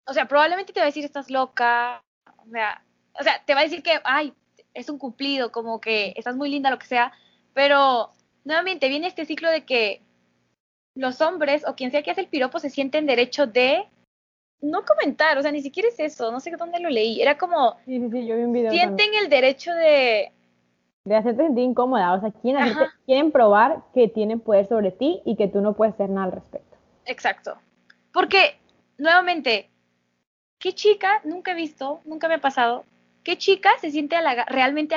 O 0.05 0.13
sea, 0.13 0.27
probablemente 0.27 0.71
te 0.71 0.79
va 0.79 0.85
a 0.85 0.87
decir 0.87 1.03
estás 1.03 1.29
loca. 1.29 2.01
O 2.37 2.49
sea, 2.51 2.83
o 3.19 3.23
sea, 3.23 3.43
te 3.43 3.55
va 3.55 3.61
a 3.61 3.63
decir 3.63 3.81
que, 3.81 3.99
ay, 4.03 4.33
es 4.73 4.87
un 4.89 4.99
cumplido, 4.99 5.51
como 5.51 5.81
que 5.81 6.13
estás 6.15 6.35
muy 6.35 6.49
linda, 6.49 6.69
lo 6.69 6.79
que 6.79 6.85
sea. 6.85 7.11
Pero 7.53 8.11
nuevamente 8.43 8.87
viene 8.87 9.07
este 9.07 9.25
ciclo 9.25 9.49
de 9.49 9.65
que 9.65 10.01
los 10.95 11.19
hombres 11.19 11.65
o 11.67 11.75
quien 11.75 11.89
sea 11.89 12.03
que 12.03 12.11
hace 12.11 12.21
el 12.21 12.27
piropo 12.27 12.59
se 12.59 12.69
sienten 12.69 13.07
derecho 13.07 13.47
de 13.47 13.87
no 14.61 14.85
comentar, 14.85 15.37
o 15.39 15.41
sea, 15.41 15.51
ni 15.51 15.61
siquiera 15.61 15.89
es 15.89 15.99
eso, 15.99 16.31
no 16.31 16.39
sé 16.39 16.51
dónde 16.51 16.79
lo 16.79 16.89
leí, 16.89 17.21
era 17.21 17.37
como 17.37 17.77
sí, 17.85 17.99
sí, 17.99 18.09
sí, 18.11 18.27
yo 18.27 18.37
vi 18.37 18.43
un 18.43 18.53
video 18.53 18.71
sienten 18.71 19.13
el 19.15 19.29
derecho 19.29 19.73
de 19.73 20.31
de 21.05 21.15
hacerte 21.15 21.43
sentir 21.43 21.65
incómoda. 21.65 22.13
O 22.13 22.19
sea, 22.21 22.31
quieren, 22.31 22.73
quieren 23.05 23.31
probar 23.31 23.83
que 23.93 24.07
tienen 24.07 24.39
poder 24.39 24.67
sobre 24.67 24.91
ti 24.91 25.21
y 25.25 25.35
que 25.35 25.47
tú 25.47 25.61
no 25.61 25.73
puedes 25.73 25.93
hacer 25.95 26.09
nada 26.09 26.27
al 26.27 26.31
respecto. 26.31 26.77
Exacto. 27.05 27.57
Porque, 28.13 28.57
nuevamente, 28.97 29.69
¿qué 30.59 30.73
chica, 30.73 31.19
nunca 31.23 31.51
he 31.51 31.55
visto, 31.55 31.99
nunca 32.05 32.27
me 32.27 32.35
ha 32.35 32.41
pasado, 32.41 32.85
qué 33.23 33.37
chica 33.37 33.71
se 33.81 33.91
siente 33.91 34.15
realmente 34.47 34.95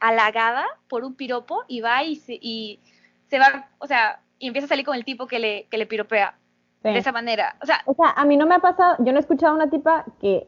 halagada 0.00 0.66
por 0.88 1.04
un 1.04 1.14
piropo 1.14 1.64
y 1.68 1.80
va 1.80 2.02
y 2.02 2.16
se, 2.16 2.38
y 2.40 2.80
se 3.28 3.38
va, 3.38 3.68
o 3.78 3.86
sea, 3.86 4.20
y 4.38 4.48
empieza 4.48 4.66
a 4.66 4.68
salir 4.68 4.84
con 4.84 4.96
el 4.96 5.04
tipo 5.04 5.26
que 5.26 5.38
le, 5.38 5.66
que 5.70 5.78
le 5.78 5.86
piropea? 5.86 6.36
De 6.82 6.98
esa 6.98 7.10
manera. 7.10 7.56
O 7.60 7.66
sea, 7.66 7.80
o 7.84 7.94
sea, 7.94 8.10
a 8.10 8.24
mí 8.24 8.36
no 8.36 8.46
me 8.46 8.54
ha 8.54 8.60
pasado, 8.60 8.94
yo 9.00 9.10
no 9.10 9.18
he 9.18 9.20
escuchado 9.20 9.52
a 9.52 9.56
una 9.56 9.68
tipa 9.70 10.04
que 10.20 10.46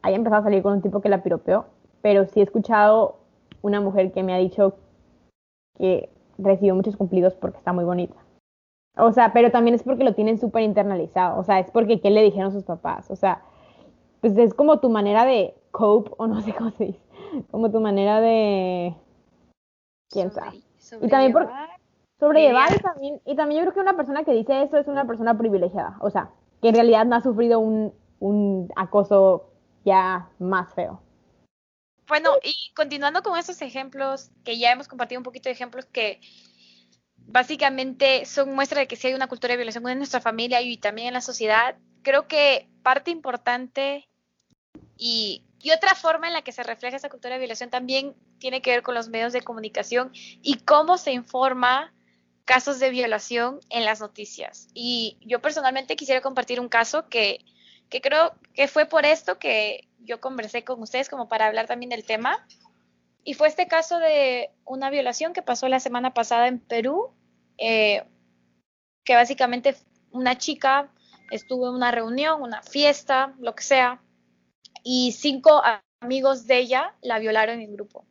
haya 0.00 0.16
empezado 0.16 0.40
a 0.40 0.44
salir 0.44 0.62
con 0.62 0.72
un 0.72 0.80
tipo 0.80 1.02
que 1.02 1.10
la 1.10 1.22
piropeó, 1.22 1.66
pero 2.00 2.24
sí 2.24 2.40
he 2.40 2.42
escuchado 2.42 3.18
una 3.64 3.80
mujer 3.80 4.12
que 4.12 4.22
me 4.22 4.34
ha 4.34 4.38
dicho 4.38 4.76
que 5.78 6.10
recibió 6.36 6.74
muchos 6.74 6.96
cumplidos 6.96 7.34
porque 7.34 7.56
está 7.56 7.72
muy 7.72 7.84
bonita. 7.84 8.14
O 8.96 9.10
sea, 9.10 9.32
pero 9.32 9.50
también 9.50 9.74
es 9.74 9.82
porque 9.82 10.04
lo 10.04 10.14
tienen 10.14 10.38
súper 10.38 10.62
internalizado. 10.62 11.40
O 11.40 11.44
sea, 11.44 11.58
es 11.58 11.70
porque 11.70 12.00
qué 12.00 12.10
le 12.10 12.22
dijeron 12.22 12.52
sus 12.52 12.64
papás. 12.64 13.10
O 13.10 13.16
sea, 13.16 13.42
pues 14.20 14.36
es 14.36 14.52
como 14.52 14.80
tu 14.80 14.90
manera 14.90 15.24
de 15.24 15.54
cope, 15.70 16.10
o 16.18 16.26
no 16.26 16.42
sé 16.42 16.52
cómo 16.52 16.70
se 16.72 16.84
dice, 16.84 17.00
como 17.50 17.70
tu 17.70 17.80
manera 17.80 18.20
de... 18.20 18.94
¿Quién 20.10 20.30
sabe? 20.30 20.60
Y 21.00 21.08
también 21.08 21.32
por 21.32 21.48
sobrellevar 22.20 22.68
y 22.76 22.78
también, 22.78 23.20
y 23.24 23.34
también 23.34 23.60
yo 23.60 23.64
creo 23.64 23.74
que 23.74 23.80
una 23.80 23.96
persona 23.96 24.24
que 24.24 24.32
dice 24.32 24.62
eso 24.62 24.76
es 24.76 24.86
una 24.88 25.06
persona 25.06 25.36
privilegiada. 25.38 25.96
O 26.00 26.10
sea, 26.10 26.30
que 26.60 26.68
en 26.68 26.74
realidad 26.74 27.06
no 27.06 27.16
ha 27.16 27.22
sufrido 27.22 27.58
un, 27.58 27.94
un 28.20 28.68
acoso 28.76 29.46
ya 29.86 30.28
más 30.38 30.72
feo. 30.74 31.00
Bueno, 32.06 32.32
y 32.42 32.72
continuando 32.74 33.22
con 33.22 33.38
esos 33.38 33.60
ejemplos, 33.62 34.30
que 34.44 34.58
ya 34.58 34.72
hemos 34.72 34.88
compartido 34.88 35.20
un 35.20 35.24
poquito 35.24 35.48
de 35.48 35.54
ejemplos 35.54 35.86
que 35.86 36.20
básicamente 37.16 38.26
son 38.26 38.54
muestra 38.54 38.80
de 38.80 38.86
que 38.86 38.96
sí 38.96 39.08
hay 39.08 39.14
una 39.14 39.28
cultura 39.28 39.52
de 39.52 39.56
violación 39.56 39.88
en 39.88 39.98
nuestra 39.98 40.20
familia 40.20 40.60
y 40.60 40.76
también 40.76 41.08
en 41.08 41.14
la 41.14 41.20
sociedad, 41.20 41.76
creo 42.02 42.28
que 42.28 42.68
parte 42.82 43.10
importante 43.10 44.08
y, 44.96 45.42
y, 45.62 45.70
otra 45.70 45.94
forma 45.94 46.26
en 46.26 46.34
la 46.34 46.42
que 46.42 46.52
se 46.52 46.62
refleja 46.62 46.96
esa 46.96 47.08
cultura 47.08 47.34
de 47.34 47.40
violación 47.40 47.70
también 47.70 48.14
tiene 48.38 48.60
que 48.60 48.70
ver 48.70 48.82
con 48.82 48.94
los 48.94 49.08
medios 49.08 49.32
de 49.32 49.40
comunicación 49.40 50.10
y 50.14 50.58
cómo 50.58 50.98
se 50.98 51.12
informa 51.12 51.92
casos 52.44 52.78
de 52.78 52.90
violación 52.90 53.60
en 53.70 53.84
las 53.84 54.00
noticias. 54.00 54.68
Y 54.74 55.16
yo 55.22 55.40
personalmente 55.40 55.96
quisiera 55.96 56.20
compartir 56.20 56.60
un 56.60 56.68
caso 56.68 57.08
que, 57.08 57.44
que 57.94 58.00
creo 58.00 58.34
que 58.54 58.66
fue 58.66 58.86
por 58.86 59.06
esto 59.06 59.38
que 59.38 59.86
yo 60.00 60.20
conversé 60.20 60.64
con 60.64 60.82
ustedes 60.82 61.08
como 61.08 61.28
para 61.28 61.46
hablar 61.46 61.68
también 61.68 61.90
del 61.90 62.02
tema. 62.04 62.44
Y 63.22 63.34
fue 63.34 63.46
este 63.46 63.68
caso 63.68 64.00
de 64.00 64.50
una 64.64 64.90
violación 64.90 65.32
que 65.32 65.42
pasó 65.42 65.68
la 65.68 65.78
semana 65.78 66.12
pasada 66.12 66.48
en 66.48 66.58
Perú, 66.58 67.12
eh, 67.56 68.02
que 69.04 69.14
básicamente 69.14 69.76
una 70.10 70.36
chica 70.36 70.92
estuvo 71.30 71.68
en 71.68 71.74
una 71.74 71.92
reunión, 71.92 72.42
una 72.42 72.62
fiesta, 72.62 73.32
lo 73.38 73.54
que 73.54 73.62
sea, 73.62 74.02
y 74.82 75.12
cinco 75.12 75.62
amigos 76.00 76.48
de 76.48 76.58
ella 76.58 76.96
la 77.00 77.20
violaron 77.20 77.60
en 77.60 77.74
grupo. 77.74 78.06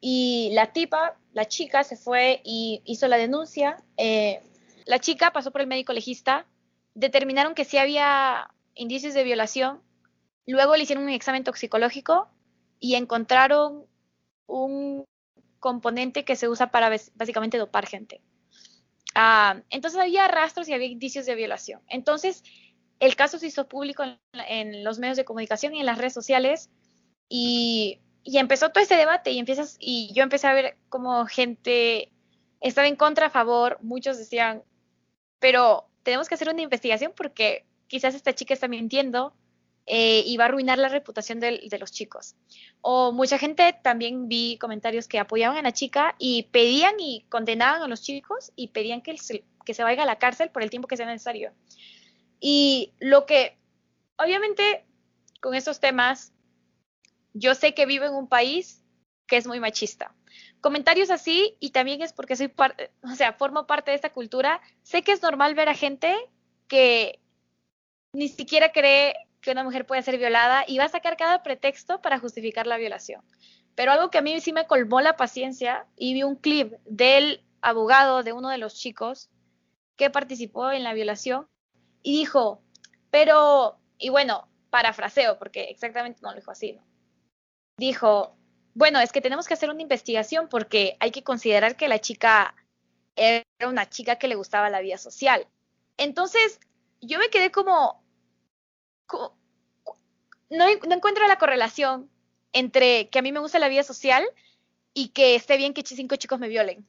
Y 0.00 0.50
la 0.52 0.72
tipa, 0.72 1.18
la 1.32 1.46
chica, 1.46 1.82
se 1.82 1.96
fue 1.96 2.42
y 2.44 2.80
hizo 2.84 3.08
la 3.08 3.16
denuncia. 3.16 3.82
Eh, 3.96 4.40
la 4.84 5.00
chica 5.00 5.32
pasó 5.32 5.50
por 5.50 5.62
el 5.62 5.66
médico 5.66 5.92
legista, 5.92 6.46
determinaron 6.94 7.56
que 7.56 7.64
sí 7.64 7.76
había 7.76 8.52
indicios 8.76 9.14
de 9.14 9.24
violación, 9.24 9.82
luego 10.46 10.76
le 10.76 10.84
hicieron 10.84 11.04
un 11.04 11.10
examen 11.10 11.42
toxicológico 11.44 12.28
y 12.78 12.94
encontraron 12.94 13.86
un 14.46 15.04
componente 15.58 16.24
que 16.24 16.36
se 16.36 16.48
usa 16.48 16.70
para 16.70 16.88
básicamente 17.14 17.58
dopar 17.58 17.86
gente. 17.86 18.20
Ah, 19.14 19.62
entonces 19.70 19.98
había 19.98 20.28
rastros 20.28 20.68
y 20.68 20.74
había 20.74 20.86
indicios 20.86 21.26
de 21.26 21.34
violación. 21.34 21.80
Entonces 21.88 22.44
el 23.00 23.16
caso 23.16 23.38
se 23.38 23.46
hizo 23.46 23.68
público 23.68 24.04
en, 24.32 24.84
los 24.84 24.98
medios 24.98 25.16
de 25.16 25.24
comunicación 25.24 25.74
y 25.74 25.80
en 25.80 25.86
las 25.86 25.98
redes 25.98 26.12
sociales 26.14 26.70
y, 27.28 28.00
empezó 28.24 28.70
todo 28.70 28.82
este 28.82 28.96
debate 28.96 29.30
y 29.30 29.38
empiezas 29.38 29.76
y 29.78 30.12
yo 30.12 30.22
empecé 30.24 30.48
a 30.48 30.54
ver 30.54 30.76
como 30.88 31.26
gente 31.26 32.12
estaba 32.60 32.88
en 32.88 32.96
contra, 32.96 33.26
a 33.26 33.30
favor, 33.30 33.78
muchos 33.82 34.18
decían, 34.18 34.64
pero 35.38 35.88
tenemos 36.02 36.28
que 36.28 36.34
hacer 36.34 36.48
una 36.48 36.62
investigación 36.62 37.12
porque 37.16 37.64
quizás 37.88 38.14
esta 38.14 38.34
chica 38.34 38.54
está 38.54 38.68
mintiendo 38.68 39.34
eh, 39.86 40.24
y 40.26 40.36
va 40.36 40.44
a 40.44 40.48
arruinar 40.48 40.78
la 40.78 40.88
reputación 40.88 41.38
de, 41.38 41.60
los 41.78 41.92
chicos. 41.92 42.34
O 42.80 43.12
mucha 43.12 43.38
gente 43.38 43.78
también 43.82 44.28
vi 44.28 44.58
comentarios 44.58 45.06
que 45.06 45.20
apoyaban 45.20 45.58
a 45.58 45.62
la 45.62 45.72
chica 45.72 46.16
y 46.18 46.44
pedían 46.44 46.94
y 46.98 47.24
condenaban 47.28 47.82
a 47.82 47.88
los 47.88 48.02
chicos 48.02 48.52
y 48.56 48.68
pedían 48.68 49.00
que 49.00 49.16
se, 49.16 49.44
que 49.64 49.74
se 49.74 49.84
vaya 49.84 50.02
a 50.02 50.06
la 50.06 50.18
cárcel 50.18 50.50
por 50.50 50.62
el 50.62 50.70
tiempo 50.70 50.88
que 50.88 50.96
sea 50.96 51.06
necesario. 51.06 51.52
Y 52.40 52.92
lo 52.98 53.26
que, 53.26 53.56
obviamente, 54.18 54.84
con 55.40 55.54
estos 55.54 55.78
temas, 55.78 56.32
yo 57.32 57.54
sé 57.54 57.72
que 57.72 57.86
vivo 57.86 58.06
en 58.06 58.14
un 58.14 58.28
país 58.28 58.82
que 59.28 59.36
es 59.36 59.46
muy 59.46 59.60
machista. 59.60 60.14
Comentarios 60.60 61.10
así, 61.10 61.56
y 61.60 61.70
también 61.70 62.02
es 62.02 62.12
porque 62.12 62.34
soy 62.34 62.48
parte, 62.48 62.90
o 63.02 63.14
sea, 63.14 63.32
formo 63.34 63.66
parte 63.66 63.92
de 63.92 63.94
esta 63.94 64.12
cultura, 64.12 64.60
sé 64.82 65.02
que 65.02 65.12
es 65.12 65.22
normal 65.22 65.54
ver 65.54 65.68
a 65.68 65.74
gente 65.74 66.14
que 66.66 67.20
ni 68.16 68.28
siquiera 68.28 68.72
cree 68.72 69.14
que 69.42 69.50
una 69.50 69.62
mujer 69.62 69.84
puede 69.84 70.00
ser 70.00 70.16
violada 70.16 70.64
y 70.66 70.78
va 70.78 70.84
a 70.84 70.88
sacar 70.88 71.18
cada 71.18 71.42
pretexto 71.42 72.00
para 72.00 72.18
justificar 72.18 72.66
la 72.66 72.78
violación. 72.78 73.22
Pero 73.74 73.92
algo 73.92 74.10
que 74.10 74.16
a 74.16 74.22
mí 74.22 74.40
sí 74.40 74.54
me 74.54 74.66
colmó 74.66 75.02
la 75.02 75.16
paciencia 75.16 75.86
y 75.96 76.14
vi 76.14 76.22
un 76.22 76.36
clip 76.36 76.72
del 76.86 77.44
abogado 77.60 78.22
de 78.22 78.32
uno 78.32 78.48
de 78.48 78.56
los 78.56 78.74
chicos 78.74 79.28
que 79.96 80.08
participó 80.08 80.70
en 80.70 80.82
la 80.82 80.94
violación 80.94 81.46
y 82.02 82.16
dijo, 82.16 82.62
pero, 83.10 83.78
y 83.98 84.08
bueno, 84.08 84.48
parafraseo, 84.70 85.38
porque 85.38 85.64
exactamente 85.64 86.20
no 86.22 86.30
lo 86.30 86.36
dijo 86.36 86.50
así, 86.50 86.72
¿no? 86.72 86.86
Dijo, 87.76 88.34
bueno, 88.72 88.98
es 89.00 89.12
que 89.12 89.20
tenemos 89.20 89.46
que 89.46 89.54
hacer 89.54 89.68
una 89.68 89.82
investigación 89.82 90.48
porque 90.48 90.96
hay 91.00 91.10
que 91.10 91.22
considerar 91.22 91.76
que 91.76 91.88
la 91.88 91.98
chica 91.98 92.54
era 93.14 93.44
una 93.66 93.90
chica 93.90 94.16
que 94.16 94.28
le 94.28 94.36
gustaba 94.36 94.70
la 94.70 94.80
vida 94.80 94.96
social. 94.96 95.46
Entonces, 95.98 96.60
yo 97.02 97.18
me 97.18 97.28
quedé 97.28 97.50
como, 97.50 98.05
no, 100.50 100.68
encuentro 100.68 101.26
la 101.26 101.38
correlación 101.38 102.10
entre 102.52 103.08
que 103.08 103.18
a 103.18 103.22
mí 103.22 103.32
me 103.32 103.40
gusta 103.40 103.58
la 103.58 103.68
vida 103.68 103.82
social 103.82 104.24
y 104.94 105.08
que 105.08 105.34
esté 105.34 105.56
bien 105.56 105.74
que 105.74 105.82
cinco 105.82 106.16
chicos 106.16 106.38
me 106.38 106.48
violen 106.48 106.86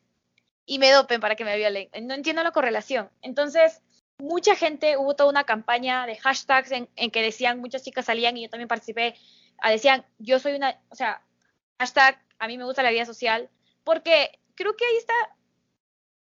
y 0.65 0.79
me 0.79 0.91
dopen 0.91 1.19
para 1.19 1.35
que 1.35 1.45
me 1.45 1.57
violen. 1.57 1.89
No 2.03 2.13
entiendo 2.13 2.43
la 2.43 2.51
correlación. 2.51 3.09
Entonces, 3.21 3.81
mucha 4.19 4.55
gente, 4.55 4.97
hubo 4.97 5.15
toda 5.15 5.29
una 5.29 5.43
campaña 5.43 6.05
de 6.05 6.17
hashtags 6.17 6.71
en, 6.71 7.11
que 7.11 7.21
decían, 7.21 7.59
muchas 7.59 7.83
chicas 7.83 8.05
salían 8.05 8.37
y 8.37 8.43
yo 8.43 8.49
también 8.49 8.67
participé, 8.67 9.15
decían, 9.69 10.05
yo 10.19 10.39
soy 10.39 10.53
una, 10.53 10.79
o 10.89 10.95
sea, 10.95 11.21
hashtag, 11.79 12.21
a 12.39 12.47
mí 12.47 12.57
me 12.57 12.65
gusta 12.65 12.83
la 12.83 12.91
vida 12.91 13.05
social, 13.05 13.49
porque 13.83 14.39
creo 14.55 14.75
que 14.75 14.85
ahí 14.85 14.97
está 14.97 15.13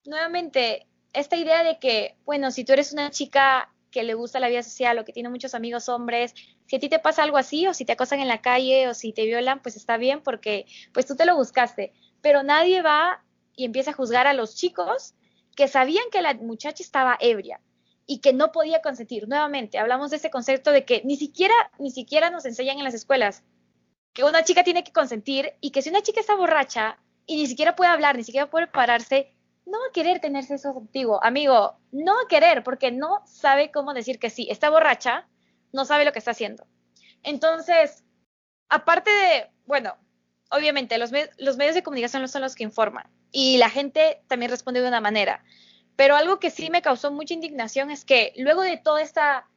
nuevamente 0.05 0.87
esta 1.13 1.35
idea 1.35 1.63
de 1.63 1.79
que, 1.79 2.15
bueno, 2.25 2.51
si 2.51 2.63
tú 2.63 2.73
eres 2.73 2.93
una 2.93 3.11
chica 3.11 3.73
que 3.91 4.03
le 4.03 4.13
gusta 4.13 4.39
la 4.39 4.49
vida 4.49 4.63
social 4.63 4.97
o 4.97 5.05
que 5.05 5.13
tiene 5.13 5.29
muchos 5.29 5.53
amigos 5.53 5.89
hombres, 5.89 6.33
si 6.65 6.77
a 6.77 6.79
ti 6.79 6.89
te 6.89 6.99
pasa 6.99 7.23
algo 7.23 7.37
así 7.37 7.67
o 7.67 7.73
si 7.73 7.85
te 7.85 7.91
acosan 7.91 8.19
en 8.19 8.27
la 8.27 8.41
calle 8.41 8.87
o 8.87 8.93
si 8.93 9.13
te 9.13 9.25
violan, 9.25 9.61
pues 9.61 9.75
está 9.75 9.97
bien 9.97 10.21
porque 10.21 10.65
pues 10.93 11.05
tú 11.05 11.15
te 11.15 11.25
lo 11.25 11.35
buscaste, 11.35 11.93
pero 12.21 12.43
nadie 12.43 12.81
va 12.81 13.23
y 13.55 13.65
empieza 13.65 13.91
a 13.91 13.93
juzgar 13.93 14.27
a 14.27 14.33
los 14.33 14.55
chicos 14.55 15.13
que 15.55 15.67
sabían 15.67 16.05
que 16.11 16.21
la 16.21 16.33
muchacha 16.35 16.81
estaba 16.81 17.17
ebria 17.19 17.59
y 18.07 18.19
que 18.19 18.33
no 18.33 18.51
podía 18.51 18.81
consentir. 18.81 19.27
Nuevamente, 19.27 19.77
hablamos 19.77 20.11
de 20.11 20.17
ese 20.17 20.31
concepto 20.31 20.71
de 20.71 20.85
que 20.85 21.01
ni 21.03 21.17
siquiera 21.17 21.53
ni 21.77 21.91
siquiera 21.91 22.29
nos 22.29 22.45
enseñan 22.45 22.77
en 22.77 22.83
las 22.83 22.93
escuelas 22.93 23.43
que 24.13 24.23
una 24.23 24.43
chica 24.43 24.63
tiene 24.63 24.83
que 24.83 24.91
consentir 24.91 25.53
y 25.61 25.71
que 25.71 25.81
si 25.81 25.89
una 25.89 26.01
chica 26.01 26.19
está 26.19 26.35
borracha 26.35 26.97
y 27.25 27.37
ni 27.37 27.47
siquiera 27.47 27.75
puede 27.75 27.91
hablar, 27.91 28.17
ni 28.17 28.23
siquiera 28.23 28.49
puede 28.49 28.67
pararse, 28.67 29.33
no 29.65 29.79
va 29.79 29.85
a 29.89 29.93
querer 29.93 30.19
tener 30.19 30.43
sexo 30.43 30.73
contigo, 30.73 31.23
amigo, 31.23 31.77
no 31.91 32.15
va 32.15 32.21
a 32.23 32.27
querer 32.27 32.63
porque 32.63 32.91
no 32.91 33.21
sabe 33.25 33.71
cómo 33.71 33.93
decir 33.93 34.19
que 34.19 34.29
sí, 34.29 34.47
está 34.49 34.69
borracha, 34.69 35.27
no 35.71 35.85
sabe 35.85 36.05
lo 36.05 36.11
que 36.11 36.19
está 36.19 36.31
haciendo. 36.31 36.67
Entonces, 37.23 38.03
aparte 38.69 39.11
de, 39.11 39.51
bueno, 39.65 39.95
obviamente 40.49 40.97
los, 40.97 41.11
los 41.37 41.57
medios 41.57 41.75
de 41.75 41.83
comunicación 41.83 42.27
son 42.27 42.41
los 42.41 42.55
que 42.55 42.63
informan 42.63 43.09
y 43.31 43.57
la 43.57 43.69
gente 43.69 44.21
también 44.27 44.51
responde 44.51 44.81
de 44.81 44.87
una 44.87 45.01
manera, 45.01 45.43
pero 45.95 46.15
algo 46.15 46.39
que 46.39 46.49
sí 46.49 46.69
me 46.69 46.81
causó 46.81 47.11
mucha 47.11 47.33
indignación 47.33 47.91
es 47.91 48.05
que 48.05 48.33
luego 48.37 48.61
de 48.61 48.77
toda 48.77 49.01
esta, 49.01 49.47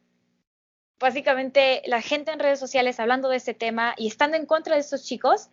básicamente 0.99 1.81
la 1.85 2.01
gente 2.01 2.31
en 2.31 2.39
redes 2.39 2.59
sociales 2.59 2.99
hablando 2.99 3.29
de 3.29 3.37
este 3.37 3.53
tema 3.53 3.95
y 3.97 4.07
estando 4.07 4.37
en 4.37 4.45
contra 4.45 4.75
de 4.75 4.81
estos 4.81 5.03
chicos, 5.03 5.49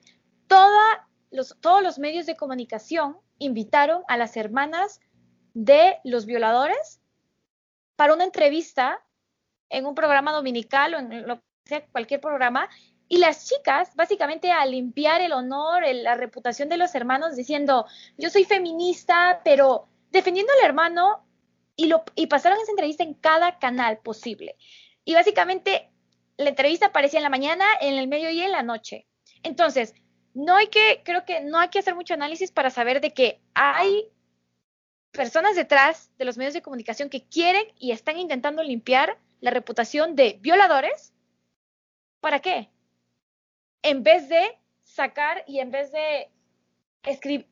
toda 0.47 1.09
los, 1.33 1.57
todos 1.61 1.83
los 1.83 1.99
medios 1.99 2.27
de 2.27 2.37
comunicación 2.37 3.19
invitaron 3.39 4.03
a 4.09 4.17
las 4.17 4.37
hermanas 4.37 5.01
de 5.55 5.99
los 6.05 6.27
violadores 6.27 7.01
para 7.97 8.15
una 8.15 8.25
entrevista 8.25 9.05
en 9.69 9.87
un 9.87 9.95
programa 9.95 10.33
dominical 10.33 10.95
o 10.95 10.99
en 10.99 11.27
lo 11.27 11.43
cualquier 11.93 12.21
programa, 12.21 12.69
y 13.09 13.19
las 13.19 13.49
chicas, 13.49 13.95
básicamente 13.95 14.51
a 14.51 14.65
limpiar 14.67 15.21
el 15.21 15.33
honor, 15.33 15.85
la 15.95 16.15
reputación 16.15 16.69
de 16.69 16.77
los 16.77 16.95
hermanos, 16.95 17.37
diciendo, 17.37 17.87
yo 18.17 18.31
soy 18.31 18.45
feminista, 18.45 19.41
pero 19.45 19.89
defendiendo 20.11 20.53
al 20.53 20.67
hermano, 20.67 21.27
y, 21.77 21.91
y 22.15 22.27
pasaron 22.27 22.59
esa 22.59 22.73
entrevista 22.73 23.05
en 23.05 23.15
cada 23.15 23.59
canal 23.59 23.99
posible. 23.99 24.57
Y 25.05 25.15
básicamente 25.15 25.91
la 26.37 26.51
entrevista 26.51 26.87
aparecía 26.87 27.19
en 27.19 27.25
la 27.25 27.31
mañana, 27.31 27.65
en 27.81 27.95
el 27.95 28.09
medio 28.09 28.31
y 28.31 28.41
en 28.41 28.53
la 28.53 28.63
noche. 28.63 29.07
Entonces, 29.43 29.95
no 30.35 30.57
hay 30.57 30.69
que, 30.69 31.03
creo 31.05 31.25
que 31.25 31.41
no 31.41 31.59
hay 31.59 31.69
que 31.69 31.79
hacer 31.79 31.95
mucho 31.95 32.15
análisis 32.15 32.51
para 32.51 32.71
saber 32.71 33.01
de 33.01 33.13
que 33.13 33.41
hay 33.55 34.09
personas 35.11 35.57
detrás 35.57 36.11
de 36.19 36.25
los 36.25 36.39
medios 36.39 36.55
de 36.55 36.63
comunicación 36.63 37.11
que 37.11 37.23
quieren 37.23 37.67
y 37.79 37.93
están 37.93 38.19
intentando 38.19 38.63
limpiar 38.63 39.19
la 39.41 39.51
reputación 39.51 40.17
de 40.17 40.39
violadores. 40.41 41.13
¿Para 42.21 42.41
qué? 42.41 42.71
En 43.83 44.03
vez 44.03 44.29
de 44.29 44.59
sacar 44.85 45.45
y 45.47 45.61
en 45.61 45.71
vez 45.71 45.93
de 45.93 46.29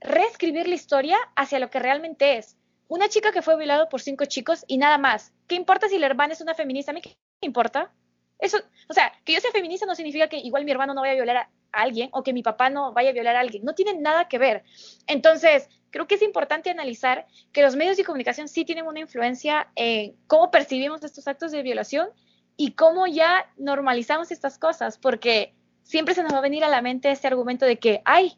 reescribir 0.00 0.68
la 0.68 0.74
historia 0.74 1.18
hacia 1.36 1.58
lo 1.58 1.70
que 1.70 1.80
realmente 1.80 2.38
es. 2.38 2.56
Una 2.88 3.08
chica 3.08 3.32
que 3.32 3.42
fue 3.42 3.56
violada 3.56 3.88
por 3.88 4.00
cinco 4.00 4.24
chicos 4.24 4.64
y 4.66 4.78
nada 4.78 4.98
más. 4.98 5.32
¿Qué 5.46 5.54
importa 5.54 5.88
si 5.88 5.98
la 5.98 6.06
hermana 6.06 6.32
es 6.32 6.40
una 6.40 6.54
feminista? 6.54 6.92
¿A 6.92 6.94
mí 6.94 7.02
qué 7.02 7.16
importa? 7.40 7.92
Eso, 8.40 8.58
o 8.88 8.94
sea, 8.94 9.12
que 9.24 9.32
yo 9.34 9.40
sea 9.40 9.50
feminista 9.52 9.86
no 9.86 9.94
significa 9.94 10.28
que 10.28 10.38
igual 10.38 10.64
mi 10.64 10.70
hermano 10.70 10.94
no 10.94 11.02
vaya 11.02 11.12
a 11.12 11.16
violar 11.16 11.36
a, 11.36 11.50
alguien 11.72 12.08
o 12.12 12.22
que 12.22 12.32
mi 12.32 12.42
papá 12.42 12.70
no 12.70 12.92
vaya 12.92 13.10
a 13.10 13.12
violar 13.12 13.36
a 13.36 13.40
alguien. 13.40 13.64
No 13.64 13.74
tienen 13.74 14.02
nada 14.02 14.28
que 14.28 14.38
ver. 14.38 14.64
Entonces, 15.06 15.68
creo 15.90 16.06
que 16.06 16.16
es 16.16 16.22
importante 16.22 16.70
analizar 16.70 17.26
que 17.52 17.62
los 17.62 17.76
medios 17.76 17.96
de 17.96 18.04
comunicación 18.04 18.48
sí 18.48 18.64
tienen 18.64 18.86
una 18.86 19.00
influencia 19.00 19.70
en 19.76 20.16
cómo 20.26 20.50
percibimos 20.50 21.04
estos 21.04 21.28
actos 21.28 21.52
de 21.52 21.62
violación 21.62 22.08
y 22.56 22.72
cómo 22.72 23.06
ya 23.06 23.50
normalizamos 23.56 24.30
estas 24.30 24.58
cosas, 24.58 24.98
porque 24.98 25.54
siempre 25.82 26.14
se 26.14 26.22
nos 26.22 26.32
va 26.32 26.38
a 26.38 26.42
venir 26.42 26.64
a 26.64 26.68
la 26.68 26.82
mente 26.82 27.10
este 27.10 27.26
argumento 27.26 27.66
de 27.66 27.78
que, 27.78 28.02
ay, 28.04 28.36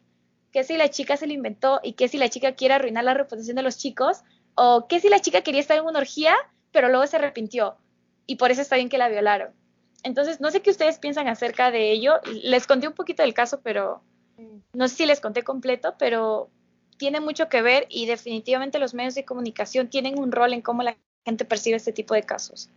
que 0.51 0.63
si 0.63 0.77
la 0.77 0.89
chica 0.89 1.17
se 1.17 1.27
lo 1.27 1.33
inventó 1.33 1.79
y 1.83 1.93
que 1.93 2.07
si 2.07 2.17
la 2.17 2.29
chica 2.29 2.53
quiere 2.53 2.75
arruinar 2.75 3.03
la 3.03 3.15
reputación 3.15 3.55
de 3.55 3.63
los 3.63 3.77
chicos, 3.77 4.21
o 4.55 4.87
que 4.87 4.99
si 4.99 5.09
la 5.09 5.19
chica 5.19 5.41
quería 5.41 5.61
estar 5.61 5.77
en 5.77 5.85
una 5.85 5.99
orgía, 5.99 6.35
pero 6.71 6.89
luego 6.89 7.07
se 7.07 7.17
arrepintió 7.17 7.77
y 8.27 8.35
por 8.35 8.51
eso 8.51 8.61
está 8.61 8.75
bien 8.75 8.89
que 8.89 8.97
la 8.97 9.09
violaron. 9.09 9.53
Entonces, 10.03 10.41
no 10.41 10.51
sé 10.51 10.61
qué 10.61 10.69
ustedes 10.69 10.99
piensan 10.99 11.27
acerca 11.27 11.71
de 11.71 11.91
ello. 11.91 12.15
Les 12.43 12.67
conté 12.67 12.87
un 12.87 12.93
poquito 12.93 13.23
del 13.23 13.33
caso, 13.33 13.61
pero 13.63 14.01
no 14.73 14.87
sé 14.87 14.95
si 14.95 15.05
les 15.05 15.21
conté 15.21 15.43
completo, 15.43 15.95
pero 15.97 16.49
tiene 16.97 17.19
mucho 17.19 17.49
que 17.49 17.61
ver 17.61 17.85
y 17.89 18.05
definitivamente 18.05 18.79
los 18.79 18.93
medios 18.93 19.15
de 19.15 19.25
comunicación 19.25 19.89
tienen 19.89 20.19
un 20.19 20.31
rol 20.31 20.53
en 20.53 20.61
cómo 20.61 20.83
la 20.83 20.95
gente 21.25 21.45
percibe 21.45 21.77
este 21.77 21.93
tipo 21.93 22.13
de 22.13 22.23
casos. 22.23 22.69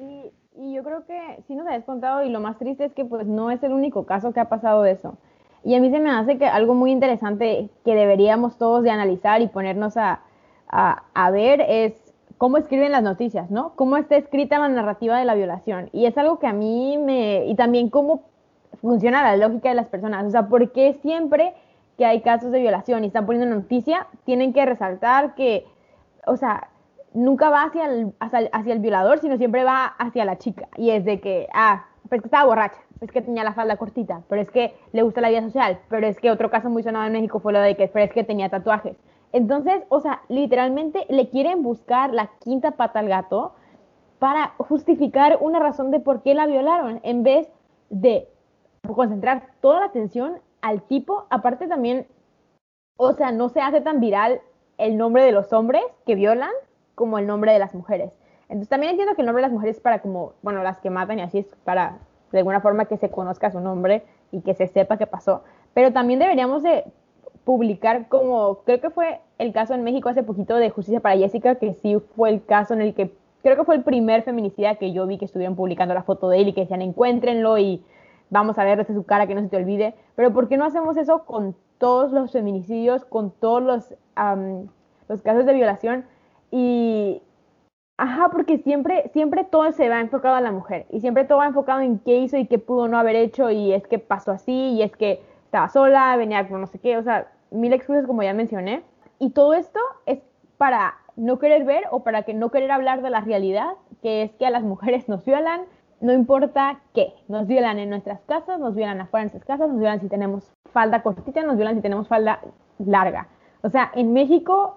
Y, 0.00 0.32
yo 0.74 0.82
creo 0.82 1.06
que 1.06 1.16
sí 1.46 1.54
nos 1.54 1.68
habías 1.68 1.84
contado 1.84 2.24
y 2.24 2.30
lo 2.30 2.40
más 2.40 2.58
triste 2.58 2.84
es 2.86 2.92
que 2.92 3.04
pues 3.04 3.24
no 3.28 3.52
es 3.52 3.62
el 3.62 3.72
único 3.72 4.06
caso 4.06 4.32
que 4.32 4.40
ha 4.40 4.48
pasado 4.48 4.84
eso. 4.86 5.16
Y 5.64 5.76
a 5.76 5.80
mí 5.80 5.88
se 5.88 6.00
me 6.00 6.10
hace 6.10 6.36
que 6.36 6.46
algo 6.46 6.74
muy 6.74 6.90
interesante 6.90 7.68
que 7.84 7.94
deberíamos 7.94 8.58
todos 8.58 8.82
de 8.82 8.90
analizar 8.90 9.40
y 9.40 9.46
ponernos 9.46 9.96
a, 9.96 10.20
a 10.68 11.30
ver 11.30 11.60
es 11.60 12.07
cómo 12.38 12.56
escriben 12.56 12.92
las 12.92 13.02
noticias, 13.02 13.50
¿no? 13.50 13.74
Cómo 13.74 13.96
está 13.96 14.16
escrita 14.16 14.58
la 14.58 14.68
narrativa 14.68 15.18
de 15.18 15.24
la 15.24 15.34
violación. 15.34 15.90
Y 15.92 16.06
es 16.06 16.16
algo 16.16 16.38
que 16.38 16.46
a 16.46 16.52
mí 16.52 16.96
me... 16.98 17.46
Y 17.46 17.54
también 17.56 17.90
cómo 17.90 18.22
funciona 18.80 19.22
la 19.22 19.36
lógica 19.36 19.68
de 19.68 19.74
las 19.74 19.88
personas. 19.88 20.24
O 20.24 20.30
sea, 20.30 20.48
¿por 20.48 20.72
qué 20.72 20.98
siempre 21.02 21.54
que 21.98 22.06
hay 22.06 22.22
casos 22.22 22.52
de 22.52 22.60
violación 22.60 23.02
y 23.02 23.08
están 23.08 23.26
poniendo 23.26 23.54
noticia, 23.54 24.06
tienen 24.24 24.52
que 24.52 24.64
resaltar 24.64 25.34
que, 25.34 25.66
o 26.26 26.36
sea, 26.36 26.68
nunca 27.12 27.50
va 27.50 27.64
hacia 27.64 27.86
el, 27.86 28.14
hacia, 28.20 28.72
el 28.72 28.78
violador, 28.78 29.18
sino 29.18 29.36
siempre 29.36 29.64
va 29.64 29.86
hacia 29.86 30.24
la 30.24 30.38
chica. 30.38 30.68
Y 30.76 30.90
es 30.90 31.04
de 31.04 31.20
que, 31.20 31.48
ah, 31.52 31.86
pues 32.08 32.22
que 32.22 32.28
estaba 32.28 32.46
borracha, 32.46 32.78
es 33.00 33.10
que 33.10 33.20
tenía 33.20 33.42
la 33.42 33.52
falda 33.52 33.76
cortita, 33.76 34.22
pero 34.28 34.40
es 34.40 34.50
que 34.50 34.74
le 34.92 35.02
gusta 35.02 35.20
la 35.20 35.28
vida 35.28 35.42
social, 35.42 35.80
pero 35.90 36.06
es 36.06 36.18
que 36.20 36.30
otro 36.30 36.50
caso 36.50 36.70
muy 36.70 36.84
sonado 36.84 37.04
en 37.04 37.12
México 37.12 37.40
fue 37.40 37.52
lo 37.52 37.60
de 37.60 37.76
que, 37.76 37.88
pero 37.88 38.04
es 38.04 38.12
que 38.12 38.22
tenía 38.22 38.48
tatuajes. 38.48 38.96
Entonces, 39.32 39.82
o 39.88 40.00
sea, 40.00 40.22
literalmente 40.28 41.06
le 41.08 41.28
quieren 41.28 41.62
buscar 41.62 42.12
la 42.12 42.30
quinta 42.40 42.72
pata 42.72 43.00
al 43.00 43.08
gato 43.08 43.54
para 44.18 44.54
justificar 44.58 45.38
una 45.40 45.58
razón 45.58 45.90
de 45.90 46.00
por 46.00 46.22
qué 46.22 46.34
la 46.34 46.46
violaron, 46.46 47.00
en 47.02 47.22
vez 47.22 47.48
de 47.90 48.28
concentrar 48.94 49.48
toda 49.60 49.80
la 49.80 49.86
atención 49.86 50.40
al 50.60 50.82
tipo. 50.82 51.26
Aparte 51.30 51.68
también, 51.68 52.06
o 52.96 53.12
sea, 53.12 53.32
no 53.32 53.48
se 53.48 53.60
hace 53.60 53.80
tan 53.80 54.00
viral 54.00 54.40
el 54.78 54.96
nombre 54.96 55.22
de 55.22 55.32
los 55.32 55.52
hombres 55.52 55.82
que 56.06 56.14
violan 56.14 56.50
como 56.94 57.18
el 57.18 57.26
nombre 57.26 57.52
de 57.52 57.58
las 57.58 57.74
mujeres. 57.74 58.12
Entonces 58.48 58.68
también 58.68 58.90
entiendo 58.90 59.14
que 59.14 59.22
el 59.22 59.26
nombre 59.26 59.42
de 59.42 59.48
las 59.48 59.52
mujeres 59.52 59.76
es 59.76 59.82
para 59.82 60.00
como, 60.00 60.32
bueno, 60.42 60.62
las 60.62 60.78
que 60.78 60.90
matan 60.90 61.18
y 61.18 61.22
así 61.22 61.38
es 61.38 61.54
para 61.64 61.98
de 62.32 62.38
alguna 62.38 62.60
forma 62.60 62.86
que 62.86 62.96
se 62.96 63.10
conozca 63.10 63.50
su 63.50 63.60
nombre 63.60 64.04
y 64.32 64.40
que 64.40 64.54
se 64.54 64.66
sepa 64.66 64.96
qué 64.96 65.06
pasó. 65.06 65.42
Pero 65.74 65.92
también 65.92 66.18
deberíamos 66.18 66.62
de 66.62 66.84
publicar 67.44 68.08
como, 68.08 68.60
creo 68.64 68.80
que 68.80 68.90
fue 68.90 69.20
el 69.38 69.52
caso 69.52 69.74
en 69.74 69.84
México 69.84 70.08
hace 70.08 70.22
poquito 70.22 70.56
de 70.56 70.70
Justicia 70.70 71.00
para 71.00 71.16
Jessica, 71.16 71.56
que 71.56 71.74
sí 71.74 71.96
fue 72.16 72.30
el 72.30 72.44
caso 72.44 72.74
en 72.74 72.82
el 72.82 72.94
que, 72.94 73.14
creo 73.42 73.56
que 73.56 73.64
fue 73.64 73.76
el 73.76 73.82
primer 73.82 74.22
feminicida 74.22 74.76
que 74.76 74.92
yo 74.92 75.06
vi 75.06 75.18
que 75.18 75.24
estuvieron 75.24 75.56
publicando 75.56 75.94
la 75.94 76.02
foto 76.02 76.28
de 76.28 76.40
él 76.40 76.48
y 76.48 76.52
que 76.52 76.62
decían 76.62 76.82
encuéntrenlo 76.82 77.58
y 77.58 77.82
vamos 78.30 78.58
a 78.58 78.64
ver 78.64 78.78
desde 78.78 78.94
su 78.94 79.04
cara 79.04 79.26
que 79.26 79.34
no 79.34 79.42
se 79.42 79.48
te 79.48 79.56
olvide. 79.56 79.94
Pero 80.14 80.32
¿por 80.32 80.48
qué 80.48 80.56
no 80.56 80.64
hacemos 80.64 80.96
eso 80.96 81.24
con 81.24 81.56
todos 81.78 82.12
los 82.12 82.32
feminicidios, 82.32 83.04
con 83.04 83.30
todos 83.30 83.62
los, 83.62 83.94
los 85.08 85.22
casos 85.22 85.46
de 85.46 85.54
violación? 85.54 86.04
Y, 86.50 87.22
Ajá, 88.00 88.28
porque 88.30 88.58
siempre, 88.58 89.10
siempre 89.12 89.42
todo 89.42 89.72
se 89.72 89.88
va 89.88 90.00
enfocado 90.00 90.36
a 90.36 90.40
la 90.40 90.52
mujer 90.52 90.86
y 90.88 91.00
siempre 91.00 91.24
todo 91.24 91.38
va 91.38 91.48
enfocado 91.48 91.80
en 91.80 91.98
qué 91.98 92.18
hizo 92.18 92.36
y 92.36 92.46
qué 92.46 92.60
pudo 92.60 92.86
no 92.86 92.96
haber 92.96 93.16
hecho 93.16 93.50
y 93.50 93.72
es 93.72 93.88
que 93.88 93.98
pasó 93.98 94.30
así 94.30 94.52
y 94.52 94.82
es 94.82 94.96
que 94.96 95.20
estaba 95.48 95.70
sola, 95.70 96.14
venía 96.16 96.46
con 96.46 96.60
no 96.60 96.66
sé 96.66 96.78
qué, 96.78 96.98
o 96.98 97.02
sea, 97.02 97.28
mil 97.50 97.72
excusas 97.72 98.06
como 98.06 98.22
ya 98.22 98.34
mencioné. 98.34 98.82
Y 99.18 99.30
todo 99.30 99.54
esto 99.54 99.80
es 100.04 100.20
para 100.58 100.94
no 101.16 101.38
querer 101.38 101.64
ver 101.64 101.84
o 101.90 102.04
para 102.04 102.22
que 102.24 102.34
no 102.34 102.50
querer 102.50 102.70
hablar 102.70 103.00
de 103.00 103.08
la 103.08 103.22
realidad, 103.22 103.72
que 104.02 104.22
es 104.22 104.32
que 104.32 104.46
a 104.46 104.50
las 104.50 104.62
mujeres 104.62 105.08
nos 105.08 105.24
violan, 105.24 105.62
no 106.00 106.12
importa 106.12 106.80
qué, 106.92 107.14
nos 107.28 107.46
violan 107.46 107.78
en 107.78 107.88
nuestras 107.88 108.20
casas, 108.22 108.60
nos 108.60 108.74
violan 108.74 109.00
afuera 109.00 109.24
de 109.24 109.32
nuestras 109.32 109.46
casas, 109.46 109.70
nos 109.70 109.78
violan 109.78 110.00
si 110.00 110.08
tenemos 110.08 110.52
falda 110.70 111.02
cortita, 111.02 111.42
nos 111.42 111.56
violan 111.56 111.76
si 111.76 111.80
tenemos 111.80 112.08
falda 112.08 112.40
larga. 112.78 113.28
O 113.62 113.70
sea, 113.70 113.90
en 113.94 114.12
México 114.12 114.76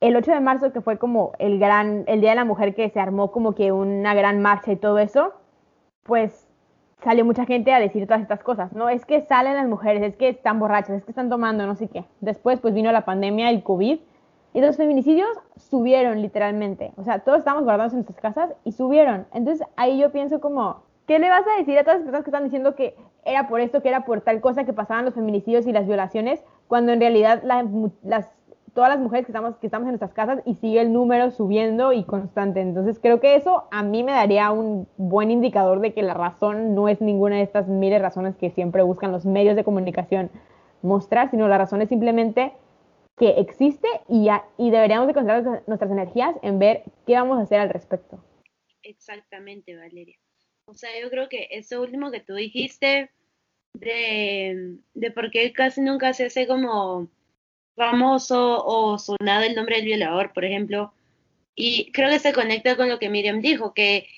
el 0.00 0.16
8 0.16 0.32
de 0.32 0.40
marzo, 0.40 0.72
que 0.72 0.80
fue 0.80 0.98
como 0.98 1.32
el 1.38 1.58
gran, 1.58 2.04
el 2.08 2.20
Día 2.20 2.30
de 2.30 2.36
la 2.36 2.44
Mujer 2.44 2.74
que 2.74 2.90
se 2.90 3.00
armó 3.00 3.30
como 3.30 3.54
que 3.54 3.70
una 3.72 4.12
gran 4.12 4.42
marcha 4.42 4.72
y 4.72 4.76
todo 4.76 4.98
eso, 4.98 5.32
pues 6.02 6.45
salió 7.02 7.24
mucha 7.24 7.44
gente 7.44 7.72
a 7.72 7.80
decir 7.80 8.06
todas 8.06 8.22
estas 8.22 8.42
cosas, 8.42 8.72
¿no? 8.72 8.88
Es 8.88 9.04
que 9.04 9.20
salen 9.22 9.54
las 9.54 9.68
mujeres, 9.68 10.02
es 10.02 10.16
que 10.16 10.28
están 10.28 10.58
borrachas, 10.58 10.96
es 10.96 11.04
que 11.04 11.12
están 11.12 11.28
tomando, 11.28 11.66
no 11.66 11.76
sé 11.76 11.88
qué. 11.88 12.04
Después, 12.20 12.60
pues 12.60 12.74
vino 12.74 12.90
la 12.92 13.04
pandemia, 13.04 13.50
el 13.50 13.62
COVID, 13.62 13.98
y 14.56 14.60
los 14.62 14.78
feminicidios 14.78 15.28
subieron 15.56 16.22
literalmente. 16.22 16.92
O 16.96 17.04
sea, 17.04 17.18
todos 17.18 17.40
estábamos 17.40 17.64
guardados 17.64 17.92
en 17.92 17.98
nuestras 17.98 18.20
casas 18.20 18.54
y 18.64 18.72
subieron. 18.72 19.26
Entonces 19.34 19.66
ahí 19.76 19.98
yo 19.98 20.10
pienso 20.12 20.40
como, 20.40 20.82
¿qué 21.06 21.18
le 21.18 21.28
vas 21.28 21.44
a 21.46 21.58
decir 21.58 21.78
a 21.78 21.84
todas 21.84 21.98
las 21.98 22.04
personas 22.04 22.24
que 22.24 22.30
están 22.30 22.44
diciendo 22.44 22.74
que 22.74 22.96
era 23.26 23.48
por 23.48 23.60
esto, 23.60 23.82
que 23.82 23.90
era 23.90 24.06
por 24.06 24.22
tal 24.22 24.40
cosa 24.40 24.64
que 24.64 24.72
pasaban 24.72 25.04
los 25.04 25.14
feminicidios 25.14 25.66
y 25.66 25.72
las 25.72 25.86
violaciones, 25.86 26.42
cuando 26.68 26.92
en 26.92 27.00
realidad 27.00 27.42
las 27.44 28.32
todas 28.76 28.90
las 28.90 29.00
mujeres 29.00 29.24
que 29.24 29.32
estamos, 29.32 29.56
que 29.56 29.66
estamos 29.66 29.86
en 29.86 29.92
nuestras 29.92 30.12
casas 30.12 30.42
y 30.44 30.54
sigue 30.54 30.82
el 30.82 30.92
número 30.92 31.30
subiendo 31.30 31.94
y 31.94 32.04
constante. 32.04 32.60
Entonces 32.60 33.00
creo 33.00 33.20
que 33.20 33.34
eso 33.34 33.66
a 33.72 33.82
mí 33.82 34.04
me 34.04 34.12
daría 34.12 34.50
un 34.50 34.86
buen 34.98 35.30
indicador 35.30 35.80
de 35.80 35.94
que 35.94 36.02
la 36.02 36.12
razón 36.12 36.74
no 36.74 36.86
es 36.88 37.00
ninguna 37.00 37.36
de 37.36 37.42
estas 37.42 37.68
miles 37.68 38.02
razones 38.02 38.36
que 38.36 38.50
siempre 38.50 38.82
buscan 38.82 39.12
los 39.12 39.24
medios 39.24 39.56
de 39.56 39.64
comunicación 39.64 40.30
mostrar, 40.82 41.30
sino 41.30 41.48
la 41.48 41.56
razón 41.56 41.80
es 41.80 41.88
simplemente 41.88 42.52
que 43.16 43.30
existe 43.40 43.88
y, 44.08 44.28
y 44.58 44.70
deberíamos 44.70 45.08
de 45.08 45.14
concentrar 45.14 45.62
nuestras 45.66 45.90
energías 45.90 46.36
en 46.42 46.58
ver 46.58 46.84
qué 47.06 47.14
vamos 47.14 47.38
a 47.38 47.42
hacer 47.42 47.60
al 47.60 47.70
respecto. 47.70 48.22
Exactamente, 48.82 49.74
Valeria. 49.74 50.18
O 50.66 50.74
sea, 50.74 50.90
yo 51.00 51.08
creo 51.08 51.30
que 51.30 51.48
eso 51.50 51.80
último 51.80 52.10
que 52.10 52.20
tú 52.20 52.34
dijiste 52.34 53.10
de, 53.72 54.76
de 54.92 55.10
por 55.12 55.30
qué 55.30 55.54
casi 55.54 55.80
nunca 55.80 56.12
se 56.12 56.26
hace 56.26 56.46
como 56.46 57.08
famoso 57.76 58.64
o 58.64 58.98
sonado 58.98 59.42
el 59.44 59.54
nombre 59.54 59.76
del 59.76 59.84
violador, 59.84 60.32
por 60.32 60.44
ejemplo. 60.44 60.92
Y 61.54 61.92
creo 61.92 62.10
que 62.10 62.18
se 62.18 62.32
conecta 62.32 62.76
con 62.76 62.88
lo 62.88 62.98
que 62.98 63.10
Miriam 63.10 63.40
dijo, 63.40 63.74
que 63.74 64.08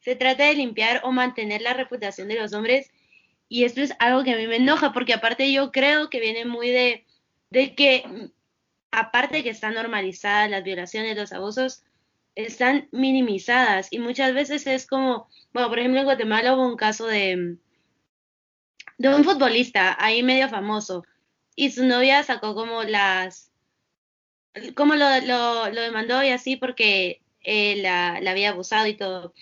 se 0.00 0.16
trata 0.16 0.44
de 0.44 0.54
limpiar 0.54 1.00
o 1.04 1.12
mantener 1.12 1.62
la 1.62 1.74
reputación 1.74 2.28
de 2.28 2.40
los 2.40 2.52
hombres. 2.52 2.90
Y 3.48 3.64
esto 3.64 3.80
es 3.80 3.94
algo 3.98 4.24
que 4.24 4.32
a 4.32 4.36
mí 4.36 4.46
me 4.46 4.56
enoja, 4.56 4.92
porque 4.92 5.14
aparte 5.14 5.50
yo 5.52 5.72
creo 5.72 6.10
que 6.10 6.20
viene 6.20 6.44
muy 6.44 6.70
de, 6.70 7.04
que, 7.50 8.30
aparte 8.90 9.38
de 9.38 9.42
que 9.44 9.50
están 9.50 9.74
normalizadas 9.74 10.50
las 10.50 10.64
violaciones, 10.64 11.16
los 11.16 11.32
abusos, 11.32 11.82
están 12.34 12.88
minimizadas. 12.92 13.88
Y 13.90 14.00
muchas 14.00 14.34
veces 14.34 14.66
es 14.66 14.86
como, 14.86 15.28
bueno, 15.52 15.68
por 15.68 15.78
ejemplo, 15.78 16.00
en 16.00 16.06
Guatemala 16.06 16.54
hubo 16.54 16.68
un 16.68 16.76
caso 16.76 17.06
de, 17.06 17.56
de 18.98 19.08
un 19.08 19.24
futbolista 19.24 19.96
ahí 19.98 20.22
medio 20.22 20.48
famoso 20.48 21.04
y 21.58 21.72
su 21.72 21.84
novia 21.84 22.22
sacó 22.22 22.54
como 22.54 22.84
las, 22.84 23.50
como 24.76 24.94
lo, 24.94 25.06
lo, 25.22 25.68
lo 25.70 25.80
demandó 25.80 26.22
y 26.22 26.28
así 26.28 26.54
porque 26.54 27.20
eh, 27.42 27.74
la, 27.82 28.14
había 28.14 28.50
abusado 28.50 28.86
y 28.86 28.94
todo. 28.94 29.34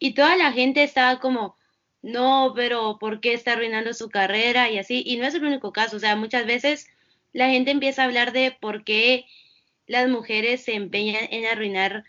Y 0.00 0.14
toda 0.14 0.34
la 0.36 0.50
gente 0.50 0.82
estaba 0.82 1.20
como, 1.20 1.56
no, 2.02 2.52
pero 2.56 2.98
¿por 2.98 3.20
qué 3.20 3.32
está 3.32 3.52
arruinando 3.52 3.94
su 3.94 4.10
carrera 4.10 4.72
y 4.72 4.78
así? 4.78 5.04
Y 5.06 5.18
no 5.18 5.24
es 5.24 5.36
el 5.36 5.44
único 5.44 5.72
caso, 5.72 5.98
o 5.98 6.00
sea, 6.00 6.16
muchas 6.16 6.46
veces 6.46 6.88
la 7.32 7.48
gente 7.48 7.70
empieza 7.70 8.02
a 8.02 8.06
hablar 8.06 8.32
de 8.32 8.56
por 8.60 8.82
qué 8.82 9.26
las 9.86 10.08
mujeres 10.08 10.64
se 10.64 10.74
empeñan 10.74 11.28
en 11.30 11.46
arruinar 11.46 12.02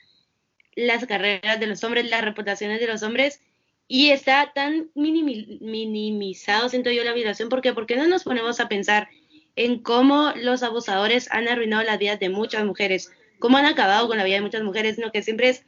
las 0.75 1.05
carreras 1.05 1.59
de 1.59 1.67
los 1.67 1.83
hombres, 1.83 2.09
las 2.09 2.23
reputaciones 2.23 2.79
de 2.79 2.87
los 2.87 3.03
hombres, 3.03 3.39
y 3.87 4.09
está 4.09 4.51
tan 4.55 4.89
minimizado, 4.95 6.69
siento 6.69 6.89
yo, 6.89 7.03
la 7.03 7.13
violación, 7.13 7.49
porque 7.49 7.73
¿por 7.73 7.85
qué 7.85 7.97
no 7.97 8.07
nos 8.07 8.23
ponemos 8.23 8.59
a 8.59 8.67
pensar 8.67 9.09
en 9.55 9.79
cómo 9.79 10.33
los 10.35 10.63
abusadores 10.63 11.31
han 11.31 11.47
arruinado 11.47 11.83
las 11.83 11.99
vidas 11.99 12.19
de 12.19 12.29
muchas 12.29 12.65
mujeres, 12.65 13.11
cómo 13.39 13.57
han 13.57 13.65
acabado 13.65 14.07
con 14.07 14.17
la 14.17 14.23
vida 14.23 14.35
de 14.35 14.41
muchas 14.41 14.63
mujeres, 14.63 14.97
no 14.97 15.11
que 15.11 15.23
siempre 15.23 15.49
es, 15.49 15.65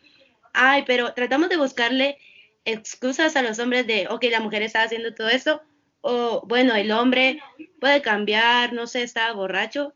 ay, 0.53 0.83
pero 0.87 1.13
tratamos 1.13 1.49
de 1.49 1.57
buscarle 1.57 2.17
excusas 2.65 3.35
a 3.35 3.43
los 3.43 3.59
hombres 3.59 3.85
de, 3.85 4.07
ok, 4.09 4.23
la 4.31 4.39
mujer 4.39 4.63
está 4.63 4.83
haciendo 4.83 5.13
todo 5.13 5.29
eso, 5.29 5.61
o 6.01 6.43
bueno, 6.47 6.75
el 6.75 6.91
hombre 6.91 7.39
puede 7.79 8.01
cambiar, 8.01 8.73
no 8.73 8.87
sé, 8.87 9.03
está 9.03 9.31
borracho, 9.33 9.93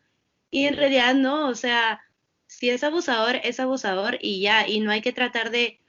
y 0.52 0.66
en 0.66 0.76
realidad 0.76 1.16
no, 1.16 1.48
o 1.48 1.56
sea, 1.56 2.02
si 2.48 2.70
es 2.70 2.84
abusador, 2.84 3.38
es 3.44 3.60
abusador 3.60 4.18
y 4.22 4.42
ya, 4.42 4.68
y 4.68 4.80
no 4.80 4.92
hay 4.92 5.02
que 5.02 5.14
tratar 5.14 5.52
de 5.52 5.80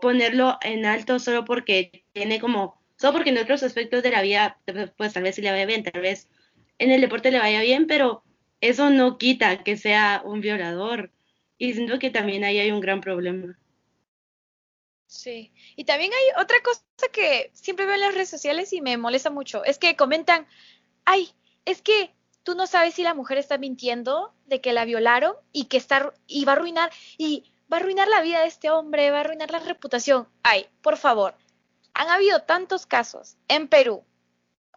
ponerlo 0.00 0.58
en 0.62 0.86
alto 0.86 1.18
solo 1.18 1.44
porque 1.44 2.04
tiene 2.12 2.40
como, 2.40 2.80
solo 2.96 3.14
porque 3.14 3.30
en 3.30 3.38
otros 3.38 3.62
aspectos 3.62 4.02
de 4.02 4.10
la 4.10 4.22
vida, 4.22 4.58
pues 4.96 5.12
tal 5.12 5.22
vez 5.22 5.34
sí 5.34 5.42
le 5.42 5.50
vaya 5.50 5.66
bien, 5.66 5.84
tal 5.84 6.00
vez 6.00 6.28
en 6.80 6.90
el 6.90 7.02
deporte 7.02 7.30
le 7.30 7.38
vaya 7.38 7.60
bien, 7.60 7.86
pero 7.86 8.24
eso 8.60 8.88
no 8.90 9.18
quita 9.18 9.62
que 9.62 9.76
sea 9.76 10.22
un 10.24 10.40
violador. 10.40 11.12
Y 11.58 11.74
siento 11.74 11.98
que 11.98 12.10
también 12.10 12.42
ahí 12.42 12.58
hay 12.58 12.70
un 12.72 12.80
gran 12.80 13.02
problema. 13.02 13.58
Sí, 15.06 15.52
y 15.76 15.84
también 15.84 16.10
hay 16.12 16.42
otra 16.42 16.56
cosa 16.62 16.82
que 17.12 17.50
siempre 17.52 17.84
veo 17.84 17.96
en 17.96 18.00
las 18.00 18.14
redes 18.14 18.30
sociales 18.30 18.72
y 18.72 18.80
me 18.80 18.96
molesta 18.96 19.28
mucho, 19.28 19.62
es 19.64 19.76
que 19.78 19.96
comentan, 19.96 20.46
ay, 21.04 21.30
es 21.64 21.82
que 21.82 22.14
tú 22.44 22.54
no 22.54 22.66
sabes 22.66 22.94
si 22.94 23.02
la 23.02 23.12
mujer 23.12 23.36
está 23.36 23.58
mintiendo 23.58 24.32
de 24.46 24.60
que 24.60 24.72
la 24.72 24.84
violaron 24.84 25.34
y 25.52 25.64
que 25.64 25.76
está 25.76 26.14
y 26.26 26.44
va 26.44 26.52
a 26.52 26.56
arruinar 26.56 26.90
y 27.18 27.52
va 27.70 27.76
a 27.76 27.80
arruinar 27.80 28.08
la 28.08 28.22
vida 28.22 28.40
de 28.40 28.46
este 28.46 28.70
hombre, 28.70 29.10
va 29.10 29.18
a 29.18 29.20
arruinar 29.20 29.50
la 29.50 29.58
reputación. 29.58 30.28
Ay, 30.44 30.66
por 30.80 30.96
favor, 30.96 31.34
han 31.92 32.08
habido 32.08 32.42
tantos 32.42 32.86
casos 32.86 33.36
en 33.48 33.68
Perú 33.68 34.04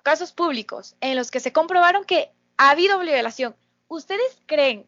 casos 0.04 0.34
públicos 0.34 0.96
en 1.02 1.16
los 1.16 1.32
que 1.32 1.40
se 1.40 1.54
comprobaron 1.54 2.06
que 2.06 2.32
ha 2.58 2.70
habido 2.70 3.00
violación, 3.00 3.56
¿ustedes 3.88 4.38
creen 4.46 4.86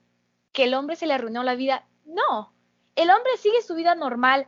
que 0.52 0.66
el 0.66 0.74
hombre 0.74 0.96
se 0.96 1.08
le 1.08 1.14
arruinó 1.14 1.44
la 1.44 1.56
vida? 1.56 1.88
No, 2.06 2.54
el 2.96 3.10
hombre 3.10 3.36
sigue 3.38 3.62
su 3.62 3.76
vida 3.76 3.96
normal. 3.96 4.48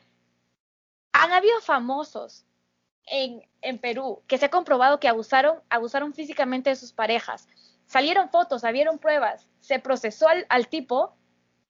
Han 1.13 1.31
habido 1.31 1.59
famosos 1.61 2.45
en, 3.05 3.41
en 3.61 3.79
Perú 3.79 4.21
que 4.27 4.37
se 4.37 4.45
ha 4.45 4.51
comprobado 4.51 4.99
que 4.99 5.07
abusaron, 5.07 5.61
abusaron 5.69 6.13
físicamente 6.13 6.69
de 6.69 6.75
sus 6.75 6.93
parejas. 6.93 7.47
Salieron 7.85 8.29
fotos, 8.29 8.63
habieron 8.63 8.99
pruebas, 8.99 9.47
se 9.61 9.79
procesó 9.79 10.27
al, 10.27 10.45
al 10.49 10.67
tipo 10.67 11.15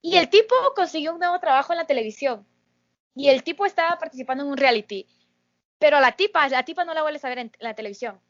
Y 0.02 0.16
el 0.16 0.28
tipo 0.28 0.54
consiguió 0.76 1.12
un 1.12 1.20
nuevo 1.20 1.38
trabajo 1.40 1.72
en 1.72 1.78
la 1.78 1.86
televisión. 1.86 2.46
Y 3.14 3.28
el 3.28 3.42
tipo 3.42 3.66
estaba 3.66 3.98
participando 3.98 4.44
en 4.44 4.50
un 4.50 4.56
reality. 4.56 5.06
Pero 5.78 5.96
a 5.96 6.00
la 6.00 6.12
tipa, 6.12 6.48
la 6.48 6.64
tipa 6.64 6.84
no 6.84 6.94
la 6.94 7.02
vuelve 7.02 7.20
a 7.22 7.28
ver 7.28 7.38
en 7.38 7.52
la 7.60 7.74
televisión. 7.74 8.20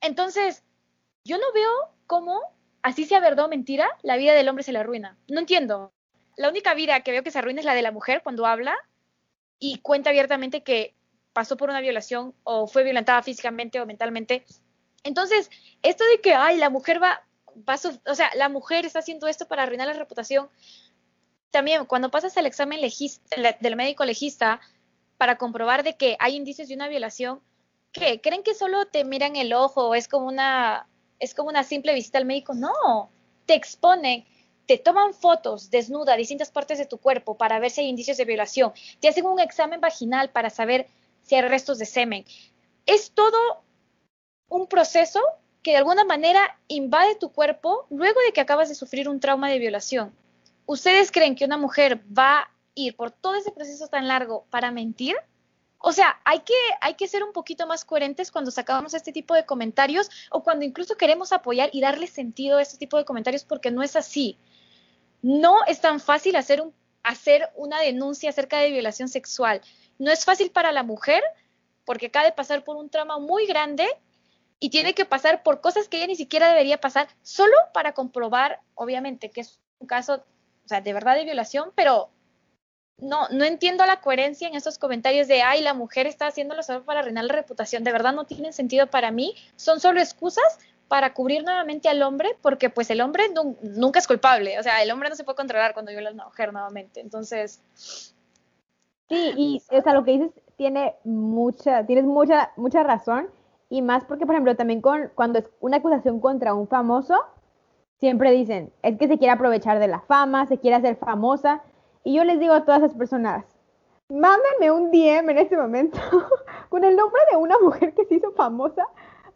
Entonces, 0.00 0.64
yo 1.24 1.38
no 1.38 1.52
veo 1.52 1.70
cómo, 2.06 2.40
así 2.82 3.04
sea 3.04 3.20
verdad 3.20 3.46
o 3.46 3.48
mentira, 3.48 3.88
la 4.02 4.16
vida 4.16 4.34
del 4.34 4.48
hombre 4.48 4.64
se 4.64 4.72
le 4.72 4.78
arruina. 4.78 5.16
No 5.28 5.40
entiendo. 5.40 5.92
La 6.36 6.48
única 6.48 6.74
vida 6.74 7.00
que 7.00 7.10
veo 7.10 7.22
que 7.22 7.30
se 7.30 7.38
arruina 7.38 7.60
es 7.60 7.66
la 7.66 7.74
de 7.74 7.82
la 7.82 7.92
mujer 7.92 8.22
cuando 8.22 8.46
habla 8.46 8.76
y 9.58 9.78
cuenta 9.80 10.10
abiertamente 10.10 10.62
que 10.62 10.94
pasó 11.32 11.56
por 11.56 11.70
una 11.70 11.80
violación 11.80 12.34
o 12.44 12.66
fue 12.66 12.84
violentada 12.84 13.22
físicamente 13.22 13.80
o 13.80 13.86
mentalmente. 13.86 14.44
Entonces, 15.04 15.50
esto 15.82 16.04
de 16.04 16.20
que, 16.20 16.34
ay, 16.34 16.56
la 16.56 16.70
mujer 16.70 17.02
va, 17.02 17.24
va 17.68 17.74
o 18.06 18.14
sea, 18.14 18.30
la 18.34 18.48
mujer 18.48 18.86
está 18.86 19.00
haciendo 19.00 19.26
esto 19.26 19.46
para 19.46 19.64
arruinar 19.64 19.86
la 19.86 19.92
reputación. 19.94 20.48
También, 21.50 21.86
cuando 21.86 22.10
pasas 22.10 22.36
el 22.36 22.46
examen 22.46 22.80
del 23.60 23.76
médico 23.76 24.04
legista 24.04 24.60
para 25.16 25.38
comprobar 25.38 25.82
de 25.82 25.96
que 25.96 26.16
hay 26.18 26.36
indicios 26.36 26.68
de 26.68 26.74
una 26.74 26.88
violación, 26.88 27.40
¿qué? 27.92 28.20
¿Creen 28.20 28.42
que 28.42 28.54
solo 28.54 28.86
te 28.86 29.04
miran 29.04 29.36
el 29.36 29.52
ojo 29.52 29.94
es 29.94 30.08
como 30.08 30.26
una, 30.26 30.88
es 31.18 31.34
como 31.34 31.48
una 31.48 31.64
simple 31.64 31.94
visita 31.94 32.18
al 32.18 32.24
médico? 32.24 32.54
No, 32.54 33.10
te 33.46 33.54
exponen 33.54 34.24
te 34.68 34.76
toman 34.76 35.14
fotos 35.14 35.70
desnuda 35.70 36.12
de 36.12 36.18
distintas 36.18 36.50
partes 36.50 36.76
de 36.76 36.84
tu 36.84 36.98
cuerpo 36.98 37.38
para 37.38 37.58
ver 37.58 37.70
si 37.70 37.80
hay 37.80 37.88
indicios 37.88 38.18
de 38.18 38.26
violación, 38.26 38.72
te 39.00 39.08
hacen 39.08 39.24
un 39.24 39.40
examen 39.40 39.80
vaginal 39.80 40.28
para 40.28 40.50
saber 40.50 40.86
si 41.22 41.34
hay 41.34 41.40
restos 41.40 41.78
de 41.78 41.86
semen. 41.86 42.26
Es 42.84 43.12
todo 43.12 43.38
un 44.50 44.66
proceso 44.66 45.20
que 45.62 45.70
de 45.70 45.78
alguna 45.78 46.04
manera 46.04 46.58
invade 46.68 47.14
tu 47.14 47.32
cuerpo 47.32 47.86
luego 47.88 48.20
de 48.20 48.32
que 48.34 48.42
acabas 48.42 48.68
de 48.68 48.74
sufrir 48.74 49.08
un 49.08 49.20
trauma 49.20 49.48
de 49.48 49.58
violación. 49.58 50.12
¿Ustedes 50.66 51.10
creen 51.10 51.34
que 51.34 51.46
una 51.46 51.56
mujer 51.56 52.02
va 52.06 52.40
a 52.40 52.50
ir 52.74 52.94
por 52.94 53.10
todo 53.10 53.36
ese 53.36 53.52
proceso 53.52 53.88
tan 53.88 54.06
largo 54.06 54.44
para 54.50 54.70
mentir? 54.70 55.16
O 55.78 55.92
sea, 55.92 56.20
hay 56.24 56.40
que, 56.40 56.54
hay 56.80 56.94
que 56.94 57.08
ser 57.08 57.22
un 57.22 57.32
poquito 57.32 57.66
más 57.66 57.84
coherentes 57.84 58.30
cuando 58.30 58.50
sacamos 58.50 58.94
este 58.94 59.12
tipo 59.12 59.34
de 59.34 59.46
comentarios 59.46 60.10
o 60.30 60.42
cuando 60.42 60.64
incluso 60.64 60.96
queremos 60.96 61.32
apoyar 61.32 61.70
y 61.72 61.80
darle 61.80 62.06
sentido 62.06 62.58
a 62.58 62.62
este 62.62 62.78
tipo 62.78 62.96
de 62.96 63.04
comentarios 63.04 63.44
porque 63.44 63.70
no 63.70 63.82
es 63.82 63.94
así 63.94 64.38
no 65.22 65.64
es 65.66 65.80
tan 65.80 66.00
fácil 66.00 66.36
hacer, 66.36 66.60
un, 66.60 66.74
hacer 67.02 67.50
una 67.56 67.80
denuncia 67.80 68.30
acerca 68.30 68.58
de 68.60 68.70
violación 68.70 69.08
sexual. 69.08 69.60
No 69.98 70.10
es 70.10 70.24
fácil 70.24 70.50
para 70.50 70.72
la 70.72 70.82
mujer 70.82 71.22
porque 71.84 72.06
acaba 72.06 72.26
de 72.26 72.32
pasar 72.32 72.64
por 72.64 72.76
un 72.76 72.90
trauma 72.90 73.18
muy 73.18 73.46
grande 73.46 73.86
y 74.60 74.70
tiene 74.70 74.94
que 74.94 75.04
pasar 75.04 75.42
por 75.42 75.60
cosas 75.60 75.88
que 75.88 75.98
ella 75.98 76.06
ni 76.08 76.16
siquiera 76.16 76.48
debería 76.48 76.80
pasar 76.80 77.08
solo 77.22 77.54
para 77.72 77.92
comprobar, 77.92 78.60
obviamente, 78.74 79.30
que 79.30 79.40
es 79.40 79.60
un 79.78 79.86
caso, 79.86 80.24
o 80.64 80.68
sea, 80.68 80.80
de 80.80 80.92
verdad 80.92 81.14
de 81.14 81.24
violación, 81.24 81.72
pero 81.74 82.10
no, 82.98 83.28
no 83.30 83.44
entiendo 83.44 83.86
la 83.86 84.00
coherencia 84.00 84.48
en 84.48 84.54
esos 84.54 84.78
comentarios 84.78 85.28
de, 85.28 85.42
ay, 85.42 85.62
la 85.62 85.74
mujer 85.74 86.06
está 86.06 86.26
haciéndolo 86.26 86.62
solo 86.62 86.84
para 86.84 87.00
arruinar 87.00 87.24
la 87.24 87.34
reputación. 87.34 87.84
De 87.84 87.92
verdad 87.92 88.12
no 88.12 88.24
tienen 88.24 88.52
sentido 88.52 88.88
para 88.88 89.10
mí. 89.10 89.34
Son 89.56 89.80
solo 89.80 90.00
excusas 90.00 90.58
para 90.88 91.12
cubrir 91.12 91.44
nuevamente 91.44 91.88
al 91.88 92.02
hombre, 92.02 92.30
porque 92.40 92.70
pues 92.70 92.90
el 92.90 93.00
hombre 93.00 93.24
nunca 93.62 93.98
es 93.98 94.06
culpable, 94.06 94.58
o 94.58 94.62
sea, 94.62 94.82
el 94.82 94.90
hombre 94.90 95.10
no 95.10 95.14
se 95.14 95.22
puede 95.22 95.36
controlar 95.36 95.74
cuando 95.74 95.92
viola 95.92 96.08
a 96.08 96.12
una 96.14 96.24
mujer 96.24 96.52
nuevamente, 96.52 97.00
entonces... 97.00 97.62
Sí, 99.08 99.32
y 99.36 99.62
o 99.70 99.82
sea, 99.82 99.92
lo 99.94 100.04
que 100.04 100.12
dices 100.12 100.30
tiene 100.56 100.94
mucha, 101.04 101.84
tienes 101.86 102.04
mucha, 102.04 102.52
mucha 102.56 102.82
razón, 102.82 103.28
y 103.70 103.82
más 103.82 104.04
porque, 104.04 104.26
por 104.26 104.34
ejemplo, 104.34 104.56
también 104.56 104.80
con, 104.80 105.10
cuando 105.14 105.38
es 105.38 105.50
una 105.60 105.76
acusación 105.76 106.20
contra 106.20 106.54
un 106.54 106.68
famoso, 106.68 107.18
siempre 108.00 108.32
dicen, 108.32 108.72
es 108.82 108.96
que 108.98 109.08
se 109.08 109.18
quiere 109.18 109.32
aprovechar 109.32 109.78
de 109.78 109.88
la 109.88 110.00
fama, 110.00 110.46
se 110.46 110.58
quiere 110.58 110.76
hacer 110.76 110.96
famosa, 110.96 111.62
y 112.04 112.14
yo 112.14 112.24
les 112.24 112.38
digo 112.38 112.54
a 112.54 112.64
todas 112.64 112.82
esas 112.82 112.96
personas, 112.96 113.44
mándenme 114.08 114.70
un 114.70 114.90
DM 114.90 115.30
en 115.30 115.38
este 115.38 115.56
momento 115.56 115.98
con 116.68 116.84
el 116.84 116.96
nombre 116.96 117.20
de 117.30 117.36
una 117.36 117.58
mujer 117.58 117.94
que 117.94 118.04
se 118.04 118.16
hizo 118.16 118.32
famosa 118.32 118.86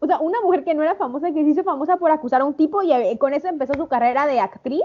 o 0.03 0.07
sea, 0.09 0.19
una 0.19 0.41
mujer 0.41 0.65
que 0.65 0.75
no 0.75 0.83
era 0.83 0.97
famosa, 0.97 1.29
que 1.29 1.45
se 1.45 1.51
hizo 1.51 1.63
famosa 1.63 1.97
por 1.97 2.11
acusar 2.11 2.41
a 2.41 2.45
un 2.45 2.55
tipo 2.55 2.83
y 2.83 2.93
eh, 2.93 3.17
con 3.19 3.35
eso 3.35 3.47
empezó 3.47 3.75
su 3.75 3.87
carrera 3.87 4.27
de 4.27 4.41
actriz 4.41 4.83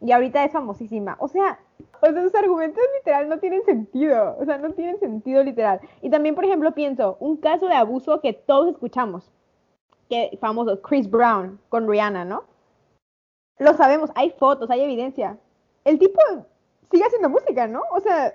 y 0.00 0.10
ahorita 0.10 0.42
es 0.42 0.52
famosísima. 0.52 1.16
O 1.20 1.28
sea, 1.28 1.58
o 2.00 2.06
sea, 2.06 2.22
sus 2.22 2.34
argumentos 2.34 2.82
literal 2.96 3.28
no 3.28 3.38
tienen 3.40 3.62
sentido. 3.64 4.36
O 4.40 4.44
sea, 4.46 4.56
no 4.56 4.70
tienen 4.72 4.98
sentido 4.98 5.42
literal. 5.44 5.80
Y 6.00 6.08
también, 6.08 6.34
por 6.34 6.46
ejemplo, 6.46 6.72
pienso, 6.72 7.18
un 7.20 7.36
caso 7.36 7.68
de 7.68 7.74
abuso 7.74 8.22
que 8.22 8.32
todos 8.32 8.68
escuchamos, 8.68 9.30
que 10.08 10.38
famoso, 10.40 10.80
Chris 10.80 11.10
Brown 11.10 11.60
con 11.68 11.86
Rihanna, 11.86 12.24
¿no? 12.24 12.44
Lo 13.58 13.74
sabemos, 13.74 14.10
hay 14.14 14.30
fotos, 14.30 14.70
hay 14.70 14.80
evidencia. 14.80 15.36
El 15.84 15.98
tipo 15.98 16.20
sigue 16.90 17.04
haciendo 17.04 17.28
música, 17.28 17.66
¿no? 17.66 17.82
O 17.92 18.00
sea... 18.00 18.34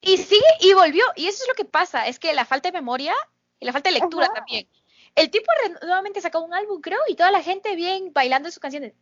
Y 0.00 0.16
sigue 0.16 0.42
y 0.60 0.74
volvió. 0.74 1.04
Y 1.14 1.28
eso 1.28 1.44
es 1.44 1.48
lo 1.48 1.54
que 1.54 1.64
pasa, 1.64 2.08
es 2.08 2.18
que 2.18 2.34
la 2.34 2.44
falta 2.44 2.68
de 2.68 2.72
memoria 2.72 3.14
y 3.60 3.66
la 3.66 3.72
falta 3.72 3.90
de 3.90 4.00
lectura 4.00 4.28
también. 4.34 4.68
El 5.14 5.30
tipo 5.30 5.46
nuevamente 5.82 6.20
sacó 6.20 6.40
un 6.40 6.54
álbum, 6.54 6.80
creo, 6.80 6.98
y 7.06 7.14
toda 7.14 7.30
la 7.30 7.42
gente 7.42 7.76
bien 7.76 8.12
bailando 8.12 8.50
sus 8.50 8.58
canciones. 8.58 8.94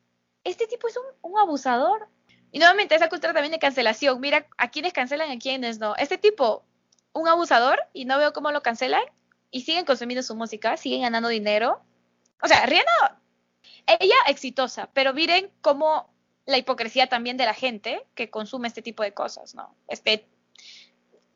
Este 0.45 0.67
tipo 0.67 0.89
es 0.89 0.99
un, 1.23 1.39
abusador. 1.39 2.09
Y 2.53 2.59
nuevamente 2.59 2.95
esa 2.95 3.09
cultura 3.09 3.33
también 3.33 3.53
de 3.53 3.59
cancelación. 3.59 4.21
Mira 4.21 4.47
a 4.59 4.71
quienes 4.71 4.93
cancelan 4.93 5.31
a 5.31 5.39
quienes 5.39 5.79
no. 5.79 5.95
Este 5.97 6.19
tipo, 6.19 6.65
un 7.13 7.29
abusador, 7.29 7.81
y 7.93 8.05
no 8.05 8.19
veo 8.19 8.33
cómo 8.33 8.51
lo 8.51 8.63
cancelan, 8.63 9.03
y 9.51 9.63
siguen 9.63 9.85
consumiendo 9.85 10.23
su 10.23 10.35
música, 10.35 10.77
siguen 10.77 11.03
ganando 11.03 11.29
dinero. 11.29 11.81
O 12.43 12.49
sea, 12.49 12.67
Rihanna, 12.67 13.21
ella 13.87 14.17
exitosa, 14.27 14.91
pero 14.93 15.15
miren 15.15 15.51
cómo 15.61 16.11
la 16.51 16.59
hipocresía 16.59 17.09
también 17.09 17.37
de 17.37 17.47
la 17.47 17.55
gente 17.55 18.07
que 18.15 18.31
consume 18.31 18.69
este 18.69 18.83
tipo 18.83 19.03
de 19.03 19.15
cosas, 19.15 19.55
¿no? 19.55 19.75
Este, 19.89 20.27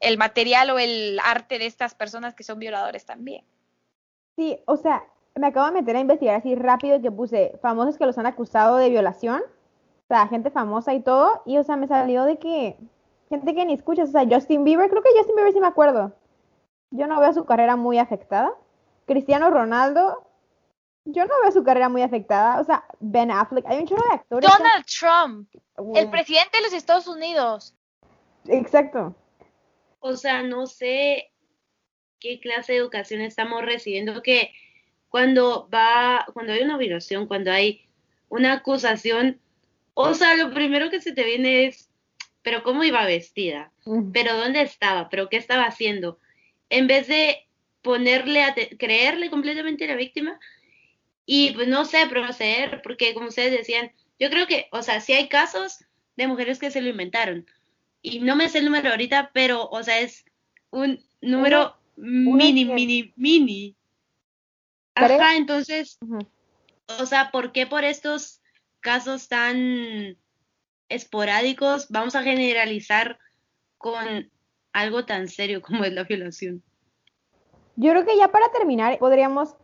el 0.00 0.18
material 0.18 0.70
o 0.70 0.78
el 0.78 1.18
arte 1.24 1.58
de 1.58 1.66
estas 1.66 1.94
personas 1.94 2.34
que 2.34 2.44
son 2.44 2.58
violadores 2.58 3.06
también. 3.06 3.44
Sí, 4.36 4.58
o 4.66 4.76
sea, 4.76 5.04
me 5.36 5.48
acabo 5.48 5.66
de 5.66 5.80
meter 5.80 5.96
a 5.96 6.00
investigar 6.00 6.36
así 6.36 6.54
rápido 6.54 7.00
que 7.00 7.10
puse 7.10 7.58
famosos 7.62 7.96
que 7.96 8.06
los 8.06 8.18
han 8.18 8.26
acusado 8.26 8.76
de 8.76 8.90
violación. 8.90 9.42
O 9.42 10.06
sea, 10.08 10.28
gente 10.28 10.50
famosa 10.50 10.92
y 10.94 11.00
todo. 11.00 11.42
Y, 11.46 11.58
o 11.58 11.64
sea, 11.64 11.76
me 11.76 11.88
salió 11.88 12.24
de 12.24 12.38
que 12.38 12.76
gente 13.28 13.54
que 13.54 13.64
ni 13.64 13.72
escuchas. 13.72 14.10
O 14.10 14.12
sea, 14.12 14.26
Justin 14.28 14.64
Bieber, 14.64 14.90
creo 14.90 15.02
que 15.02 15.10
Justin 15.16 15.36
Bieber 15.36 15.52
sí 15.52 15.60
me 15.60 15.66
acuerdo. 15.66 16.12
Yo 16.90 17.06
no 17.06 17.20
veo 17.20 17.32
su 17.32 17.44
carrera 17.44 17.76
muy 17.76 17.98
afectada. 17.98 18.52
Cristiano 19.06 19.50
Ronaldo, 19.50 20.24
yo 21.04 21.24
no 21.26 21.34
veo 21.42 21.52
su 21.52 21.62
carrera 21.62 21.88
muy 21.88 22.02
afectada. 22.02 22.60
O 22.60 22.64
sea, 22.64 22.84
Ben 23.00 23.30
Affleck, 23.30 23.66
hay 23.66 23.78
un 23.78 23.86
chorro 23.86 24.04
de 24.08 24.14
actores. 24.14 24.50
Donald 24.50 24.84
Trump, 24.86 25.48
el 25.96 26.10
presidente 26.10 26.58
de 26.58 26.62
los 26.62 26.72
Estados 26.72 27.06
Unidos. 27.06 27.74
Exacto. 28.46 29.14
O 30.00 30.16
sea, 30.16 30.42
no 30.42 30.66
sé, 30.66 31.30
qué 32.20 32.40
clase 32.40 32.72
de 32.72 32.78
educación 32.78 33.20
estamos 33.20 33.62
recibiendo 33.62 34.22
que 34.22 34.52
cuando 35.08 35.68
va, 35.72 36.26
cuando 36.32 36.52
hay 36.52 36.62
una 36.62 36.76
violación, 36.76 37.26
cuando 37.26 37.52
hay 37.52 37.86
una 38.28 38.54
acusación, 38.54 39.40
o 39.94 40.14
sea, 40.14 40.34
lo 40.34 40.52
primero 40.52 40.90
que 40.90 41.00
se 41.00 41.12
te 41.12 41.24
viene 41.24 41.66
es, 41.66 41.90
pero 42.42 42.62
¿cómo 42.62 42.82
iba 42.82 43.04
vestida? 43.06 43.72
¿Pero 44.12 44.36
dónde 44.36 44.62
estaba? 44.62 45.08
¿Pero 45.08 45.28
qué 45.28 45.36
estaba 45.36 45.64
haciendo? 45.64 46.18
En 46.68 46.86
vez 46.86 47.06
de 47.06 47.46
ponerle 47.82 48.42
a 48.42 48.54
creerle 48.78 49.30
completamente 49.30 49.84
a 49.84 49.88
la 49.88 49.96
víctima 49.96 50.40
y 51.26 51.52
pues 51.52 51.68
no 51.68 51.84
sé, 51.84 52.06
proceder, 52.06 52.82
porque 52.82 53.14
como 53.14 53.28
ustedes 53.28 53.52
decían, 53.52 53.92
yo 54.18 54.30
creo 54.30 54.46
que, 54.46 54.68
o 54.72 54.82
sea, 54.82 55.00
sí 55.00 55.12
hay 55.12 55.28
casos 55.28 55.84
de 56.16 56.26
mujeres 56.26 56.58
que 56.58 56.70
se 56.70 56.80
lo 56.80 56.90
inventaron. 56.90 57.46
Y 58.02 58.20
no 58.20 58.36
me 58.36 58.48
sé 58.48 58.58
el 58.58 58.66
número 58.66 58.90
ahorita, 58.90 59.30
pero, 59.32 59.68
o 59.70 59.82
sea, 59.82 60.00
es 60.00 60.24
un 60.70 61.02
número 61.20 61.76
mini, 61.96 62.64
mini, 62.64 63.12
mini. 63.16 63.76
Ajá, 64.94 65.36
entonces, 65.36 65.98
o 66.98 67.06
sea, 67.06 67.30
¿por 67.30 67.52
qué 67.52 67.66
por 67.66 67.84
estos 67.84 68.40
casos 68.80 69.28
tan 69.28 70.16
esporádicos 70.88 71.88
vamos 71.88 72.14
a 72.14 72.22
generalizar 72.22 73.18
con 73.78 74.30
algo 74.72 75.04
tan 75.04 75.28
serio 75.28 75.62
como 75.62 75.84
es 75.84 75.92
la 75.92 76.04
violación? 76.04 76.62
Yo 77.76 77.90
creo 77.90 78.04
que 78.04 78.16
ya 78.16 78.28
para 78.28 78.52
terminar 78.52 78.98
podríamos 78.98 79.54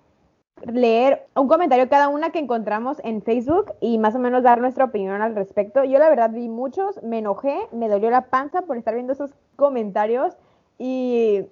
leer 0.63 1.27
un 1.35 1.49
comentario 1.49 1.89
cada 1.89 2.09
una 2.09 2.31
que 2.31 2.39
encontramos 2.39 2.99
en 3.05 3.23
Facebook 3.23 3.73
y 3.81 3.99
más 3.99 4.15
o 4.15 4.19
menos 4.19 4.43
dar 4.43 4.61
nuestra 4.61 4.85
opinión 4.85 5.23
al 5.23 5.35
respecto. 5.35 5.85
Yo 5.85 5.99
la 5.99 6.09
verdad 6.09 6.31
vi 6.31 6.49
muchos, 6.49 7.03
me 7.03 7.19
enojé, 7.19 7.57
me 7.73 7.89
dolió 7.89 8.11
la 8.11 8.27
panza 8.27 8.63
por 8.63 8.77
estar 8.77 8.95
viendo 8.95 9.13
esos 9.13 9.33
comentarios 9.57 10.37
y 10.79 11.47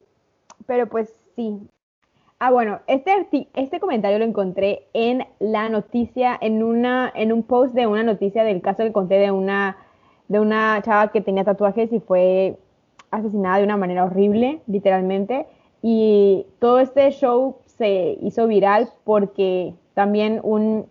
pero 0.66 0.88
pues 0.88 1.12
sí. 1.36 1.58
Ah, 2.40 2.52
bueno, 2.52 2.80
este, 2.86 3.26
este 3.54 3.80
comentario 3.80 4.18
lo 4.18 4.24
encontré 4.24 4.86
en 4.92 5.26
la 5.40 5.68
noticia, 5.68 6.38
en, 6.40 6.62
una, 6.62 7.10
en 7.14 7.32
un 7.32 7.42
post 7.42 7.74
de 7.74 7.88
una 7.88 8.04
noticia 8.04 8.44
del 8.44 8.60
caso 8.60 8.84
que 8.84 8.92
conté 8.92 9.16
de 9.16 9.32
una, 9.32 9.76
de 10.28 10.38
una 10.38 10.80
chava 10.82 11.10
que 11.10 11.20
tenía 11.20 11.42
tatuajes 11.42 11.92
y 11.92 11.98
fue 11.98 12.56
asesinada 13.10 13.58
de 13.58 13.64
una 13.64 13.76
manera 13.76 14.04
horrible, 14.04 14.60
literalmente. 14.68 15.46
Y 15.82 16.46
todo 16.60 16.78
este 16.78 17.10
show 17.10 17.56
se 17.78 18.18
hizo 18.20 18.46
viral 18.46 18.90
porque 19.04 19.74
también 19.94 20.40
un, 20.42 20.86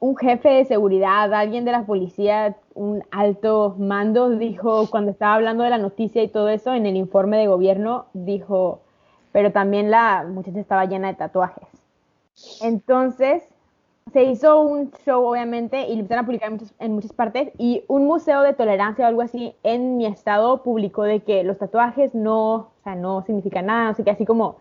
un 0.00 0.16
jefe 0.16 0.48
de 0.48 0.64
seguridad, 0.64 1.32
alguien 1.32 1.64
de 1.64 1.72
la 1.72 1.86
policía, 1.86 2.56
un 2.74 3.02
alto 3.10 3.74
mando, 3.78 4.30
dijo, 4.30 4.88
cuando 4.90 5.10
estaba 5.10 5.34
hablando 5.34 5.64
de 5.64 5.70
la 5.70 5.78
noticia 5.78 6.22
y 6.22 6.28
todo 6.28 6.48
eso, 6.48 6.74
en 6.74 6.86
el 6.86 6.96
informe 6.96 7.38
de 7.38 7.46
gobierno, 7.46 8.06
dijo, 8.12 8.80
pero 9.32 9.52
también 9.52 9.90
la 9.90 10.24
muchacha 10.28 10.60
estaba 10.60 10.84
llena 10.84 11.08
de 11.08 11.14
tatuajes. 11.14 11.68
Entonces, 12.60 13.42
se 14.12 14.22
hizo 14.24 14.60
un 14.60 14.92
show, 15.04 15.24
obviamente, 15.24 15.88
y 15.88 15.94
lo 15.94 16.00
empezaron 16.00 16.24
a 16.24 16.26
publicar 16.26 16.48
en 16.48 16.54
muchas, 16.54 16.74
en 16.78 16.92
muchas 16.92 17.12
partes, 17.12 17.50
y 17.58 17.82
un 17.88 18.06
museo 18.06 18.42
de 18.42 18.52
tolerancia 18.52 19.04
o 19.04 19.08
algo 19.08 19.22
así 19.22 19.54
en 19.62 19.96
mi 19.96 20.06
estado 20.06 20.62
publicó 20.62 21.02
de 21.02 21.20
que 21.20 21.42
los 21.42 21.58
tatuajes 21.58 22.14
no, 22.14 22.54
o 22.54 22.70
sea, 22.84 22.94
no 22.94 23.22
significan 23.22 23.66
nada, 23.66 23.88
así 23.88 24.04
que 24.04 24.10
así 24.10 24.24
como 24.24 24.56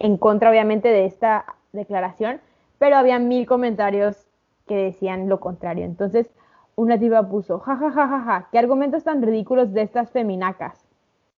en 0.00 0.16
contra, 0.16 0.50
obviamente, 0.50 0.88
de 0.88 1.04
esta 1.04 1.44
declaración, 1.72 2.40
pero 2.78 2.96
había 2.96 3.20
mil 3.20 3.46
comentarios 3.46 4.26
que 4.66 4.76
decían 4.76 5.28
lo 5.28 5.38
contrario. 5.38 5.84
Entonces, 5.84 6.28
una 6.74 6.98
tipa 6.98 7.28
puso, 7.28 7.60
ja, 7.60 7.76
ja, 7.76 7.90
ja, 7.90 8.08
ja, 8.08 8.48
qué 8.50 8.58
argumentos 8.58 9.04
tan 9.04 9.22
ridículos 9.22 9.72
de 9.72 9.82
estas 9.82 10.10
feminacas. 10.10 10.86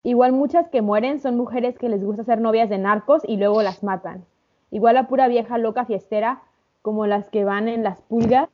Igual 0.04 0.32
muchas 0.32 0.68
que 0.68 0.80
mueren 0.80 1.20
son 1.20 1.36
mujeres 1.36 1.76
que 1.76 1.88
les 1.88 2.04
gusta 2.04 2.24
ser 2.24 2.40
novias 2.40 2.70
de 2.70 2.78
narcos 2.78 3.22
y 3.26 3.36
luego 3.36 3.62
las 3.62 3.82
matan. 3.82 4.24
Igual 4.70 4.94
la 4.94 5.08
pura 5.08 5.28
vieja 5.28 5.58
loca 5.58 5.84
fiestera 5.84 6.42
como 6.82 7.06
las 7.06 7.28
que 7.30 7.44
van 7.44 7.68
en 7.68 7.82
Las 7.82 8.00
Pulgas, 8.02 8.48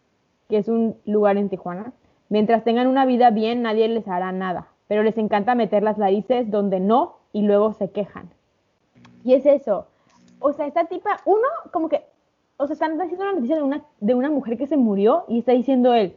que 0.48 0.58
es 0.58 0.68
un 0.68 0.96
lugar 1.04 1.36
en 1.36 1.48
Tijuana. 1.48 1.92
Mientras 2.30 2.64
tengan 2.64 2.86
una 2.86 3.04
vida 3.04 3.30
bien, 3.30 3.62
nadie 3.62 3.88
les 3.88 4.08
hará 4.08 4.32
nada, 4.32 4.68
pero 4.86 5.02
les 5.02 5.18
encanta 5.18 5.54
meter 5.54 5.82
las 5.82 5.98
narices 5.98 6.50
donde 6.50 6.80
no 6.80 7.16
y 7.32 7.42
luego 7.42 7.72
se 7.74 7.90
quejan. 7.90 8.30
Y 9.24 9.34
es 9.34 9.46
eso. 9.46 9.86
O 10.40 10.52
sea, 10.52 10.66
esta 10.66 10.84
tipa, 10.84 11.20
uno, 11.24 11.46
como 11.72 11.88
que, 11.88 12.04
o 12.56 12.66
sea, 12.66 12.74
están 12.74 13.00
haciendo 13.00 13.24
una 13.24 13.34
noticia 13.34 13.56
de 13.56 13.62
una, 13.62 13.84
de 14.00 14.14
una 14.14 14.30
mujer 14.30 14.56
que 14.58 14.66
se 14.66 14.76
murió 14.76 15.24
y 15.28 15.40
está 15.40 15.52
diciendo 15.52 15.94
él, 15.94 16.16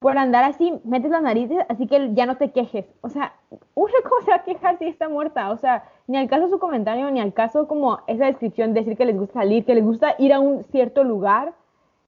por 0.00 0.16
andar 0.16 0.44
así, 0.44 0.80
metes 0.84 1.10
las 1.10 1.22
narices, 1.22 1.58
así 1.68 1.86
que 1.86 2.14
ya 2.14 2.24
no 2.24 2.38
te 2.38 2.52
quejes. 2.52 2.86
O 3.02 3.10
sea, 3.10 3.34
se 3.50 4.30
va 4.30 4.36
a 4.36 4.44
quejar 4.44 4.78
si 4.78 4.86
está 4.86 5.08
muerta. 5.08 5.50
O 5.50 5.58
sea, 5.58 5.84
ni 6.06 6.16
al 6.16 6.28
caso 6.28 6.48
su 6.48 6.58
comentario, 6.58 7.10
ni 7.10 7.20
al 7.20 7.34
caso 7.34 7.68
como 7.68 8.00
esa 8.06 8.24
descripción, 8.26 8.72
decir 8.72 8.96
que 8.96 9.04
les 9.04 9.18
gusta 9.18 9.40
salir, 9.40 9.64
que 9.64 9.74
les 9.74 9.84
gusta 9.84 10.14
ir 10.18 10.32
a 10.32 10.40
un 10.40 10.64
cierto 10.64 11.04
lugar, 11.04 11.52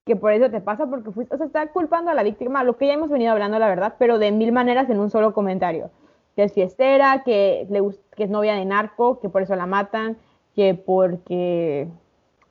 que 0.07 0.17
por 0.17 0.33
eso 0.33 0.51
te 0.51 0.61
pasa, 0.61 0.87
porque 0.87 1.11
fuiste, 1.11 1.35
o 1.35 1.39
sea, 1.39 1.47
está 1.47 1.67
culpando 1.69 2.11
a 2.11 2.15
la 2.15 2.23
víctima, 2.23 2.65
lo 2.65 2.79
que 2.79 2.87
ya 2.87 2.95
hemos 2.95 3.11
venido 3.11 3.31
hablando, 3.31 3.59
la 3.59 3.69
verdad, 3.69 3.95
pero 3.99 4.19
de 4.19 4.33
mil 4.33 4.53
maneras 4.53 4.89
en 4.89 4.99
un 4.99 5.11
solo 5.11 5.35
comentario. 5.35 5.91
Que 6.35 6.45
es 6.45 6.55
fiestera, 6.55 7.23
que, 7.25 7.67
le, 7.69 7.83
que 8.17 8.25
es 8.25 8.31
novia 8.31 8.55
de 8.55 8.65
narco, 8.65 9.21
que 9.21 9.29
por 9.29 9.43
eso 9.43 9.55
la 9.55 9.67
matan, 9.67 10.17
que 10.55 10.75
porque 10.75 11.89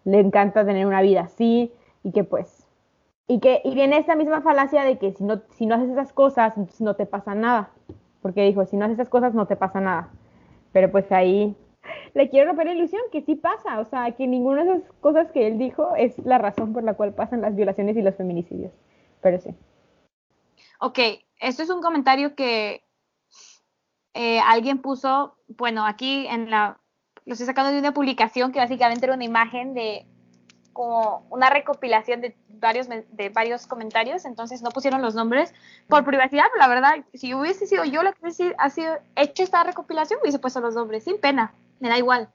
le 0.03 0.19
encanta 0.19 0.65
tener 0.65 0.85
una 0.85 1.01
vida 1.01 1.21
así, 1.21 1.71
y 2.03 2.11
que 2.11 2.23
pues 2.23 2.67
y 3.31 3.39
que 3.39 3.61
y 3.63 3.73
viene 3.73 3.97
esa 3.97 4.15
misma 4.15 4.41
falacia 4.41 4.83
de 4.83 4.97
que 4.97 5.13
si 5.13 5.23
no, 5.23 5.41
si 5.51 5.65
no 5.65 5.75
haces 5.75 5.91
esas 5.91 6.11
cosas, 6.11 6.53
no 6.81 6.95
te 6.97 7.05
pasa 7.05 7.33
nada. 7.33 7.71
Porque 8.21 8.43
dijo, 8.43 8.65
si 8.65 8.75
no 8.75 8.83
haces 8.85 8.95
esas 8.95 9.07
cosas, 9.07 9.33
no 9.33 9.47
te 9.47 9.55
pasa 9.55 9.79
nada. 9.79 10.09
Pero 10.73 10.91
pues 10.91 11.09
ahí 11.13 11.55
le 12.13 12.29
quiero 12.29 12.47
romper 12.47 12.67
la 12.67 12.73
ilusión 12.73 13.01
que 13.09 13.21
sí 13.21 13.35
pasa. 13.35 13.79
O 13.79 13.85
sea, 13.85 14.11
que 14.11 14.27
ninguna 14.27 14.65
de 14.65 14.71
esas 14.71 14.91
cosas 14.99 15.31
que 15.31 15.47
él 15.47 15.57
dijo 15.57 15.95
es 15.95 16.19
la 16.19 16.39
razón 16.39 16.73
por 16.73 16.83
la 16.83 16.95
cual 16.95 17.13
pasan 17.13 17.39
las 17.39 17.55
violaciones 17.55 17.95
y 17.95 18.01
los 18.01 18.15
feminicidios. 18.15 18.73
Pero 19.21 19.39
sí. 19.39 19.55
Ok, 20.81 20.99
esto 21.39 21.63
es 21.63 21.69
un 21.69 21.81
comentario 21.81 22.35
que 22.35 22.83
eh, 24.13 24.41
alguien 24.41 24.81
puso, 24.81 25.37
bueno, 25.47 25.85
aquí 25.85 26.27
en 26.27 26.49
la, 26.49 26.80
lo 27.25 27.33
estoy 27.33 27.45
sacando 27.45 27.71
de 27.71 27.79
una 27.79 27.93
publicación 27.93 28.51
que 28.51 28.59
básicamente 28.59 29.05
era 29.05 29.15
una 29.15 29.23
imagen 29.23 29.73
de 29.73 30.05
como 30.73 31.25
una 31.29 31.49
recopilación 31.49 32.21
de 32.21 32.35
varios, 32.47 32.87
de 32.87 33.29
varios 33.29 33.67
comentarios, 33.67 34.25
entonces 34.25 34.61
no 34.61 34.69
pusieron 34.69 35.01
los 35.01 35.15
nombres 35.15 35.53
por 35.87 36.05
privacidad, 36.05 36.45
la 36.57 36.67
verdad, 36.67 37.03
si 37.13 37.33
hubiese 37.33 37.67
sido 37.67 37.83
yo 37.83 38.03
la 38.03 38.13
que 38.13 38.21
hubiese 38.21 38.55
sido 38.69 38.97
hecho 39.15 39.43
esta 39.43 39.63
recopilación, 39.63 40.19
hubiese 40.21 40.39
puesto 40.39 40.61
los 40.61 40.75
nombres, 40.75 41.03
sin 41.03 41.19
pena, 41.19 41.53
me 41.79 41.89
da 41.89 41.97
igual. 41.97 42.29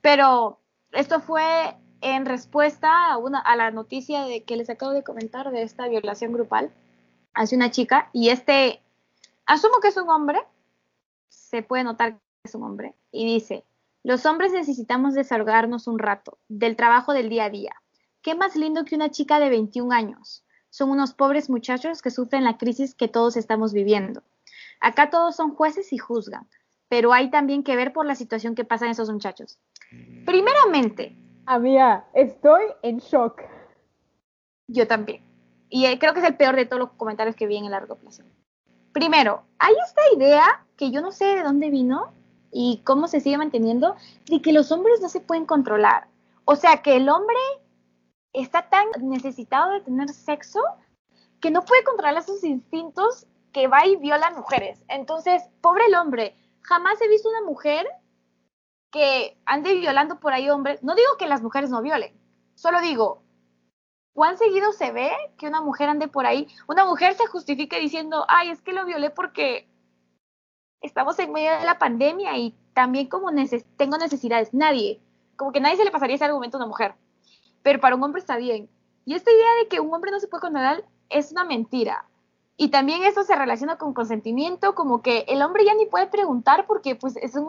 Pero 0.00 0.60
esto 0.92 1.20
fue 1.20 1.76
en 2.00 2.26
respuesta 2.26 3.10
a, 3.10 3.16
una, 3.16 3.40
a 3.40 3.56
la 3.56 3.70
noticia 3.70 4.24
de 4.24 4.44
que 4.44 4.56
les 4.56 4.70
acabo 4.70 4.92
de 4.92 5.02
comentar 5.02 5.50
de 5.50 5.62
esta 5.62 5.88
violación 5.88 6.32
grupal 6.32 6.70
hacia 7.34 7.56
una 7.56 7.70
chica, 7.70 8.10
y 8.12 8.28
este, 8.28 8.80
asumo 9.44 9.80
que 9.80 9.88
es 9.88 9.96
un 9.96 10.08
hombre, 10.08 10.40
se 11.28 11.62
puede 11.62 11.84
notar 11.84 12.12
que 12.12 12.18
es 12.44 12.54
un 12.54 12.62
hombre, 12.62 12.94
y 13.10 13.26
dice, 13.26 13.64
los 14.06 14.24
hombres 14.24 14.52
necesitamos 14.52 15.14
desahogarnos 15.14 15.88
un 15.88 15.98
rato 15.98 16.38
del 16.46 16.76
trabajo 16.76 17.12
del 17.12 17.28
día 17.28 17.46
a 17.46 17.50
día. 17.50 17.74
¿Qué 18.22 18.36
más 18.36 18.54
lindo 18.54 18.84
que 18.84 18.94
una 18.94 19.10
chica 19.10 19.40
de 19.40 19.48
21 19.48 19.92
años? 19.92 20.44
Son 20.70 20.90
unos 20.90 21.12
pobres 21.12 21.50
muchachos 21.50 22.02
que 22.02 22.12
sufren 22.12 22.44
la 22.44 22.56
crisis 22.56 22.94
que 22.94 23.08
todos 23.08 23.36
estamos 23.36 23.72
viviendo. 23.72 24.22
Acá 24.78 25.10
todos 25.10 25.34
son 25.34 25.56
jueces 25.56 25.92
y 25.92 25.98
juzgan, 25.98 26.48
pero 26.88 27.12
hay 27.12 27.32
también 27.32 27.64
que 27.64 27.74
ver 27.74 27.92
por 27.92 28.06
la 28.06 28.14
situación 28.14 28.54
que 28.54 28.64
pasan 28.64 28.90
esos 28.90 29.10
muchachos. 29.10 29.58
Primeramente. 30.24 31.18
Amiga, 31.44 32.06
estoy 32.14 32.62
en 32.82 32.98
shock. 32.98 33.42
Yo 34.68 34.86
también. 34.86 35.20
Y 35.68 35.86
eh, 35.86 35.98
creo 35.98 36.14
que 36.14 36.20
es 36.20 36.26
el 36.26 36.36
peor 36.36 36.54
de 36.54 36.66
todos 36.66 36.78
los 36.78 36.92
comentarios 36.92 37.34
que 37.34 37.48
vi 37.48 37.56
en 37.56 37.64
el 37.64 37.72
largo 37.72 37.96
plazo. 37.96 38.22
Primero, 38.92 39.42
hay 39.58 39.74
esta 39.84 40.02
idea 40.16 40.64
que 40.76 40.92
yo 40.92 41.00
no 41.00 41.10
sé 41.10 41.24
de 41.24 41.42
dónde 41.42 41.70
vino, 41.70 42.14
y 42.58 42.80
cómo 42.84 43.06
se 43.06 43.20
sigue 43.20 43.36
manteniendo 43.36 43.96
de 44.30 44.40
que 44.40 44.54
los 44.54 44.72
hombres 44.72 45.02
no 45.02 45.10
se 45.10 45.20
pueden 45.20 45.44
controlar. 45.44 46.08
O 46.46 46.56
sea, 46.56 46.80
que 46.80 46.96
el 46.96 47.10
hombre 47.10 47.36
está 48.32 48.70
tan 48.70 48.86
necesitado 49.02 49.72
de 49.72 49.82
tener 49.82 50.08
sexo 50.08 50.60
que 51.38 51.50
no 51.50 51.66
puede 51.66 51.84
controlar 51.84 52.22
sus 52.22 52.42
instintos 52.44 53.26
que 53.52 53.68
va 53.68 53.86
y 53.86 53.96
viola 53.96 54.30
mujeres. 54.30 54.82
Entonces, 54.88 55.42
pobre 55.60 55.84
el 55.84 55.96
hombre, 55.96 56.34
jamás 56.62 56.98
he 57.02 57.08
visto 57.08 57.28
una 57.28 57.42
mujer 57.42 57.86
que 58.90 59.36
ande 59.44 59.74
violando 59.74 60.18
por 60.18 60.32
ahí 60.32 60.48
hombres. 60.48 60.82
No 60.82 60.94
digo 60.94 61.18
que 61.18 61.28
las 61.28 61.42
mujeres 61.42 61.68
no 61.68 61.82
violen, 61.82 62.18
solo 62.54 62.80
digo, 62.80 63.22
¿cuán 64.14 64.38
seguido 64.38 64.72
se 64.72 64.92
ve 64.92 65.10
que 65.36 65.46
una 65.46 65.60
mujer 65.60 65.90
ande 65.90 66.08
por 66.08 66.24
ahí? 66.24 66.48
Una 66.68 66.86
mujer 66.86 67.12
se 67.16 67.26
justifique 67.26 67.78
diciendo, 67.78 68.24
ay, 68.28 68.48
es 68.48 68.62
que 68.62 68.72
lo 68.72 68.86
violé 68.86 69.10
porque 69.10 69.68
estamos 70.80 71.18
en 71.18 71.32
medio 71.32 71.58
de 71.58 71.64
la 71.64 71.78
pandemia 71.78 72.36
y 72.36 72.54
también 72.74 73.08
como 73.08 73.30
tengo 73.76 73.98
necesidades. 73.98 74.52
Nadie, 74.52 75.00
como 75.36 75.52
que 75.52 75.60
nadie 75.60 75.76
se 75.76 75.84
le 75.84 75.90
pasaría 75.90 76.16
ese 76.16 76.24
argumento 76.24 76.56
a 76.56 76.60
una 76.60 76.68
mujer. 76.68 76.94
Pero 77.62 77.80
para 77.80 77.96
un 77.96 78.02
hombre 78.02 78.20
está 78.20 78.36
bien. 78.36 78.68
Y 79.04 79.14
esta 79.14 79.30
idea 79.30 79.54
de 79.62 79.68
que 79.68 79.80
un 79.80 79.92
hombre 79.94 80.10
no 80.10 80.20
se 80.20 80.28
puede 80.28 80.42
controlar 80.42 80.84
es 81.08 81.32
una 81.32 81.44
mentira. 81.44 82.06
Y 82.56 82.68
también 82.68 83.04
eso 83.04 83.22
se 83.22 83.36
relaciona 83.36 83.76
con 83.76 83.92
consentimiento, 83.92 84.74
como 84.74 85.02
que 85.02 85.24
el 85.28 85.42
hombre 85.42 85.64
ya 85.64 85.74
ni 85.74 85.86
puede 85.86 86.06
preguntar 86.06 86.66
porque 86.66 86.96
pues 86.96 87.16
es 87.16 87.36
un 87.36 87.48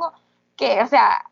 que, 0.56 0.82
o 0.82 0.88
sea, 0.88 1.30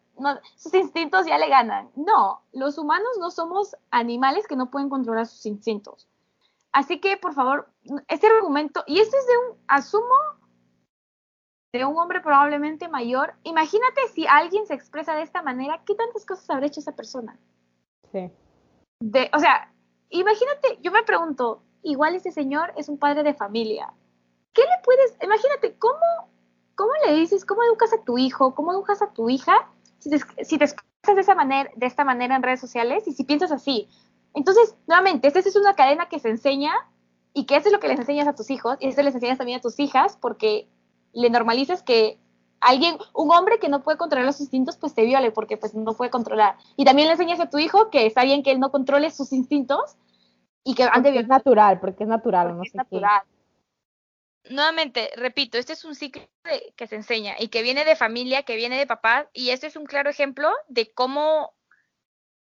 sus 0.56 0.74
instintos 0.74 1.26
ya 1.26 1.38
le 1.38 1.50
ganan. 1.50 1.89
No, 1.96 2.41
los 2.54 2.78
humanos 2.78 3.10
no 3.20 3.32
somos 3.32 3.76
animales 3.91 4.48
que 4.48 4.56
no 4.56 4.70
pueden 4.70 4.89
controlar 4.89 5.28
sus 5.28 5.46
instintos. 5.46 6.08
Así 6.72 7.00
que, 7.00 7.18
por 7.18 7.34
favor, 7.34 7.70
ese 8.08 8.28
argumento, 8.28 8.84
y 8.86 9.00
esto 9.00 9.18
es 9.18 9.28
de 9.28 9.38
un, 9.38 9.58
asumo 9.68 10.14
de 11.80 11.86
un 11.86 11.97
hombre 11.97 12.21
probablemente 12.21 12.88
mayor, 12.88 13.34
imagínate 13.43 14.01
si 14.13 14.26
alguien 14.28 14.65
se 14.65 14.73
expresa 14.73 15.15
de 15.15 15.23
esta 15.23 15.41
manera, 15.41 15.82
¿qué 15.86 15.95
tantas 15.95 16.26
cosas 16.26 16.49
habrá 16.49 16.67
hecho 16.67 16.80
esa 16.80 16.95
persona? 16.95 17.38
Sí. 18.11 18.32
De, 18.99 19.30
o 19.34 19.39
sea, 19.39 19.71
imagínate, 20.09 20.80
yo 20.82 20.91
me 20.91 21.03
pregunto, 21.03 21.61
igual 21.84 22.15
ese 22.15 22.32
señor 22.32 22.73
es 22.78 22.89
un 22.89 22.97
padre 22.97 23.23
de 23.23 23.34
familia. 23.34 23.91
¿Qué 24.53 24.61
le 24.61 24.84
puedes, 24.84 25.17
imagínate, 25.21 25.76
cómo, 25.78 26.30
cómo 26.76 26.91
le 27.05 27.13
dices, 27.15 27.45
cómo 27.45 27.63
educas 27.63 27.93
a 27.93 28.03
tu 28.03 28.17
hijo, 28.17 28.55
cómo 28.55 28.71
educas 28.71 29.01
a 29.01 29.11
tu 29.11 29.30
hija 29.30 29.69
si 29.99 30.09
te, 30.09 30.19
si 30.45 30.57
te 30.57 30.65
expresas 30.65 31.15
de, 31.15 31.21
esa 31.21 31.36
manera, 31.36 31.69
de 31.76 31.86
esta 31.86 32.05
manera 32.05 32.36
en 32.36 32.43
redes 32.43 32.61
sociales 32.61 33.07
y 33.07 33.11
si 33.11 33.23
piensas 33.26 33.51
así? 33.51 33.89
Entonces, 34.34 34.76
nuevamente, 34.88 35.28
esta 35.28 35.39
es 35.39 35.55
una 35.55 35.76
cadena 35.76 36.07
que 36.07 36.19
se 36.19 36.30
enseña 36.30 36.73
y 37.34 37.45
que 37.45 37.57
eso 37.57 37.67
es 37.67 37.73
lo 37.73 37.80
que 37.82 37.89
les 37.89 37.99
enseñas 37.99 38.28
a 38.28 38.36
tus 38.36 38.49
hijos 38.49 38.78
y 38.80 38.88
eso 38.88 39.01
les 39.01 39.13
enseñas 39.13 39.38
también 39.38 39.59
a 39.59 39.61
tus 39.61 39.78
hijas 39.80 40.17
porque 40.21 40.69
le 41.16 41.30
normalizas 41.30 41.82
que 41.82 42.20
alguien, 42.59 42.97
un 43.13 43.32
hombre 43.32 43.59
que 43.59 43.70
no 43.70 43.84
puede 43.84 43.97
controlar 43.97 44.26
los 44.26 44.41
instintos, 44.41 44.78
pues 44.78 44.93
te 44.93 45.05
viole 45.05 45.32
porque 45.32 45.57
pues 45.57 45.74
no 45.74 45.93
puede 45.93 46.11
controlar. 46.11 46.57
Y 46.76 46.86
también 46.86 47.07
le 47.07 47.13
enseñas 47.13 47.39
a 47.39 47.49
tu 47.49 47.57
hijo 47.57 47.89
que 47.89 48.05
está 48.05 48.24
bien 48.24 48.43
que 48.43 48.51
él 48.51 48.59
no 48.59 48.72
controle 48.72 49.09
sus 49.11 49.32
instintos 49.32 49.95
y 50.63 50.74
que 50.76 50.84
ande 50.84 51.18
Es 51.18 51.28
natural, 51.28 51.80
porque 51.80 52.03
es 52.03 52.09
natural, 52.09 52.57
no 52.57 52.63
es 52.63 52.74
natural. 52.74 53.22
Nuevamente, 54.49 55.09
repito, 55.16 55.57
este 55.57 55.74
es 55.74 55.86
un 55.86 55.95
ciclo 55.95 56.22
que 56.76 56.88
se 56.88 56.95
enseña 56.95 57.36
y 57.39 57.47
que 57.47 57.63
viene 57.63 57.86
de 57.86 57.95
familia, 57.95 58.43
que 58.43 58.55
viene 58.55 58.78
de 58.78 58.86
papá, 58.86 59.30
y 59.34 59.49
este 59.49 59.68
es 59.68 59.76
un 59.76 59.86
claro 59.86 60.09
ejemplo 60.09 60.49
de 60.68 60.91
cómo 60.91 61.53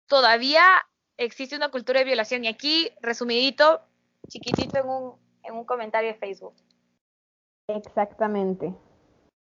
todavía 0.07 0.63
existe 1.17 1.55
una 1.55 1.69
cultura 1.69 1.99
de 1.99 2.05
violación. 2.05 2.43
Y 2.43 2.47
aquí, 2.47 2.91
resumidito, 3.01 3.81
chiquitito 4.27 4.79
en 4.79 4.89
un, 4.89 5.13
en 5.43 5.53
un 5.55 5.65
comentario 5.65 6.11
de 6.11 6.17
Facebook. 6.17 6.53
Exactamente. 7.67 8.73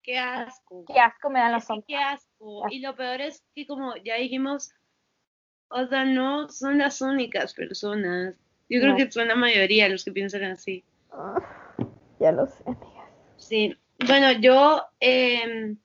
Qué 0.03 0.17
asco. 0.17 0.83
Qué 0.85 0.99
asco 0.99 1.29
me 1.29 1.39
dan 1.39 1.53
los 1.53 1.69
hombres. 1.69 1.85
Qué 1.87 1.95
asco. 1.95 2.63
Y 2.69 2.79
lo 2.79 2.95
peor 2.95 3.21
es 3.21 3.43
que 3.55 3.65
como 3.65 3.95
ya 3.97 4.15
dijimos, 4.15 4.71
o 5.69 5.85
sea, 5.87 6.03
no 6.05 6.49
son 6.49 6.79
las 6.79 7.01
únicas 7.01 7.53
personas 7.53 8.35
Yo 8.69 8.81
creo 8.81 8.95
que 8.95 9.11
son 9.11 9.27
la 9.27 9.35
mayoría 9.35 9.87
los 9.87 10.03
que 10.03 10.11
piensan 10.11 10.43
así. 10.43 10.83
Ya 12.19 12.31
lo 12.31 12.47
sé, 12.47 12.63
amigas. 12.65 13.09
Sí. 13.37 13.75
Bueno, 14.05 14.31
yo, 14.33 14.83
em, 14.99 15.77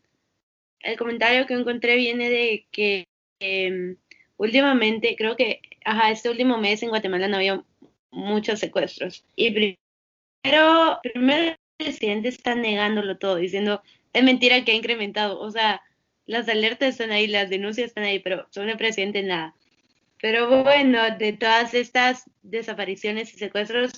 el 0.81 0.99
comentario 0.99 1.47
que 1.47 1.55
encontré 1.55 1.97
viene 1.97 2.31
de 2.31 2.67
que 2.71 3.05
em, 3.39 3.97
últimamente, 4.37 5.15
creo 5.17 5.37
que, 5.37 5.61
ajá, 5.85 6.11
este 6.11 6.31
último 6.31 6.59
mes 6.59 6.83
en 6.83 6.89
Guatemala 6.89 7.29
no 7.29 7.37
había 7.37 7.63
muchos 8.11 8.61
secuestros. 8.61 9.25
Y 9.37 9.77
primero, 10.43 10.99
primero 11.03 11.57
presidente 11.77 12.29
está 12.29 12.55
negándolo 12.55 13.19
todo, 13.19 13.37
diciendo, 13.37 13.83
es 14.13 14.23
mentira 14.23 14.65
que 14.65 14.73
ha 14.73 14.77
incrementado. 14.77 15.41
O 15.41 15.51
sea, 15.51 15.83
las 16.27 16.49
alertas 16.49 16.91
están 16.91 17.11
ahí, 17.11 17.27
las 17.27 17.51
denuncias 17.51 17.89
están 17.89 18.05
ahí, 18.05 18.19
pero 18.19 18.47
sobre 18.51 18.73
el 18.73 18.79
presidente 18.79 19.23
nada. 19.23 19.55
Pero 20.21 20.65
bueno, 20.65 21.17
de 21.19 21.33
todas 21.35 21.75
estas 21.75 22.25
desapariciones 22.43 23.33
y 23.35 23.39
secuestros, 23.39 23.93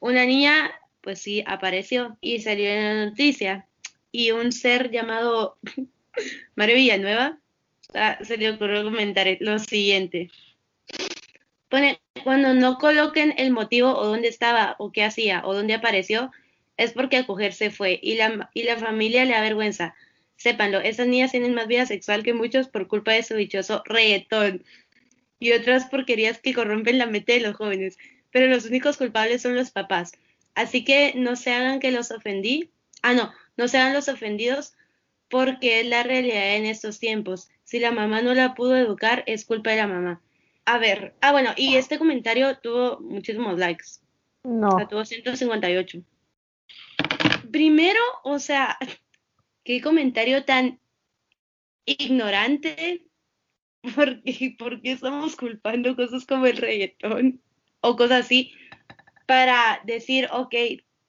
una 0.00 0.26
niña, 0.26 0.72
pues 1.00 1.20
sí, 1.20 1.44
apareció 1.46 2.18
y 2.20 2.40
salió 2.40 2.68
en 2.68 2.84
la 2.84 3.04
noticia. 3.06 3.66
Y 4.10 4.30
un 4.32 4.52
ser 4.52 4.90
llamado 4.90 5.58
Mario 6.56 6.76
Villanueva 6.76 7.38
se 8.22 8.36
le 8.36 8.50
ocurrió 8.50 8.82
comentar 8.84 9.26
lo 9.40 9.58
siguiente. 9.58 10.30
Pone, 11.68 12.00
cuando 12.22 12.54
no 12.54 12.78
coloquen 12.78 13.34
el 13.36 13.52
motivo 13.52 13.96
o 13.96 14.06
dónde 14.06 14.28
estaba 14.28 14.76
o 14.78 14.92
qué 14.92 15.04
hacía 15.04 15.42
o 15.44 15.54
dónde 15.54 15.74
apareció, 15.74 16.30
es 16.76 16.92
porque 16.92 17.16
a 17.16 17.26
cogerse 17.26 17.70
fue 17.70 17.98
y 18.02 18.16
la, 18.16 18.50
y 18.54 18.64
la 18.64 18.76
familia 18.76 19.24
le 19.24 19.34
avergüenza. 19.34 19.94
Sépanlo, 20.36 20.80
esas 20.80 21.06
niñas 21.06 21.30
tienen 21.30 21.54
más 21.54 21.68
vida 21.68 21.86
sexual 21.86 22.22
que 22.22 22.34
muchos 22.34 22.68
por 22.68 22.88
culpa 22.88 23.12
de 23.12 23.22
su 23.22 23.34
dichoso 23.34 23.82
reggaetón 23.86 24.64
y 25.38 25.52
otras 25.52 25.86
porquerías 25.86 26.38
que 26.38 26.54
corrompen 26.54 26.98
la 26.98 27.06
mente 27.06 27.34
de 27.34 27.40
los 27.40 27.56
jóvenes, 27.56 27.98
pero 28.30 28.46
los 28.46 28.64
únicos 28.64 28.96
culpables 28.96 29.42
son 29.42 29.54
los 29.54 29.70
papás. 29.70 30.12
Así 30.54 30.84
que 30.84 31.12
no 31.16 31.36
se 31.36 31.52
hagan 31.52 31.80
que 31.80 31.90
los 31.90 32.10
ofendí. 32.10 32.70
Ah, 33.02 33.14
no, 33.14 33.32
no 33.56 33.68
se 33.68 33.78
hagan 33.78 33.94
los 33.94 34.08
ofendidos 34.08 34.74
porque 35.28 35.80
es 35.80 35.86
la 35.86 36.02
realidad 36.02 36.56
en 36.56 36.66
estos 36.66 36.98
tiempos. 36.98 37.48
Si 37.64 37.80
la 37.80 37.90
mamá 37.90 38.22
no 38.22 38.34
la 38.34 38.54
pudo 38.54 38.76
educar, 38.76 39.24
es 39.26 39.44
culpa 39.44 39.70
de 39.70 39.76
la 39.76 39.86
mamá. 39.86 40.20
A 40.64 40.78
ver, 40.78 41.14
ah, 41.20 41.32
bueno, 41.32 41.50
y 41.56 41.76
este 41.76 41.98
comentario 41.98 42.56
tuvo 42.58 43.00
muchísimos 43.00 43.58
likes. 43.58 43.84
No. 44.44 44.68
O 44.68 44.78
sea, 44.78 44.88
tuvo 44.88 45.04
158. 45.04 46.02
Primero, 47.54 48.00
o 48.24 48.40
sea, 48.40 48.76
qué 49.62 49.80
comentario 49.80 50.44
tan 50.44 50.80
ignorante 51.84 53.06
¿Por 53.94 54.24
qué, 54.24 54.56
¿Por 54.58 54.82
qué 54.82 54.90
estamos 54.90 55.36
culpando 55.36 55.94
cosas 55.94 56.26
como 56.26 56.46
el 56.46 56.56
reggaetón 56.56 57.40
o 57.80 57.94
cosas 57.94 58.24
así 58.24 58.52
para 59.26 59.80
decir, 59.84 60.28
ok, 60.32 60.52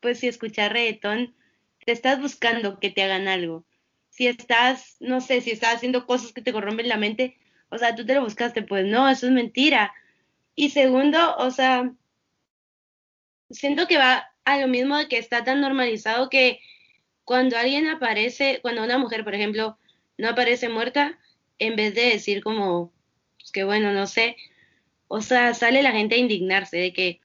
pues 0.02 0.20
si 0.20 0.28
escuchas 0.28 0.72
reggaetón, 0.72 1.34
te 1.84 1.92
estás 1.92 2.22
buscando 2.22 2.80
que 2.80 2.92
te 2.92 3.02
hagan 3.02 3.28
algo. 3.28 3.66
Si 4.10 4.28
estás, 4.28 4.98
no 5.00 5.22
sé, 5.22 5.42
si 5.42 5.50
estás 5.50 5.74
haciendo 5.74 6.06
cosas 6.06 6.32
que 6.32 6.44
te 6.44 6.54
corrompen 6.54 6.90
la 6.90 6.98
mente, 6.98 7.40
o 7.70 7.80
sea, 7.80 7.96
tú 7.96 8.06
te 8.06 8.14
lo 8.14 8.22
buscaste, 8.22 8.62
pues 8.62 8.86
no, 8.86 9.10
eso 9.10 9.26
es 9.26 9.32
mentira. 9.32 9.96
Y 10.54 10.70
segundo, 10.70 11.38
o 11.38 11.50
sea, 11.50 11.92
siento 13.50 13.88
que 13.88 13.98
va 13.98 14.35
a 14.46 14.60
lo 14.60 14.68
mismo 14.68 14.98
de 14.98 15.08
que 15.08 15.18
está 15.18 15.44
tan 15.44 15.62
normalizado 15.62 16.30
que 16.30 16.60
cuando 17.24 17.58
alguien 17.58 17.88
aparece, 17.88 18.60
cuando 18.62 18.84
una 18.84 18.98
mujer, 18.98 19.24
por 19.24 19.36
ejemplo, 19.36 19.78
no 20.18 20.30
aparece 20.30 20.70
muerta, 20.70 21.20
en 21.60 21.76
vez 21.76 21.96
de 21.96 22.10
decir 22.10 22.44
como, 22.44 22.94
pues 23.40 23.52
que 23.52 23.64
bueno, 23.64 23.92
no 23.92 24.08
sé, 24.08 24.38
o 25.08 25.22
sea, 25.22 25.54
sale 25.54 25.84
la 25.84 25.92
gente 25.92 26.16
a 26.16 26.20
indignarse 26.20 26.78
de 26.78 26.94
que 26.94 27.20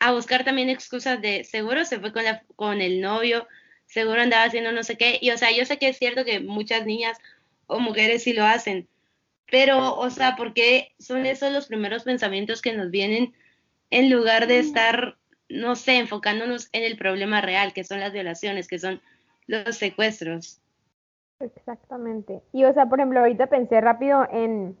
a 0.00 0.12
buscar 0.12 0.44
también 0.44 0.70
excusas 0.70 1.20
de 1.22 1.44
seguro 1.44 1.84
se 1.84 2.00
fue 2.00 2.12
con, 2.12 2.24
la, 2.24 2.42
con 2.56 2.80
el 2.80 3.00
novio, 3.00 3.46
seguro 3.86 4.20
andaba 4.20 4.44
haciendo 4.44 4.72
no 4.72 4.82
sé 4.82 4.96
qué, 4.96 5.18
y 5.20 5.30
o 5.30 5.38
sea, 5.38 5.52
yo 5.52 5.64
sé 5.64 5.78
que 5.78 5.88
es 5.88 5.98
cierto 5.98 6.24
que 6.24 6.40
muchas 6.40 6.84
niñas 6.86 7.18
o 7.66 7.78
mujeres 7.80 8.24
sí 8.24 8.32
lo 8.32 8.44
hacen, 8.44 8.88
pero, 9.50 9.94
o 9.96 10.10
sea, 10.10 10.36
¿por 10.36 10.54
qué 10.54 10.92
son 10.98 11.26
esos 11.26 11.52
los 11.52 11.66
primeros 11.66 12.02
pensamientos 12.02 12.60
que 12.62 12.72
nos 12.72 12.90
vienen 12.90 13.34
en 13.90 14.10
lugar 14.10 14.46
de 14.46 14.58
estar, 14.58 15.16
no 15.48 15.76
sé, 15.76 15.98
enfocándonos 15.98 16.68
en 16.72 16.84
el 16.84 16.96
problema 16.96 17.40
real, 17.40 17.72
que 17.72 17.84
son 17.84 18.00
las 18.00 18.12
violaciones, 18.12 18.68
que 18.68 18.78
son 18.78 19.00
los 19.46 19.76
secuestros? 19.76 20.60
Exactamente. 21.40 22.42
Y 22.52 22.64
o 22.64 22.72
sea, 22.72 22.86
por 22.86 22.98
ejemplo, 22.98 23.20
ahorita 23.20 23.48
pensé 23.48 23.80
rápido 23.80 24.26
en, 24.30 24.76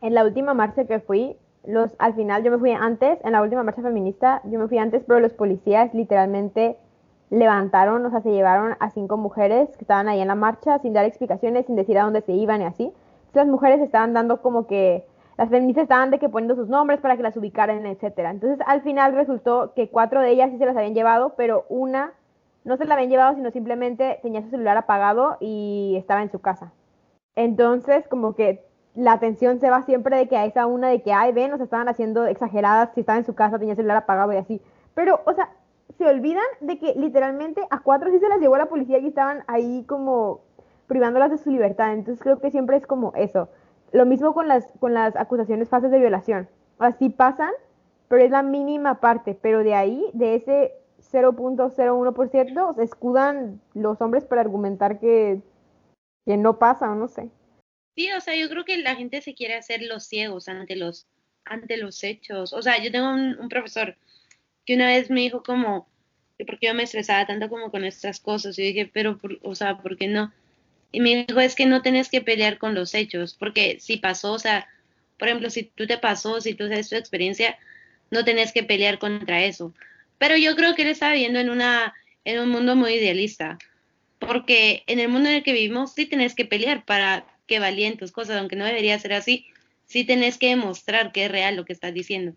en 0.00 0.14
la 0.14 0.24
última 0.24 0.54
marcha 0.54 0.86
que 0.86 1.00
fui. 1.00 1.36
Los, 1.64 1.94
al 1.98 2.14
final 2.14 2.44
yo 2.44 2.52
me 2.52 2.58
fui 2.58 2.72
antes, 2.72 3.18
en 3.24 3.32
la 3.32 3.42
última 3.42 3.62
marcha 3.64 3.82
feminista, 3.82 4.40
yo 4.44 4.58
me 4.58 4.68
fui 4.68 4.78
antes, 4.78 5.02
pero 5.06 5.18
los 5.18 5.32
policías 5.32 5.92
literalmente 5.94 6.76
levantaron, 7.30 8.06
o 8.06 8.10
sea, 8.10 8.20
se 8.20 8.30
llevaron 8.30 8.76
a 8.78 8.90
cinco 8.90 9.16
mujeres 9.16 9.68
que 9.76 9.82
estaban 9.82 10.08
ahí 10.08 10.20
en 10.20 10.28
la 10.28 10.36
marcha 10.36 10.78
sin 10.78 10.92
dar 10.92 11.04
explicaciones, 11.04 11.66
sin 11.66 11.74
decir 11.74 11.98
a 11.98 12.04
dónde 12.04 12.22
se 12.22 12.32
iban 12.32 12.62
y 12.62 12.66
así. 12.66 12.92
Las 13.32 13.48
mujeres 13.48 13.80
estaban 13.80 14.12
dando 14.12 14.42
como 14.42 14.66
que, 14.66 15.04
las 15.36 15.50
feministas 15.50 15.82
estaban 15.82 16.10
de 16.10 16.18
que 16.18 16.28
poniendo 16.28 16.54
sus 16.54 16.68
nombres 16.68 17.00
para 17.00 17.16
que 17.16 17.22
las 17.22 17.36
ubicaran, 17.36 17.84
etcétera. 17.86 18.30
Entonces, 18.30 18.58
al 18.66 18.82
final 18.82 19.14
resultó 19.14 19.72
que 19.74 19.90
cuatro 19.90 20.20
de 20.20 20.30
ellas 20.30 20.50
sí 20.50 20.58
se 20.58 20.66
las 20.66 20.76
habían 20.76 20.94
llevado, 20.94 21.34
pero 21.36 21.66
una 21.68 22.12
no 22.64 22.76
se 22.76 22.84
la 22.84 22.94
habían 22.94 23.10
llevado, 23.10 23.34
sino 23.34 23.50
simplemente 23.50 24.18
tenía 24.22 24.42
su 24.42 24.50
celular 24.50 24.76
apagado 24.76 25.36
y 25.40 25.94
estaba 25.96 26.22
en 26.22 26.30
su 26.30 26.40
casa. 26.40 26.72
Entonces, 27.36 28.08
como 28.08 28.34
que 28.34 28.64
la 28.94 29.12
atención 29.12 29.60
se 29.60 29.70
va 29.70 29.82
siempre 29.82 30.16
de 30.16 30.26
que 30.26 30.36
a 30.36 30.46
esa 30.46 30.66
una 30.66 30.88
de 30.88 31.02
que, 31.02 31.12
ay, 31.12 31.32
ven, 31.32 31.50
nos 31.50 31.60
estaban 31.60 31.88
haciendo 31.88 32.26
exageradas 32.26 32.90
si 32.94 33.00
estaba 33.00 33.18
en 33.18 33.26
su 33.26 33.34
casa, 33.34 33.58
tenía 33.58 33.72
el 33.72 33.76
celular 33.76 33.98
apagado 33.98 34.32
y 34.32 34.36
así. 34.36 34.62
Pero, 34.94 35.20
o 35.26 35.34
sea, 35.34 35.50
se 35.98 36.06
olvidan 36.06 36.44
de 36.60 36.78
que 36.78 36.94
literalmente 36.94 37.62
a 37.70 37.80
cuatro 37.80 38.10
sí 38.10 38.18
se 38.18 38.28
las 38.28 38.40
llevó 38.40 38.56
la 38.56 38.66
policía 38.66 38.98
y 38.98 39.06
estaban 39.06 39.44
ahí 39.46 39.84
como 39.86 40.40
privándolas 40.86 41.30
de 41.30 41.38
su 41.38 41.50
libertad. 41.50 41.92
Entonces 41.92 42.22
creo 42.22 42.40
que 42.40 42.50
siempre 42.50 42.78
es 42.78 42.86
como 42.86 43.12
eso. 43.14 43.48
Lo 43.92 44.06
mismo 44.06 44.34
con 44.34 44.48
las, 44.48 44.66
con 44.78 44.94
las 44.94 45.16
acusaciones 45.16 45.68
falsas 45.68 45.90
de 45.90 45.98
violación. 45.98 46.48
Así 46.78 47.08
pasan, 47.08 47.52
pero 48.08 48.22
es 48.22 48.30
la 48.30 48.42
mínima 48.42 49.00
parte. 49.00 49.38
Pero 49.40 49.62
de 49.62 49.74
ahí, 49.74 50.04
de 50.12 50.34
ese 50.36 50.72
0.01% 51.12 52.74
se 52.74 52.82
escudan 52.82 53.60
los 53.74 54.00
hombres 54.00 54.24
para 54.24 54.40
argumentar 54.40 54.98
que, 54.98 55.40
que 56.24 56.36
no 56.36 56.58
pasa, 56.58 56.90
o 56.90 56.94
no 56.94 57.08
sé. 57.08 57.30
Sí, 57.96 58.10
o 58.12 58.20
sea, 58.20 58.36
yo 58.36 58.48
creo 58.50 58.64
que 58.64 58.76
la 58.78 58.94
gente 58.94 59.22
se 59.22 59.34
quiere 59.34 59.54
hacer 59.54 59.80
los 59.82 60.04
ciegos 60.04 60.48
ante 60.48 60.76
los, 60.76 61.06
ante 61.44 61.78
los 61.78 62.04
hechos. 62.04 62.52
O 62.52 62.60
sea, 62.60 62.82
yo 62.82 62.92
tengo 62.92 63.08
un, 63.10 63.48
profesor 63.48 63.96
que 64.66 64.74
una 64.74 64.88
vez 64.88 65.08
me 65.10 65.20
dijo 65.20 65.42
como, 65.42 65.88
porque 66.46 66.66
yo 66.66 66.74
me 66.74 66.82
estresaba 66.82 67.26
tanto 67.26 67.48
como 67.48 67.70
con 67.70 67.84
estas 67.84 68.20
cosas. 68.20 68.58
Y 68.58 68.62
dije, 68.62 68.90
pero, 68.92 69.18
o 69.42 69.54
sea, 69.54 69.78
¿por 69.78 69.96
qué 69.96 70.08
no? 70.08 70.32
Y 70.92 71.00
me 71.00 71.26
dijo, 71.26 71.40
es 71.40 71.54
que 71.54 71.66
no 71.66 71.82
tienes 71.82 72.08
que 72.08 72.20
pelear 72.20 72.58
con 72.58 72.74
los 72.74 72.94
hechos, 72.94 73.34
porque 73.34 73.78
si 73.80 73.96
pasó, 73.96 74.32
o 74.32 74.38
sea, 74.38 74.68
por 75.18 75.28
ejemplo, 75.28 75.50
si 75.50 75.64
tú 75.64 75.86
te 75.86 75.98
pasó, 75.98 76.40
si 76.40 76.54
tú 76.54 76.68
sabes 76.68 76.88
tu 76.88 76.96
experiencia, 76.96 77.58
no 78.10 78.24
tenés 78.24 78.52
que 78.52 78.62
pelear 78.62 78.98
contra 78.98 79.44
eso. 79.44 79.74
Pero 80.18 80.36
yo 80.36 80.56
creo 80.56 80.74
que 80.74 80.82
él 80.82 80.88
está 80.88 81.12
viviendo 81.12 81.38
en, 81.38 81.50
una, 81.50 81.94
en 82.24 82.40
un 82.40 82.48
mundo 82.48 82.76
muy 82.76 82.94
idealista, 82.94 83.58
porque 84.18 84.82
en 84.86 84.98
el 85.00 85.08
mundo 85.08 85.28
en 85.28 85.36
el 85.36 85.42
que 85.42 85.52
vivimos 85.52 85.92
sí 85.92 86.06
tenés 86.06 86.34
que 86.34 86.44
pelear 86.44 86.84
para 86.84 87.26
que 87.46 87.58
valían 87.58 87.96
tus 87.96 88.12
cosas, 88.12 88.38
aunque 88.38 88.56
no 88.56 88.64
debería 88.64 88.98
ser 88.98 89.12
así, 89.12 89.46
sí 89.84 90.04
tenés 90.04 90.38
que 90.38 90.48
demostrar 90.48 91.12
que 91.12 91.26
es 91.26 91.30
real 91.30 91.56
lo 91.56 91.64
que 91.64 91.72
estás 91.72 91.94
diciendo. 91.94 92.34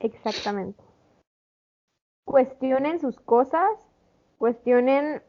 Exactamente. 0.00 0.82
Cuestionen 2.24 3.00
sus 3.00 3.20
cosas, 3.20 3.70
cuestionen 4.38 5.22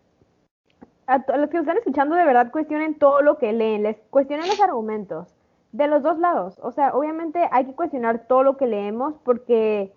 a 1.07 1.37
los 1.37 1.49
que 1.49 1.57
están 1.57 1.77
escuchando 1.77 2.15
de 2.15 2.25
verdad 2.25 2.51
cuestionen 2.51 2.97
todo 2.97 3.21
lo 3.21 3.37
que 3.37 3.53
leen, 3.53 3.83
les 3.83 3.97
cuestionen 4.09 4.47
los 4.47 4.59
argumentos 4.59 5.35
de 5.71 5.87
los 5.87 6.03
dos 6.03 6.17
lados. 6.19 6.59
O 6.61 6.71
sea, 6.71 6.95
obviamente 6.95 7.47
hay 7.51 7.65
que 7.65 7.73
cuestionar 7.73 8.27
todo 8.27 8.43
lo 8.43 8.57
que 8.57 8.67
leemos 8.67 9.15
porque 9.23 9.91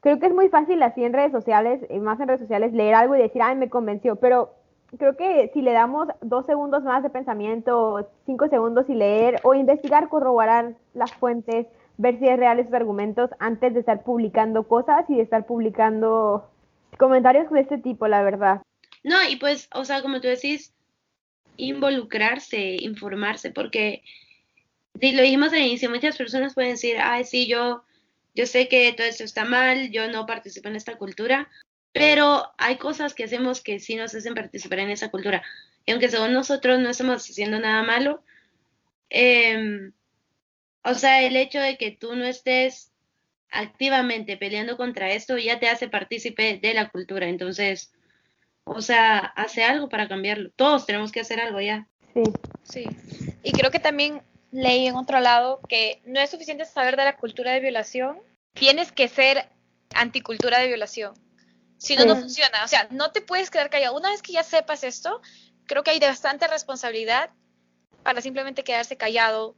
creo 0.00 0.18
que 0.18 0.26
es 0.26 0.34
muy 0.34 0.48
fácil 0.48 0.82
así 0.82 1.04
en 1.04 1.12
redes 1.12 1.32
sociales, 1.32 1.86
y 1.88 1.98
más 2.00 2.20
en 2.20 2.28
redes 2.28 2.40
sociales, 2.40 2.72
leer 2.72 2.94
algo 2.94 3.16
y 3.16 3.22
decir, 3.22 3.40
ay, 3.42 3.56
me 3.56 3.70
convenció, 3.70 4.16
pero 4.16 4.50
creo 4.98 5.16
que 5.16 5.50
si 5.54 5.62
le 5.62 5.72
damos 5.72 6.08
dos 6.20 6.44
segundos 6.44 6.82
más 6.82 7.02
de 7.02 7.10
pensamiento, 7.10 8.08
cinco 8.26 8.48
segundos 8.48 8.88
y 8.90 8.94
leer 8.94 9.40
o 9.44 9.54
investigar, 9.54 10.08
corroborar 10.08 10.74
las 10.92 11.12
fuentes, 11.14 11.66
ver 11.98 12.18
si 12.18 12.28
es 12.28 12.38
real 12.38 12.58
esos 12.58 12.74
argumentos 12.74 13.30
antes 13.38 13.74
de 13.74 13.80
estar 13.80 14.02
publicando 14.02 14.64
cosas 14.64 15.08
y 15.08 15.16
de 15.16 15.22
estar 15.22 15.46
publicando 15.46 16.48
comentarios 16.98 17.48
de 17.50 17.60
este 17.60 17.78
tipo, 17.78 18.06
la 18.08 18.22
verdad. 18.22 18.60
No, 19.02 19.16
y 19.28 19.36
pues, 19.36 19.68
o 19.72 19.84
sea, 19.84 20.02
como 20.02 20.20
tú 20.20 20.28
decís, 20.28 20.72
involucrarse, 21.56 22.76
informarse, 22.80 23.50
porque 23.50 24.02
lo 24.94 25.22
dijimos 25.22 25.52
al 25.52 25.60
inicio, 25.60 25.90
muchas 25.90 26.16
personas 26.16 26.54
pueden 26.54 26.72
decir, 26.72 26.96
ay, 27.00 27.24
sí, 27.24 27.46
yo 27.46 27.84
yo 28.34 28.46
sé 28.46 28.68
que 28.68 28.92
todo 28.92 29.06
esto 29.06 29.24
está 29.24 29.44
mal, 29.44 29.90
yo 29.90 30.08
no 30.08 30.26
participo 30.26 30.68
en 30.68 30.76
esta 30.76 30.96
cultura, 30.96 31.50
pero 31.92 32.52
hay 32.56 32.76
cosas 32.76 33.14
que 33.14 33.24
hacemos 33.24 33.60
que 33.60 33.78
sí 33.78 33.96
nos 33.96 34.14
hacen 34.14 34.34
participar 34.34 34.78
en 34.80 34.90
esa 34.90 35.10
cultura. 35.10 35.42
Y 35.84 35.92
aunque 35.92 36.08
según 36.08 36.32
nosotros 36.32 36.80
no 36.80 36.90
estamos 36.90 37.28
haciendo 37.28 37.58
nada 37.58 37.82
malo, 37.82 38.22
eh, 39.10 39.90
o 40.84 40.94
sea, 40.94 41.22
el 41.22 41.36
hecho 41.36 41.60
de 41.60 41.76
que 41.76 41.90
tú 41.90 42.16
no 42.16 42.24
estés 42.24 42.90
activamente 43.50 44.38
peleando 44.38 44.78
contra 44.78 45.12
esto, 45.12 45.36
ya 45.36 45.60
te 45.60 45.68
hace 45.68 45.88
partícipe 45.88 46.58
de 46.58 46.74
la 46.74 46.88
cultura. 46.88 47.28
Entonces, 47.28 47.92
o 48.64 48.80
sea, 48.80 49.18
hace 49.18 49.64
algo 49.64 49.88
para 49.88 50.08
cambiarlo. 50.08 50.50
Todos 50.56 50.86
tenemos 50.86 51.12
que 51.12 51.20
hacer 51.20 51.40
algo 51.40 51.60
ya. 51.60 51.88
Sí. 52.14 52.22
Sí. 52.64 52.84
Y 53.42 53.52
creo 53.52 53.70
que 53.70 53.80
también 53.80 54.22
leí 54.50 54.86
en 54.86 54.96
otro 54.96 55.20
lado 55.20 55.60
que 55.68 56.00
no 56.04 56.20
es 56.20 56.30
suficiente 56.30 56.64
saber 56.64 56.96
de 56.96 57.04
la 57.04 57.16
cultura 57.16 57.52
de 57.52 57.60
violación, 57.60 58.20
tienes 58.52 58.92
que 58.92 59.08
ser 59.08 59.48
anticultura 59.94 60.58
de 60.58 60.68
violación. 60.68 61.14
Si 61.78 61.96
no, 61.96 62.04
no 62.04 62.16
funciona. 62.16 62.64
O 62.64 62.68
sea, 62.68 62.86
no 62.90 63.10
te 63.10 63.22
puedes 63.22 63.50
quedar 63.50 63.70
callado. 63.70 63.96
Una 63.96 64.10
vez 64.10 64.22
que 64.22 64.32
ya 64.32 64.44
sepas 64.44 64.84
esto, 64.84 65.20
creo 65.66 65.82
que 65.82 65.90
hay 65.90 65.98
bastante 65.98 66.46
responsabilidad 66.46 67.30
para 68.02 68.20
simplemente 68.20 68.62
quedarse 68.62 68.96
callado 68.96 69.56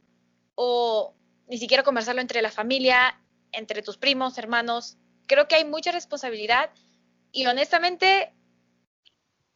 o 0.55 1.13
ni 1.47 1.57
siquiera 1.57 1.83
conversarlo 1.83 2.21
entre 2.21 2.41
la 2.41 2.51
familia, 2.51 3.21
entre 3.51 3.81
tus 3.81 3.97
primos, 3.97 4.37
hermanos. 4.37 4.97
Creo 5.27 5.47
que 5.47 5.55
hay 5.55 5.65
mucha 5.65 5.91
responsabilidad 5.91 6.71
y 7.31 7.45
honestamente 7.45 8.33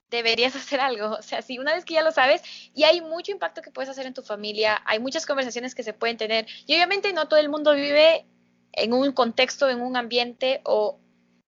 deberías 0.09 0.55
hacer 0.55 0.79
algo. 0.79 1.11
O 1.11 1.21
sea, 1.21 1.41
si 1.41 1.59
una 1.59 1.73
vez 1.73 1.85
que 1.85 1.93
ya 1.93 2.03
lo 2.03 2.11
sabes, 2.11 2.41
y 2.73 2.83
hay 2.83 3.01
mucho 3.01 3.31
impacto 3.31 3.61
que 3.61 3.71
puedes 3.71 3.89
hacer 3.89 4.05
en 4.05 4.13
tu 4.13 4.21
familia, 4.21 4.81
hay 4.85 4.99
muchas 4.99 5.25
conversaciones 5.25 5.75
que 5.75 5.83
se 5.83 5.93
pueden 5.93 6.17
tener. 6.17 6.47
Y 6.65 6.73
obviamente 6.75 7.13
no 7.13 7.27
todo 7.27 7.39
el 7.39 7.49
mundo 7.49 7.73
vive 7.73 8.25
en 8.73 8.93
un 8.93 9.11
contexto, 9.11 9.69
en 9.69 9.81
un 9.81 9.97
ambiente 9.97 10.61
o 10.63 10.99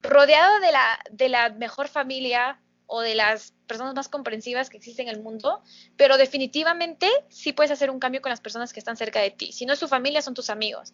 rodeado 0.03 0.61
de 0.61 0.73
la, 0.73 0.99
de 1.11 1.29
la 1.29 1.51
mejor 1.51 1.89
familia 1.89 2.61
o 2.91 3.01
de 3.01 3.15
las 3.15 3.55
personas 3.69 3.95
más 3.95 4.09
comprensivas 4.09 4.69
que 4.69 4.77
existen 4.77 5.09
en 5.09 5.15
el 5.15 5.23
mundo, 5.23 5.61
pero 5.97 6.17
definitivamente 6.17 7.07
sí 7.29 7.53
puedes 7.53 7.71
hacer 7.71 7.89
un 7.89 8.01
cambio 8.01 8.21
con 8.21 8.31
las 8.31 8.41
personas 8.41 8.73
que 8.73 8.81
están 8.81 8.97
cerca 8.97 9.21
de 9.21 9.31
ti. 9.31 9.53
Si 9.53 9.65
no 9.65 9.73
es 9.73 9.79
tu 9.79 9.87
familia, 9.87 10.23
son 10.23 10.35
tus 10.35 10.51
amigos. 10.51 10.93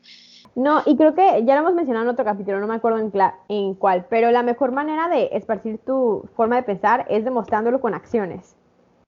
No, 0.54 0.82
y 0.84 0.96
creo 0.96 1.14
que 1.14 1.42
ya 1.44 1.54
lo 1.54 1.62
hemos 1.62 1.74
mencionado 1.74 2.04
en 2.04 2.10
otro 2.10 2.24
capítulo, 2.24 2.60
no 2.60 2.66
me 2.66 2.74
acuerdo 2.74 2.98
en, 2.98 3.10
en 3.48 3.74
cuál, 3.74 4.04
pero 4.10 4.30
la 4.30 4.42
mejor 4.42 4.72
manera 4.72 5.08
de 5.08 5.30
esparcir 5.32 5.78
tu 5.78 6.28
forma 6.36 6.56
de 6.56 6.64
pensar 6.64 7.06
es 7.08 7.24
demostrándolo 7.24 7.80
con 7.80 7.94
acciones. 7.94 8.56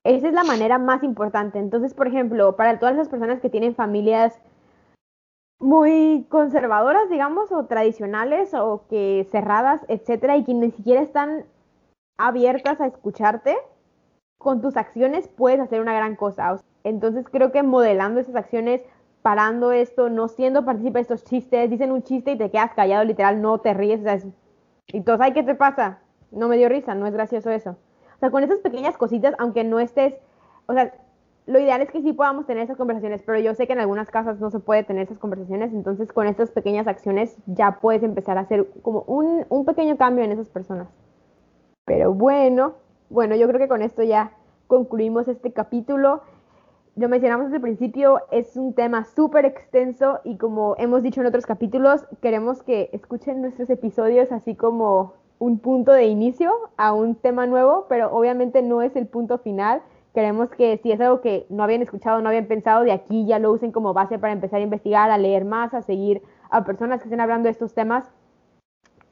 Esa 0.02 0.28
es 0.28 0.32
la 0.32 0.44
manera 0.44 0.78
más 0.78 1.02
importante. 1.02 1.58
Entonces, 1.58 1.92
por 1.92 2.08
ejemplo, 2.08 2.56
para 2.56 2.78
todas 2.78 2.96
las 2.96 3.10
personas 3.10 3.40
que 3.40 3.50
tienen 3.50 3.74
familias 3.74 4.38
muy 5.58 6.24
conservadoras, 6.30 7.10
digamos, 7.10 7.52
o 7.52 7.66
tradicionales, 7.66 8.54
o 8.54 8.86
que 8.88 9.28
cerradas, 9.30 9.84
etcétera, 9.88 10.38
y 10.38 10.44
que 10.44 10.54
ni 10.54 10.70
siquiera 10.70 11.02
están 11.02 11.44
abiertas 12.18 12.80
a 12.80 12.86
escucharte, 12.86 13.56
con 14.36 14.60
tus 14.60 14.76
acciones 14.76 15.28
puedes 15.28 15.60
hacer 15.60 15.80
una 15.80 15.94
gran 15.94 16.16
cosa. 16.16 16.60
Entonces 16.84 17.26
creo 17.30 17.50
que 17.52 17.62
modelando 17.62 18.20
esas 18.20 18.36
acciones, 18.36 18.82
parando 19.22 19.72
esto, 19.72 20.10
no 20.10 20.28
siendo 20.28 20.64
partícipe 20.64 20.98
de 20.98 21.02
estos 21.02 21.24
chistes, 21.24 21.70
dicen 21.70 21.92
un 21.92 22.02
chiste 22.02 22.32
y 22.32 22.38
te 22.38 22.50
quedas 22.50 22.72
callado, 22.74 23.04
literal, 23.04 23.40
no 23.40 23.58
te 23.58 23.74
ríes. 23.74 24.00
Y 24.88 25.00
todos, 25.02 25.20
ay, 25.20 25.32
¿qué 25.32 25.42
te 25.42 25.54
pasa? 25.54 26.00
No 26.30 26.48
me 26.48 26.56
dio 26.56 26.68
risa, 26.68 26.94
no 26.94 27.06
es 27.06 27.14
gracioso 27.14 27.50
eso. 27.50 27.76
O 28.16 28.18
sea, 28.20 28.30
con 28.30 28.42
esas 28.42 28.60
pequeñas 28.60 28.96
cositas, 28.96 29.34
aunque 29.38 29.64
no 29.64 29.80
estés, 29.80 30.14
o 30.66 30.72
sea, 30.72 30.92
lo 31.46 31.58
ideal 31.58 31.80
es 31.80 31.90
que 31.90 32.02
sí 32.02 32.12
podamos 32.12 32.46
tener 32.46 32.64
esas 32.64 32.76
conversaciones, 32.76 33.22
pero 33.22 33.38
yo 33.38 33.54
sé 33.54 33.66
que 33.66 33.72
en 33.72 33.80
algunas 33.80 34.10
casas 34.10 34.38
no 34.38 34.50
se 34.50 34.58
puede 34.58 34.84
tener 34.84 35.04
esas 35.04 35.18
conversaciones, 35.18 35.72
entonces 35.72 36.12
con 36.12 36.26
estas 36.26 36.50
pequeñas 36.50 36.86
acciones 36.86 37.36
ya 37.46 37.78
puedes 37.80 38.02
empezar 38.02 38.36
a 38.36 38.42
hacer 38.42 38.68
como 38.82 39.02
un, 39.06 39.46
un 39.48 39.64
pequeño 39.64 39.96
cambio 39.96 40.24
en 40.24 40.32
esas 40.32 40.48
personas. 40.50 40.88
Pero 41.88 42.12
bueno, 42.12 42.74
bueno, 43.08 43.34
yo 43.34 43.48
creo 43.48 43.58
que 43.58 43.66
con 43.66 43.80
esto 43.80 44.02
ya 44.02 44.32
concluimos 44.66 45.26
este 45.26 45.52
capítulo. 45.52 46.20
Lo 46.96 47.08
mencionamos 47.08 47.46
desde 47.46 47.56
el 47.56 47.62
principio, 47.62 48.20
es 48.30 48.56
un 48.58 48.74
tema 48.74 49.04
súper 49.04 49.46
extenso 49.46 50.20
y 50.22 50.36
como 50.36 50.74
hemos 50.76 51.02
dicho 51.02 51.22
en 51.22 51.28
otros 51.28 51.46
capítulos, 51.46 52.04
queremos 52.20 52.62
que 52.62 52.90
escuchen 52.92 53.40
nuestros 53.40 53.70
episodios 53.70 54.30
así 54.32 54.54
como 54.54 55.14
un 55.38 55.60
punto 55.60 55.92
de 55.92 56.06
inicio 56.06 56.52
a 56.76 56.92
un 56.92 57.14
tema 57.14 57.46
nuevo, 57.46 57.86
pero 57.88 58.12
obviamente 58.12 58.60
no 58.60 58.82
es 58.82 58.94
el 58.94 59.06
punto 59.06 59.38
final. 59.38 59.80
Queremos 60.12 60.50
que 60.50 60.78
si 60.82 60.92
es 60.92 61.00
algo 61.00 61.22
que 61.22 61.46
no 61.48 61.62
habían 61.62 61.80
escuchado, 61.80 62.20
no 62.20 62.28
habían 62.28 62.48
pensado, 62.48 62.84
de 62.84 62.92
aquí 62.92 63.24
ya 63.24 63.38
lo 63.38 63.50
usen 63.50 63.72
como 63.72 63.94
base 63.94 64.18
para 64.18 64.34
empezar 64.34 64.60
a 64.60 64.64
investigar, 64.64 65.10
a 65.10 65.16
leer 65.16 65.46
más, 65.46 65.72
a 65.72 65.80
seguir 65.80 66.20
a 66.50 66.64
personas 66.64 67.00
que 67.00 67.04
estén 67.04 67.20
hablando 67.20 67.46
de 67.46 67.52
estos 67.52 67.72
temas 67.72 68.10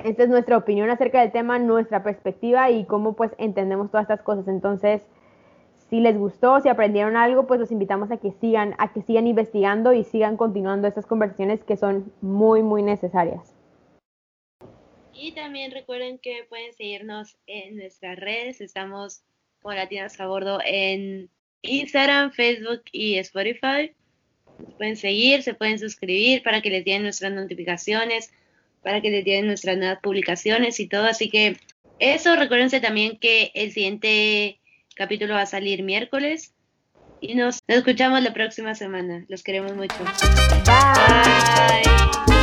esta 0.06 0.22
es 0.22 0.28
nuestra 0.28 0.56
opinión 0.56 0.88
acerca 0.88 1.20
del 1.20 1.32
tema, 1.32 1.58
nuestra 1.58 2.04
perspectiva 2.04 2.70
y 2.70 2.84
cómo 2.84 3.16
pues 3.16 3.32
entendemos 3.38 3.90
todas 3.90 4.04
estas 4.04 4.22
cosas. 4.22 4.46
Entonces, 4.46 5.02
si 5.90 5.98
les 5.98 6.16
gustó, 6.16 6.60
si 6.60 6.68
aprendieron 6.68 7.16
algo, 7.16 7.48
pues 7.48 7.58
los 7.58 7.72
invitamos 7.72 8.12
a 8.12 8.16
que 8.18 8.30
sigan, 8.40 8.76
a 8.78 8.92
que 8.92 9.02
sigan 9.02 9.26
investigando 9.26 9.92
y 9.92 10.04
sigan 10.04 10.36
continuando 10.36 10.86
estas 10.86 11.06
conversaciones 11.06 11.64
que 11.64 11.76
son 11.76 12.12
muy, 12.20 12.62
muy 12.62 12.84
necesarias. 12.84 13.52
Y 15.12 15.32
también 15.32 15.72
recuerden 15.72 16.18
que 16.18 16.44
pueden 16.48 16.72
seguirnos 16.72 17.36
en 17.48 17.76
nuestras 17.76 18.16
redes. 18.16 18.60
Estamos 18.60 19.24
con 19.60 19.74
Latinas 19.74 20.20
a 20.20 20.28
Bordo 20.28 20.60
en 20.64 21.30
Instagram, 21.62 22.30
Facebook 22.30 22.82
y 22.92 23.18
Spotify. 23.18 23.92
Pueden 24.76 24.96
seguir, 24.96 25.42
se 25.42 25.54
pueden 25.54 25.80
suscribir 25.80 26.44
para 26.44 26.62
que 26.62 26.70
les 26.70 26.84
lleguen 26.84 27.02
nuestras 27.02 27.32
notificaciones 27.32 28.32
para 28.86 29.00
que 29.00 29.10
les 29.10 29.24
lleguen 29.24 29.48
nuestras 29.48 29.76
nuevas 29.76 29.98
publicaciones 30.00 30.78
y 30.78 30.86
todo. 30.86 31.06
Así 31.06 31.28
que 31.28 31.56
eso, 31.98 32.36
recuérdense 32.36 32.78
también 32.78 33.18
que 33.18 33.50
el 33.54 33.72
siguiente 33.72 34.60
capítulo 34.94 35.34
va 35.34 35.40
a 35.40 35.46
salir 35.46 35.82
miércoles 35.82 36.54
y 37.20 37.34
nos, 37.34 37.58
escuchamos 37.66 38.22
la 38.22 38.32
próxima 38.32 38.76
semana. 38.76 39.24
Los 39.28 39.42
queremos 39.42 39.74
mucho. 39.74 39.96
Bye. 40.64 42.35